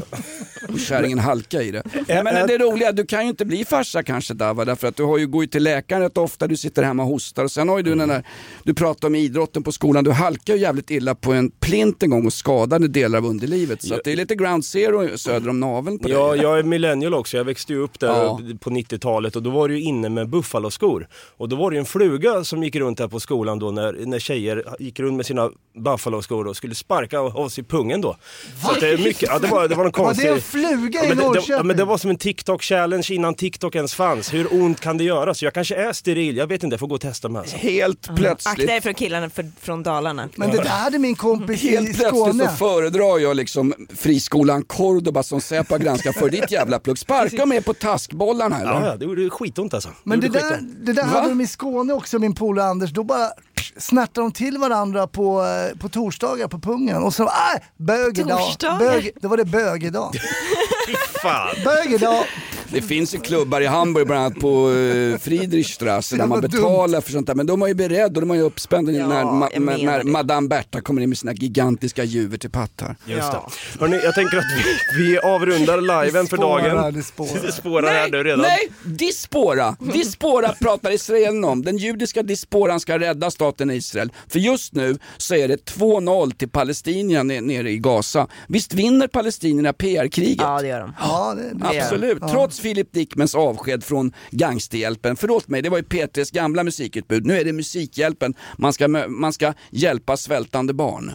Och 0.70 0.80
kärringen 0.80 1.20
halka 1.20 1.62
i 1.62 1.72
det. 1.72 1.84
Men 2.08 2.48
det 2.48 2.58
roliga, 2.58 2.92
du 2.92 3.06
kan 3.06 3.24
ju 3.24 3.30
inte 3.30 3.46
bli 3.46 3.66
farsa 3.66 4.04
kanske 4.04 4.34
Dava, 4.34 4.66
därför 4.66 4.88
att 4.88 4.96
du 4.96 5.04
har 5.04 5.18
ju, 5.18 5.28
går 5.28 5.44
ju 5.44 5.48
till 5.48 5.64
läkaren 5.64 6.02
rätt 6.02 6.18
ofta, 6.18 6.48
du 6.48 6.58
sitter 6.58 6.84
hemma 6.84 7.04
och 7.04 7.10
hostar 7.10 7.44
och 7.44 7.52
sen 7.52 7.70
har 7.70 7.78
ju 7.78 7.84
du 7.84 7.96
den 7.96 8.08
där, 8.10 8.24
du 8.64 8.74
pratar 8.74 9.08
om 9.08 9.16
idrotten 9.16 9.64
på 9.64 9.72
skolan, 9.72 10.04
du 10.04 10.12
halkar 10.12 10.54
ju 10.54 10.60
jävligt 10.60 10.92
illa 10.92 11.16
på 11.16 11.34
en 11.34 11.52
plint 11.52 12.04
en 12.04 12.10
gång 12.10 12.26
och 12.26 12.34
skadade 12.34 12.88
delar 12.88 13.18
av 13.18 13.26
underlivet. 13.26 13.84
Så 13.84 13.94
att 13.96 14.04
det 14.04 14.12
är 14.12 14.16
lite 14.16 14.36
ground 14.36 14.66
zero 14.66 15.18
söder 15.18 15.50
om 15.50 15.60
naveln 15.60 16.00
på 16.00 16.10
Ja, 16.10 16.32
dig. 16.32 16.42
jag 16.42 16.60
är 16.60 16.64
millennial 16.64 17.14
också. 17.14 17.38
Jag 17.38 17.44
växte 17.44 17.74
ju 17.74 17.80
upp 17.80 18.00
där 18.00 18.08
Ja. 18.08 18.40
på 18.60 18.70
90-talet 18.70 19.36
och 19.36 19.44
då 19.44 19.50
var 19.50 19.68
det 19.70 19.74
ju 19.76 19.82
inne 19.82 20.10
med 20.10 20.30
buffaloskor. 20.30 21.08
Och 21.38 21.50
då 21.50 21.56
var 21.56 21.72
det 21.72 21.76
ju 21.76 21.80
en 21.80 21.86
fluga 21.86 22.44
som 22.44 22.64
gick 22.64 22.76
runt 22.76 23.00
här 23.00 23.08
på 23.08 23.19
skolan 23.20 23.60
då 23.60 23.72
när, 23.72 23.94
när 24.06 24.20
tjejer 24.20 24.64
gick 24.80 25.00
runt 25.00 25.18
med 25.18 25.26
sina 25.26 25.50
buffaloskor 25.84 26.48
och 26.48 26.58
skulle 26.58 26.76
sparka 26.76 27.22
oss 27.22 27.60
i 27.60 27.64
pungen 27.64 28.02
då. 28.02 28.18
Så 28.66 28.72
att 28.72 28.80
det 28.80 28.90
är 28.90 28.98
mycket, 28.98 29.30
ja 29.30 29.40
det 29.40 29.48
var, 29.48 29.68
det 29.68 29.76
var 29.76 29.84
någon 29.84 29.92
Var 29.98 30.06
konstig... 30.06 30.26
det 30.28 30.34
en 30.34 30.42
fluga 30.42 31.00
Ja, 31.00 31.06
i 31.06 31.08
men 31.08 31.18
det, 31.18 31.24
det, 31.24 31.24
ja, 31.24 31.28
Norrköping? 31.28 31.68
men 31.68 31.78
det 31.78 31.86
var 31.86 31.98
som 31.98 32.10
en 32.10 32.18
TikTok-challenge 32.18 33.12
innan 33.12 33.34
TikTok 33.36 33.76
ens 33.76 33.94
fanns. 33.96 34.34
Hur 34.34 34.54
ont 34.54 34.80
kan 34.80 34.98
det 34.98 35.04
göra? 35.04 35.34
Så 35.34 35.46
jag 35.46 35.54
kanske 35.54 35.76
är 35.76 35.94
steril, 35.94 36.38
jag 36.38 36.48
vet 36.48 36.64
inte, 36.64 36.74
jag 36.74 36.80
får 36.80 36.88
gå 36.88 36.96
och 36.96 37.02
testa 37.02 37.30
mig 37.30 37.40
alltså. 37.40 37.58
Helt 37.58 38.00
Akta 38.00 38.14
plötsligt, 38.14 38.68
dig 38.68 38.82
för 38.82 38.94
killarna 38.94 39.30
för, 39.30 39.52
från 39.62 39.84
Dalarna. 39.84 40.30
Men 40.36 40.52
det 40.52 40.58
där 40.58 40.70
hade 40.70 41.00
min 41.00 41.16
kompis 41.16 41.64
i 41.64 41.70
helt 41.70 41.86
plötsligt 41.86 42.10
Skåne. 42.10 42.50
så 42.50 42.56
föredrar 42.56 43.20
jag 43.20 43.36
liksom 43.36 43.74
friskolan 43.98 44.64
Cordoba 44.64 45.24
som 45.24 45.42
Säpo 45.42 45.74
har 45.74 45.80
granskat 45.80 46.16
för 46.16 46.30
ditt 46.30 46.52
jävla 46.52 46.80
plugg. 46.80 46.98
Sparka 46.98 47.46
mig 47.46 47.64
på 47.64 47.74
taskbollarna 47.74 48.60
eller? 48.60 48.88
Ja, 48.88 48.96
det 48.96 49.06
gjorde 49.06 49.30
skitont 49.30 49.74
alltså. 49.74 49.90
Men 50.04 50.20
det 50.20 50.28
gjorde 50.28 50.40
där, 50.40 50.60
det 50.62 50.94
där 50.94 51.04
Va? 51.04 51.10
hade 51.10 51.30
de 51.30 51.42
i 51.42 51.48
Skåne 51.48 51.94
också, 51.94 52.20
min 52.20 52.36
polare 52.36 52.70
Anders. 52.70 52.90
Då 53.00 53.04
bara 53.04 53.32
snärtade 53.78 54.26
de 54.28 54.32
till 54.32 54.58
varandra 54.58 55.08
på, 55.08 55.44
eh, 55.44 55.78
på 55.80 55.90
torsdagar 55.90 56.48
på 56.48 56.60
pungen 56.60 57.04
och 57.04 57.14
så, 57.14 57.24
ah, 57.24 57.60
bög 57.78 58.20
idag. 58.20 58.40
Bög, 58.80 59.12
då 59.22 59.28
var 59.28 59.38
det 59.38 59.46
bög 59.46 59.84
idag. 59.84 60.14
Fy 60.88 60.96
fan. 61.22 61.56
Bög 61.64 61.94
idag. 61.94 62.26
Det 62.72 62.82
finns 62.82 63.16
ju 63.16 63.20
klubbar 63.20 63.62
i 63.62 63.66
Hamburg 63.66 64.08
bland 64.08 64.22
annat 64.26 64.40
på 64.40 64.70
uh, 64.70 65.18
Friedrichstrasse 65.18 66.16
där 66.16 66.26
man 66.26 66.42
betalar 66.42 67.02
för 67.02 67.12
sånt 67.12 67.28
där. 67.28 67.36
Men 67.36 67.46
de 67.46 67.62
är 67.62 67.68
ju 67.68 67.74
beredda 67.74 68.06
och 68.06 68.22
de 68.28 68.32
är 68.32 68.36
ju 68.36 68.42
uppspända 68.42 68.92
Ja, 68.92 69.08
när, 69.08 69.24
ma- 69.24 69.86
när. 69.86 70.04
Madame 70.04 70.48
Berta 70.48 70.82
kommer 70.82 71.02
in 71.02 71.10
med 71.10 71.18
sina 71.18 71.34
gigantiska 71.34 72.04
juver 72.04 72.38
till 72.38 72.50
pattar. 72.50 72.96
Just 73.06 73.32
det. 73.32 73.40
Hörrni, 73.80 74.00
jag 74.04 74.16
tänker 74.16 74.38
att 74.38 74.44
vi, 74.58 75.04
vi 75.04 75.20
avrundar 75.20 76.04
liven 76.06 76.28
för 76.28 76.38
dagen. 76.38 76.94
det 76.94 77.04
spårar. 77.04 77.30
Det 77.46 77.52
spårar 77.52 77.88
här 77.94 78.10
nu 78.12 78.24
redan. 78.24 78.40
Nej, 78.42 78.70
dispora! 78.84 79.76
Dispora 79.94 80.54
pratar 80.60 80.92
Israelen 80.92 81.44
om. 81.44 81.62
Den 81.62 81.78
judiska 81.78 82.24
disporan 82.24 82.80
ska 82.80 83.00
rädda 83.00 83.32
staten 83.32 83.72
Israel. 83.72 84.12
För 84.28 84.40
just 84.40 84.74
nu 84.74 84.98
så 85.18 85.36
är 85.36 85.48
det 85.48 85.66
2-0 85.72 86.32
till 86.36 86.50
palestinierna 86.50 87.24
nere 87.42 87.72
i 87.72 87.78
Gaza. 87.78 88.28
Visst 88.48 88.74
vinner 88.74 89.08
palestinierna 89.08 89.74
PR-kriget? 89.74 90.38
Ja 90.40 90.62
det 90.62 90.68
gör 90.68 90.80
de. 90.80 90.94
Ja, 91.00 91.36
det, 91.38 91.72
det. 91.74 91.82
Absolut, 91.84 92.22
trots 92.32 92.59
minns 92.60 92.62
Philip 92.62 92.94
Dickmans 92.94 93.36
avsked 93.36 93.84
från 93.84 94.12
Gangsterhjälpen. 94.32 95.16
Förlåt 95.16 95.48
mig, 95.48 95.62
det 95.62 95.70
var 95.70 95.78
ju 95.78 95.84
P3s 95.84 96.34
gamla 96.34 96.64
musikutbud. 96.64 97.26
Nu 97.26 97.40
är 97.40 97.46
det 97.46 97.54
Musikhjälpen. 97.54 98.34
Man 98.58 98.74
ska, 98.74 98.88
man 99.08 99.34
ska 99.34 99.54
hjälpa 99.72 100.18
svältande 100.18 100.74
barn. 100.74 101.12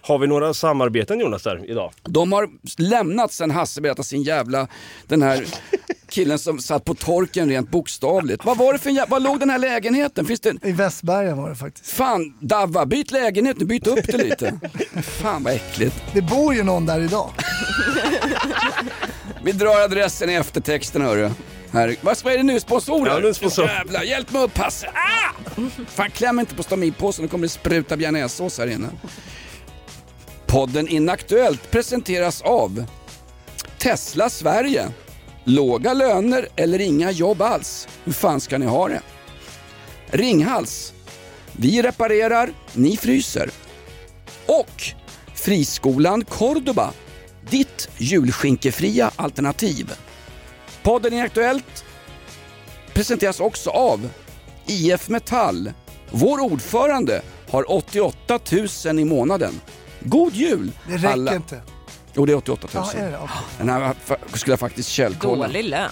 Har 0.00 0.18
vi 0.18 0.26
några 0.26 0.54
samarbeten 0.54 1.20
Jonas 1.20 1.42
där 1.42 1.70
idag? 1.70 1.92
De 2.02 2.32
har 2.32 2.48
lämnat 2.78 3.32
sen 3.32 3.50
Hasse 3.50 3.80
berättade 3.80 4.04
sin 4.04 4.22
jävla, 4.22 4.68
den 5.08 5.22
här 5.22 5.44
killen 6.08 6.38
som 6.38 6.58
satt 6.58 6.84
på 6.84 6.94
torken 6.94 7.48
rent 7.48 7.70
bokstavligt. 7.70 8.44
Vad 8.44 8.58
var 8.58 8.72
det 8.72 8.78
för 8.78 8.90
en 8.90 9.04
var 9.08 9.20
låg 9.20 9.40
den 9.40 9.50
här 9.50 9.58
lägenheten? 9.58 10.26
Finns 10.26 10.40
det... 10.40 10.54
I 10.62 10.72
Västberga 10.72 11.34
var 11.34 11.50
det 11.50 11.56
faktiskt. 11.56 11.86
Fan, 11.90 12.34
Davva, 12.40 12.86
byt 12.86 13.10
lägenhet 13.10 13.58
nu, 13.58 13.64
byt 13.64 13.86
upp 13.86 14.06
det 14.06 14.16
lite. 14.16 14.58
Fan 15.02 15.42
vad 15.42 15.52
äckligt. 15.52 15.96
Det 16.12 16.22
bor 16.22 16.54
ju 16.54 16.62
någon 16.62 16.86
där 16.86 17.00
idag. 17.00 17.30
Vi 19.44 19.52
drar 19.52 19.80
adressen 19.80 20.30
i 20.30 20.34
eftertexten 20.34 21.02
hörru. 21.02 21.30
Här. 21.72 21.96
Vad 22.00 22.22
vad 22.24 22.32
är 22.32 22.36
det 22.36 22.42
nu? 22.42 22.60
Sponsorer? 22.60 23.12
Ja, 23.12 23.20
det 23.20 23.28
är 23.28 23.32
sponsor. 23.32 23.64
Jävlar, 23.64 24.02
hjälp 24.02 24.32
mig 24.32 24.42
upp 24.42 24.58
Hasse! 24.58 24.90
Ah! 24.94 25.60
Fan, 25.88 26.10
kläm 26.10 26.40
inte 26.40 26.54
på 26.54 26.62
stomipåsen, 26.62 27.22
nu 27.24 27.28
kommer 27.28 27.42
det 27.42 27.48
spruta 27.48 27.96
bearnaisesås 27.96 28.58
här 28.58 28.66
inne. 28.66 28.88
Podden 30.46 30.88
Inaktuellt 30.88 31.70
presenteras 31.70 32.42
av 32.42 32.84
Tesla 33.78 34.30
Sverige. 34.30 34.88
Låga 35.44 35.94
löner 35.94 36.48
eller 36.56 36.80
inga 36.80 37.10
jobb 37.10 37.42
alls. 37.42 37.88
Hur 38.04 38.12
fan 38.12 38.40
ska 38.40 38.58
ni 38.58 38.66
ha 38.66 38.88
det? 38.88 39.00
Ringhals. 40.06 40.92
Vi 41.52 41.82
reparerar, 41.82 42.50
ni 42.72 42.96
fryser. 42.96 43.50
Och 44.46 44.82
Friskolan 45.34 46.24
Cordoba. 46.24 46.92
Ditt 47.50 47.88
julskinkefria 47.98 49.10
alternativ. 49.16 49.92
Podden 50.82 51.12
Inaktuellt 51.12 51.84
presenteras 52.92 53.40
också 53.40 53.70
av 53.70 54.08
IF 54.66 55.08
Metall. 55.08 55.72
Vår 56.10 56.40
ordförande 56.40 57.22
har 57.50 57.72
88 57.72 58.38
000 58.86 58.98
i 58.98 59.04
månaden. 59.04 59.60
God 60.00 60.34
jul! 60.34 60.70
Det 60.88 60.96
räcker 60.96 61.36
inte. 61.36 61.60
Jo, 62.14 62.26
det 62.26 62.32
är 62.32 62.36
88 62.36 62.68
000. 62.74 62.84
Ja, 62.94 63.00
är 63.00 63.10
det? 63.10 63.18
Okej. 63.18 63.36
Den 63.58 63.68
här 63.68 63.94
skulle 64.34 64.52
jag 64.52 64.60
faktiskt 64.60 64.88
källkolla. 64.88 65.46
Dålig 65.46 65.64
lön. 65.64 65.90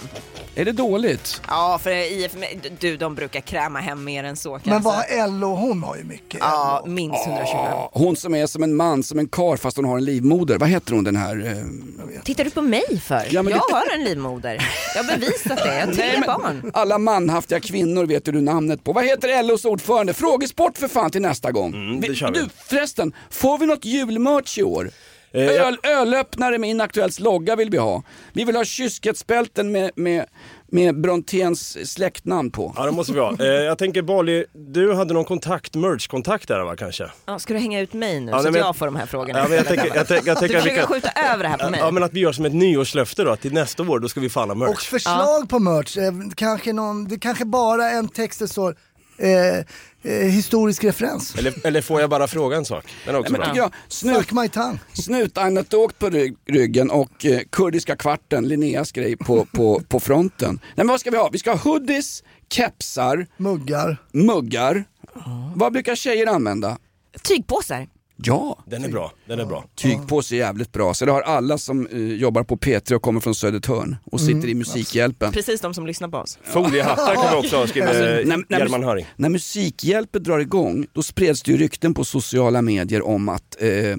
Är 0.55 0.65
det 0.65 0.71
dåligt? 0.71 1.41
Ja, 1.47 1.79
för 1.83 1.91
IF, 1.91 2.31
du 2.79 2.97
de 2.97 3.15
brukar 3.15 3.39
kräma 3.41 3.79
hem 3.79 4.03
mer 4.03 4.23
än 4.23 4.35
så 4.35 4.49
kanske. 4.51 4.69
Men 4.69 4.81
vad 4.81 4.93
har 4.93 5.27
LO? 5.39 5.55
Hon 5.55 5.83
har 5.83 5.95
ju 5.97 6.03
mycket. 6.03 6.39
Ja, 6.39 6.83
minst 6.87 7.27
125. 7.27 7.55
Ja, 7.65 7.89
Hon 7.93 8.15
som 8.15 8.35
är 8.35 8.47
som 8.47 8.63
en 8.63 8.75
man, 8.75 9.03
som 9.03 9.19
en 9.19 9.27
kar 9.27 9.57
fast 9.57 9.77
hon 9.77 9.85
har 9.85 9.97
en 9.97 10.05
livmoder. 10.05 10.57
Vad 10.57 10.69
heter 10.69 10.93
hon 10.93 11.03
den 11.03 11.15
här? 11.15 11.45
eh, 12.15 12.21
Tittar 12.23 12.43
du 12.43 12.49
på 12.49 12.61
mig 12.61 13.01
för? 13.05 13.27
Ja, 13.31 13.43
men 13.43 13.53
jag 13.53 13.61
det- 13.69 13.75
har 13.75 13.97
en 13.99 14.03
livmoder. 14.03 14.69
Jag 14.95 15.03
har 15.03 15.11
bevisat 15.19 15.57
det. 15.57 15.75
Jag 15.79 15.85
har 15.87 15.93
tre 15.93 16.05
Nej, 16.17 16.21
barn. 16.27 16.71
Alla 16.73 16.97
manhaftiga 16.97 17.59
kvinnor 17.59 18.05
vet 18.05 18.27
ju 18.27 18.31
du 18.31 18.41
namnet 18.41 18.83
på. 18.83 18.93
Vad 18.93 19.05
heter 19.05 19.43
LOs 19.43 19.65
ordförande? 19.65 20.13
Frågesport 20.13 20.77
för 20.77 20.87
fan 20.87 21.11
till 21.11 21.21
nästa 21.21 21.51
gång. 21.51 21.73
Mm, 21.73 22.01
det 22.01 22.15
kör 22.15 22.31
vi. 22.31 22.39
Du 22.39 22.49
förresten, 22.67 23.13
får 23.29 23.57
vi 23.57 23.65
något 23.65 23.85
julmerch 23.85 24.57
i 24.57 24.63
år? 24.63 24.89
Eh, 25.35 25.67
Öl, 25.67 25.77
ölöppnare 25.83 26.57
med 26.57 26.69
Inaktuellts 26.69 27.19
logga 27.19 27.55
vill 27.55 27.69
vi 27.69 27.77
ha. 27.77 28.03
Vi 28.33 28.43
vill 28.43 28.55
ha 28.55 28.63
kyskhetsbälten 28.65 29.71
med, 29.71 29.91
med, 29.95 30.25
med 30.71 31.01
Bronténs 31.01 31.91
släktnamn 31.91 32.51
på. 32.51 32.73
Ja 32.77 32.85
det 32.85 32.91
måste 32.91 33.13
vi 33.13 33.19
ha. 33.19 33.35
Eh, 33.39 33.45
jag 33.45 33.77
tänker 33.77 34.01
Bali, 34.01 34.45
du 34.53 34.93
hade 34.93 35.13
någon 35.13 35.25
kontakt, 35.25 35.75
merch-kontakt 35.75 36.47
där 36.47 36.59
va 36.63 36.75
kanske? 36.75 37.11
Ja, 37.25 37.39
ska 37.39 37.53
du 37.53 37.59
hänga 37.59 37.79
ut 37.79 37.93
mig 37.93 38.19
nu 38.19 38.31
Ja, 38.31 38.37
så 38.37 38.49
nej, 38.49 38.59
att 38.61 38.65
jag 38.65 38.75
får 38.75 38.85
de 38.85 38.95
här 38.95 39.05
frågorna? 39.05 39.39
Ja, 39.39 39.47
men 39.47 39.57
jag 39.57 39.67
tänker, 39.67 39.95
jag, 39.95 40.07
tänker- 40.07 40.27
jag 40.27 40.37
tänker 40.37 40.53
du 40.53 40.59
att 40.59 40.65
vi 40.65 40.69
försöker 40.69 40.87
kan... 40.87 40.93
skjuta 40.93 41.11
över 41.33 41.43
det 41.43 41.49
här 41.49 41.57
på 41.57 41.69
mig? 41.69 41.79
Ja 41.79 41.91
men 41.91 42.03
att 42.03 42.13
vi 42.13 42.19
gör 42.19 42.31
som 42.31 42.45
ett 42.45 42.53
nyårslöfte 42.53 43.23
då, 43.23 43.31
att 43.31 43.41
till 43.41 43.53
nästa 43.53 43.83
år 43.83 43.99
då 43.99 44.07
ska 44.09 44.19
vi 44.19 44.29
fan 44.29 44.49
ha 44.49 44.55
merch. 44.55 44.69
Och 44.69 44.81
förslag 44.81 45.49
på 45.49 45.59
merch. 45.59 45.97
Eh, 45.97 46.11
kanske 46.35 46.73
någon, 46.73 47.07
det 47.07 47.19
kanske 47.19 47.45
bara 47.45 47.89
en 47.89 48.07
text 48.07 48.39
det 48.39 48.47
står 48.47 48.75
eh, 49.23 49.57
eh, 50.13 50.27
historisk 50.27 50.83
referens. 50.83 51.35
Eller, 51.35 51.53
eller 51.67 51.81
får 51.81 52.01
jag 52.01 52.09
bara 52.09 52.27
fråga 52.27 52.57
en 52.57 52.65
sak? 52.65 52.85
Den 53.05 53.15
är 53.15 53.19
också 53.19 53.31
Nej, 53.31 53.41
men 53.41 53.49
bra. 53.49 53.57
jag, 53.57 53.71
snut, 53.87 54.31
my 54.31 54.49
tongue. 54.49 54.79
Snutanekdot 54.93 55.99
på 55.99 56.09
rygg, 56.09 56.35
ryggen 56.45 56.89
och 56.91 57.25
eh, 57.25 57.39
kurdiska 57.49 57.95
kvarten, 57.95 58.47
Linneas 58.47 58.91
grej 58.91 59.17
på, 59.17 59.45
på, 59.45 59.81
på 59.87 59.99
fronten. 59.99 60.59
Nej 60.63 60.71
men 60.75 60.87
vad 60.87 60.99
ska 60.99 61.11
vi 61.11 61.17
ha? 61.17 61.29
Vi 61.31 61.39
ska 61.39 61.51
ha 61.51 61.57
hoodies, 61.57 62.23
kepsar, 62.49 63.27
Muggar. 63.37 63.97
muggar. 64.11 64.83
Vad 65.55 65.73
brukar 65.73 65.95
tjejer 65.95 66.27
använda? 66.27 66.77
Tygpåsar. 67.21 67.87
Ja, 68.15 68.63
Den 68.65 68.83
är 68.83 68.89
bra, 68.89 69.11
den 69.27 69.39
är 69.39 69.45
bra. 69.45 69.65
tygpåse 69.75 70.35
är 70.35 70.37
jävligt 70.37 70.71
bra. 70.71 70.93
Så 70.93 71.05
det 71.05 71.11
har 71.11 71.21
alla 71.21 71.57
som 71.57 71.87
eh, 71.87 71.97
jobbar 71.99 72.43
på 72.43 72.57
P3 72.57 72.93
och 72.93 73.01
kommer 73.01 73.19
från 73.19 73.35
Södertörn 73.35 73.95
och 74.11 74.21
sitter 74.21 74.47
i 74.47 74.53
Musikhjälpen. 74.53 75.31
Precis 75.31 75.61
de 75.61 75.73
som 75.73 75.87
lyssnar 75.87 76.07
på 76.09 76.17
oss. 76.17 76.37
Foliehattar 76.43 77.15
kan 77.15 77.31
vi 77.31 77.45
också 77.47 77.57
ha, 77.57 77.67
skriver 77.67 77.87
Alltså, 77.87 78.03
eh, 78.03 78.25
när- 78.27 78.45
när 78.49 78.59
German 78.59 78.81
mus- 78.81 78.85
Höring. 78.85 79.05
När 79.15 79.29
Musikhjälpen 79.29 80.23
drar 80.23 80.39
igång, 80.39 80.85
då 80.93 81.03
spreds 81.03 81.43
det 81.43 81.51
ju 81.51 81.57
rykten 81.57 81.93
på 81.93 82.05
sociala 82.05 82.61
medier 82.61 83.05
om 83.07 83.29
att 83.29 83.61
eh, 83.61 83.95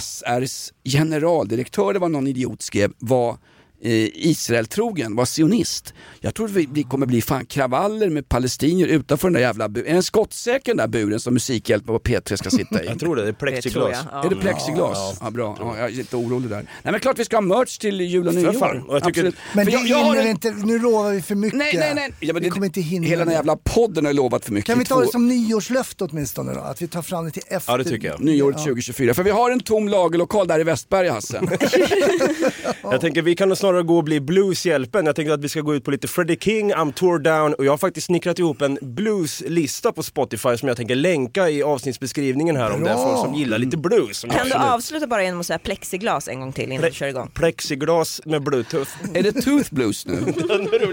SRs 0.00 0.72
generaldirektör, 0.84 1.92
det 1.92 1.98
var 1.98 2.08
någon 2.08 2.26
idiot 2.26 2.62
skrev, 2.62 2.92
var 2.98 3.36
Israel-trogen, 3.84 5.16
var 5.16 5.26
sionist. 5.26 5.94
Jag 6.20 6.34
tror 6.34 6.48
vi, 6.48 6.68
vi 6.72 6.82
kommer 6.82 7.06
bli 7.06 7.22
fan 7.22 7.46
kravaller 7.46 8.10
med 8.10 8.28
palestinier 8.28 8.86
utanför 8.86 9.28
den 9.28 9.32
där 9.32 9.40
jävla 9.40 9.68
buren. 9.68 9.88
Är 9.90 9.92
den 9.94 10.02
skottsäker 10.02 10.70
den 10.74 10.76
där 10.76 10.86
buren 10.88 11.20
som 11.20 11.34
Musikhjälpen 11.34 11.86
på 11.86 11.98
P3 11.98 12.36
ska 12.36 12.50
sitta 12.50 12.82
i? 12.82 12.86
Jag 12.86 12.98
tror 13.00 13.16
det, 13.16 13.22
det 13.22 13.28
är 13.28 13.32
plexiglas. 13.32 13.64
Det 13.64 13.70
tror 13.80 13.90
jag, 13.90 14.04
ja. 14.12 14.24
Är 14.26 14.30
det 14.30 14.36
plexiglas? 14.36 14.98
Ja, 14.98 15.14
Ja, 15.20 15.30
bra. 15.30 15.56
Ja, 15.60 15.78
jag 15.78 15.86
är 15.90 15.92
lite 15.96 16.16
orolig 16.16 16.50
där. 16.50 16.56
Nej 16.82 16.92
men 16.92 17.00
klart 17.00 17.18
vi 17.18 17.24
ska 17.24 17.36
ha 17.36 17.40
merch 17.40 17.78
till 17.78 18.00
jul 18.00 18.28
och 18.28 18.34
nyår. 18.34 18.52
fan. 18.52 18.82
Och 18.82 18.94
jag 18.96 19.04
tycker- 19.04 19.20
Absolut. 19.20 19.34
Men 19.54 19.64
För 19.64 19.72
det 19.72 19.78
jag, 19.78 19.86
jag 19.86 19.96
har 19.96 20.04
hinner 20.14 20.24
en... 20.24 20.30
inte, 20.30 20.50
nu 20.50 20.78
lovar 20.78 21.10
vi 21.10 21.22
för 21.22 21.34
mycket. 21.34 21.58
Nej, 21.58 21.76
nej, 21.78 21.94
nej. 21.94 22.12
Ja, 22.20 22.32
men 22.32 22.42
vi 22.42 22.48
det- 22.48 22.52
kommer 22.52 22.66
inte 22.66 22.80
hinna. 22.80 23.06
Hela 23.06 23.24
den 23.24 23.34
jävla 23.34 23.56
podden 23.56 24.06
har 24.06 24.12
lovat 24.12 24.44
för 24.44 24.52
mycket. 24.52 24.66
Kan 24.66 24.78
vi 24.78 24.84
ta 24.84 25.00
det 25.00 25.08
som 25.08 25.28
nyårslöfte 25.28 26.04
åtminstone 26.04 26.54
då? 26.54 26.60
Att 26.60 26.82
vi 26.82 26.88
tar 26.88 27.02
fram 27.02 27.24
det 27.24 27.30
till 27.30 27.42
efter. 27.48 27.72
Ja, 27.72 27.76
det 27.78 27.84
tycker 27.84 28.08
jag. 28.08 28.20
Nyåret 28.20 28.56
Ja. 28.58 28.64
2024. 28.64 29.14
För 29.14 29.22
vi 29.22 29.30
har 29.30 29.50
en 29.50 29.60
tom 29.60 29.88
lagerlokal 29.88 30.46
där 30.46 30.60
i 30.60 30.64
Västberga 30.64 31.12
Hasse. 31.12 31.40
Jag 32.82 33.00
tänker 33.00 33.22
vi 33.22 33.36
kan 33.36 33.48
nog 33.48 33.58
snarare 33.72 33.82
gå 33.82 33.96
och 33.96 34.04
bli 34.04 34.20
blueshjälpen. 34.20 35.06
Jag 35.06 35.16
tänker 35.16 35.32
att 35.32 35.40
vi 35.40 35.48
ska 35.48 35.60
gå 35.60 35.74
ut 35.74 35.84
på 35.84 35.90
lite 35.90 36.08
Freddie 36.08 36.36
King, 36.36 36.74
I'm 36.74 36.92
Tour 36.92 37.18
Down 37.18 37.54
och 37.54 37.64
jag 37.64 37.72
har 37.72 37.78
faktiskt 37.78 38.06
snickrat 38.06 38.38
ihop 38.38 38.62
en 38.62 38.78
blueslista 38.82 39.92
på 39.92 40.02
Spotify 40.02 40.56
som 40.56 40.68
jag 40.68 40.76
tänker 40.76 40.94
länka 40.94 41.50
i 41.50 41.62
avsnittsbeskrivningen 41.62 42.56
här 42.56 42.70
om 42.70 42.84
det 42.84 42.90
är 42.90 42.94
Bra. 42.94 43.04
folk 43.04 43.26
som 43.26 43.34
gillar 43.34 43.58
lite 43.58 43.76
blues. 43.76 44.22
Kan 44.22 44.48
du 44.48 44.54
avsluta 44.54 45.06
bara 45.06 45.24
genom 45.24 45.40
att 45.40 45.46
säga 45.46 45.58
plexiglas 45.58 46.28
en 46.28 46.40
gång 46.40 46.52
till 46.52 46.72
innan 46.72 46.84
vi 46.84 46.92
kör 46.92 47.06
igång? 47.06 47.30
Plexiglas 47.34 48.20
med 48.24 48.42
bluetooth. 48.42 48.90
är 49.14 49.22
det 49.22 49.32
Tooth 49.32 49.74
Blues 49.74 50.06
nu? 50.06 50.16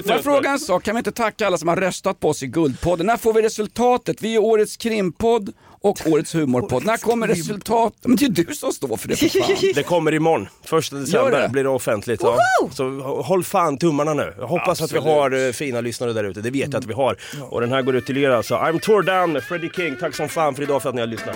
Får 0.03 0.11
jag 0.11 0.23
fråga 0.23 0.49
en 0.49 0.59
sak? 0.59 0.83
Kan 0.83 0.95
vi 0.95 0.99
inte 0.99 1.11
tacka 1.11 1.47
alla 1.47 1.57
som 1.57 1.67
har 1.67 1.75
röstat 1.75 2.19
på 2.19 2.29
oss 2.29 2.43
i 2.43 2.47
Guldpodden? 2.47 3.05
När 3.05 3.17
får 3.17 3.33
vi 3.33 3.41
resultatet? 3.41 4.21
Vi 4.21 4.35
är 4.35 4.39
årets 4.39 4.77
krimpodd 4.77 5.53
och 5.81 5.97
årets 6.05 6.35
humorpodd. 6.35 6.85
När 6.85 6.97
kommer 6.97 7.27
resultatet? 7.27 8.07
Men 8.07 8.15
det 8.15 8.25
är 8.25 8.29
du 8.29 8.53
som 8.55 8.73
står 8.73 8.97
för 8.97 9.07
det 9.07 9.15
för 9.15 9.29
fan. 9.29 9.55
Det 9.75 9.83
kommer 9.83 10.13
imorgon, 10.13 10.47
första 10.65 10.95
december 10.95 11.41
det? 11.41 11.49
blir 11.49 11.63
det 11.63 11.69
offentligt. 11.69 12.21
Ja. 12.23 12.37
Så 12.71 12.89
håll 13.01 13.43
fan 13.43 13.77
tummarna 13.77 14.13
nu. 14.13 14.33
Jag 14.37 14.47
hoppas 14.47 14.81
att 14.81 14.91
vi 14.91 14.97
har 14.97 15.47
eh, 15.47 15.51
fina 15.51 15.81
lyssnare 15.81 16.13
där 16.13 16.23
ute, 16.23 16.41
det 16.41 16.51
vet 16.51 16.73
jag 16.73 16.75
att 16.75 16.85
vi 16.85 16.93
har. 16.93 17.17
Och 17.49 17.61
den 17.61 17.71
här 17.71 17.81
går 17.81 17.95
ut 17.95 18.05
till 18.05 18.17
er 18.17 18.29
alltså. 18.29 18.55
I'm 18.55 18.79
Tour 18.79 19.01
Down 19.01 19.41
Freddie 19.41 19.69
King. 19.75 19.95
Tack 19.99 20.15
som 20.15 20.29
fan 20.29 20.55
för 20.55 20.63
idag 20.63 20.81
för 20.81 20.89
att 20.89 20.95
ni 20.95 21.01
har 21.01 21.07
lyssnat. 21.07 21.35